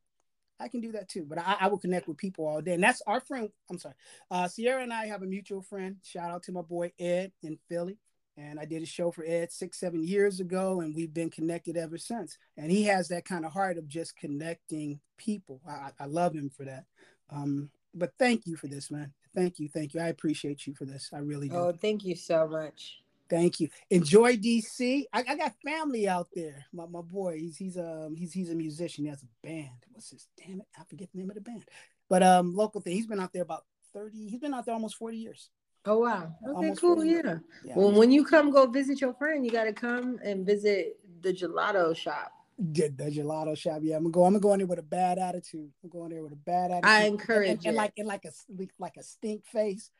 I 0.60 0.68
can 0.68 0.80
do 0.80 0.92
that 0.92 1.08
too. 1.08 1.24
But 1.24 1.38
I, 1.38 1.56
I 1.60 1.66
will 1.68 1.78
connect 1.78 2.08
with 2.08 2.16
people 2.16 2.46
all 2.46 2.60
day. 2.60 2.74
And 2.74 2.82
that's 2.82 3.02
our 3.06 3.20
friend. 3.20 3.48
I'm 3.70 3.78
sorry. 3.78 3.94
Uh, 4.30 4.48
Sierra 4.48 4.82
and 4.82 4.92
I 4.92 5.06
have 5.06 5.22
a 5.22 5.26
mutual 5.26 5.62
friend. 5.62 5.96
Shout 6.02 6.30
out 6.30 6.42
to 6.44 6.52
my 6.52 6.62
boy 6.62 6.92
Ed 6.98 7.32
in 7.42 7.58
Philly. 7.68 7.98
And 8.36 8.60
I 8.60 8.64
did 8.64 8.82
a 8.82 8.86
show 8.86 9.10
for 9.10 9.24
Ed 9.26 9.50
six, 9.50 9.80
seven 9.80 10.04
years 10.04 10.38
ago, 10.38 10.80
and 10.80 10.94
we've 10.94 11.12
been 11.12 11.28
connected 11.28 11.76
ever 11.76 11.98
since. 11.98 12.38
And 12.56 12.70
he 12.70 12.84
has 12.84 13.08
that 13.08 13.24
kind 13.24 13.44
of 13.44 13.52
heart 13.52 13.78
of 13.78 13.88
just 13.88 14.16
connecting 14.16 15.00
people. 15.16 15.60
I, 15.68 15.90
I 15.98 16.06
love 16.06 16.34
him 16.34 16.48
for 16.48 16.64
that. 16.64 16.84
Um, 17.30 17.70
but 17.94 18.12
thank 18.18 18.46
you 18.46 18.56
for 18.56 18.68
this, 18.68 18.90
man. 18.90 19.12
Thank 19.34 19.58
you, 19.58 19.68
thank 19.68 19.94
you. 19.94 20.00
I 20.00 20.08
appreciate 20.08 20.66
you 20.66 20.74
for 20.74 20.84
this. 20.84 21.10
I 21.12 21.18
really 21.18 21.48
do. 21.48 21.56
Oh, 21.56 21.72
thank 21.72 22.04
you 22.04 22.14
so 22.14 22.48
much. 22.48 22.98
Thank 23.28 23.60
you. 23.60 23.68
Enjoy 23.90 24.36
DC. 24.36 25.04
I, 25.12 25.24
I 25.28 25.36
got 25.36 25.52
family 25.62 26.08
out 26.08 26.28
there. 26.34 26.64
My, 26.72 26.86
my 26.86 27.02
boy, 27.02 27.38
he's 27.38 27.56
he's 27.56 27.76
um 27.76 28.14
he's 28.16 28.32
he's 28.32 28.50
a 28.50 28.54
musician. 28.54 29.04
He 29.04 29.10
has 29.10 29.22
a 29.22 29.46
band. 29.46 29.68
What's 29.92 30.10
his 30.10 30.28
damn 30.36 30.60
it? 30.60 30.66
I 30.78 30.84
forget 30.84 31.08
the 31.12 31.18
name 31.18 31.30
of 31.30 31.34
the 31.34 31.42
band. 31.42 31.64
But 32.08 32.22
um 32.22 32.54
local 32.54 32.80
thing. 32.80 32.94
He's 32.94 33.06
been 33.06 33.20
out 33.20 33.32
there 33.32 33.42
about 33.42 33.64
30, 33.92 34.28
he's 34.28 34.40
been 34.40 34.54
out 34.54 34.64
there 34.66 34.74
almost 34.74 34.96
40 34.96 35.16
years. 35.16 35.50
Oh 35.84 35.98
wow. 35.98 36.32
Okay, 36.42 36.54
almost 36.54 36.80
cool. 36.80 37.04
Yeah. 37.04 37.38
yeah. 37.64 37.74
Well, 37.76 37.92
when 37.92 38.10
you 38.10 38.24
come 38.24 38.50
go 38.50 38.66
visit 38.66 39.00
your 39.00 39.14
friend, 39.14 39.44
you 39.44 39.50
gotta 39.50 39.72
come 39.72 40.18
and 40.22 40.46
visit 40.46 40.98
the 41.20 41.32
gelato 41.32 41.94
shop. 41.96 42.32
Did 42.72 42.98
the 42.98 43.04
gelato 43.04 43.56
shop? 43.56 43.80
Yeah, 43.82 43.96
I'm 43.96 44.02
gonna 44.02 44.12
go. 44.12 44.24
I'm 44.24 44.32
gonna 44.32 44.40
go 44.40 44.52
in 44.52 44.58
there 44.58 44.66
with 44.66 44.80
a 44.80 44.82
bad 44.82 45.18
attitude. 45.18 45.70
I'm 45.82 45.90
going 45.90 46.10
there 46.10 46.22
with 46.22 46.32
a 46.32 46.36
bad 46.36 46.72
attitude. 46.72 46.90
I 46.90 47.04
encourage 47.04 47.50
and, 47.50 47.58
and, 47.58 47.66
and 47.66 47.76
like 47.76 47.92
in 47.96 48.06
like 48.06 48.24
a 48.24 48.32
like 48.80 48.96
a 48.96 49.02
stink 49.04 49.46
face. 49.46 49.90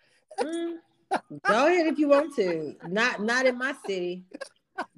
Mm, 0.41 0.75
go 1.49 1.67
ahead 1.67 1.87
if 1.87 1.99
you 2.01 2.09
want 2.09 2.35
to. 2.35 2.75
Not 2.83 3.23
not 3.23 3.47
in 3.47 3.57
my 3.57 3.75
city. 3.87 4.25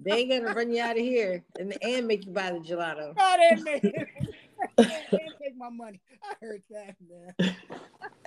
They 0.02 0.12
ain't 0.12 0.30
gonna 0.30 0.54
run 0.54 0.72
you 0.72 0.82
out 0.82 0.96
of 0.96 1.02
here 1.02 1.44
and 1.58 1.76
and 1.82 2.06
make 2.06 2.24
you 2.24 2.32
buy 2.32 2.50
the 2.50 2.60
gelato. 2.60 3.14
God, 3.16 3.38
they 3.38 3.62
make, 3.62 3.82
they 3.82 5.28
take 5.42 5.56
my 5.58 5.68
money. 5.68 6.00
I 6.24 6.34
heard 6.40 6.62
that, 6.70 6.96
man. 7.10 7.54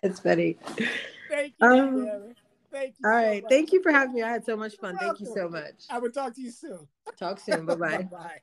It's 0.03 0.19
funny. 0.19 0.57
Thank 1.29 1.55
you. 1.57 1.67
Um, 1.67 2.33
Thank 2.71 2.95
you. 2.99 3.05
All 3.05 3.11
so 3.11 3.17
right. 3.17 3.41
Much. 3.41 3.49
Thank 3.49 3.71
you 3.71 3.81
for 3.81 3.91
having 3.91 4.13
me. 4.13 4.21
I 4.21 4.29
had 4.29 4.45
so 4.45 4.55
much 4.55 4.75
fun. 4.75 4.97
Thank 4.97 5.19
you 5.19 5.25
so 5.25 5.49
much. 5.49 5.85
I 5.89 5.97
will 5.99 6.11
talk 6.11 6.35
to 6.35 6.41
you 6.41 6.51
soon. 6.51 6.87
Talk 7.17 7.39
soon. 7.39 7.65
Bye 7.65 7.75
bye. 7.75 8.07
Bye. 8.11 8.39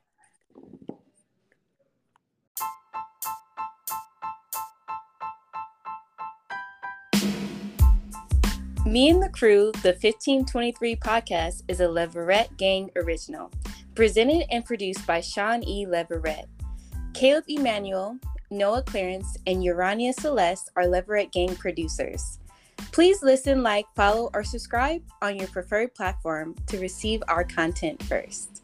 Me 8.91 9.09
and 9.09 9.23
the 9.23 9.29
Crew, 9.29 9.71
the 9.83 9.93
1523 9.93 10.97
podcast, 10.97 11.63
is 11.69 11.79
a 11.79 11.87
Leverett 11.87 12.57
Gang 12.57 12.89
original, 12.97 13.49
presented 13.95 14.43
and 14.51 14.65
produced 14.65 15.07
by 15.07 15.21
Shaun 15.21 15.63
E. 15.63 15.85
Leverett. 15.85 16.49
Caleb 17.13 17.45
Emanuel, 17.47 18.17
Noah 18.49 18.83
Clarence, 18.83 19.37
and 19.47 19.63
Urania 19.63 20.11
Celeste 20.11 20.71
are 20.75 20.87
Leverett 20.87 21.31
Gang 21.31 21.55
producers. 21.55 22.39
Please 22.91 23.23
listen, 23.23 23.63
like, 23.63 23.85
follow, 23.95 24.29
or 24.33 24.43
subscribe 24.43 25.01
on 25.21 25.37
your 25.37 25.47
preferred 25.47 25.95
platform 25.95 26.53
to 26.67 26.77
receive 26.79 27.23
our 27.29 27.45
content 27.45 28.03
first. 28.03 28.60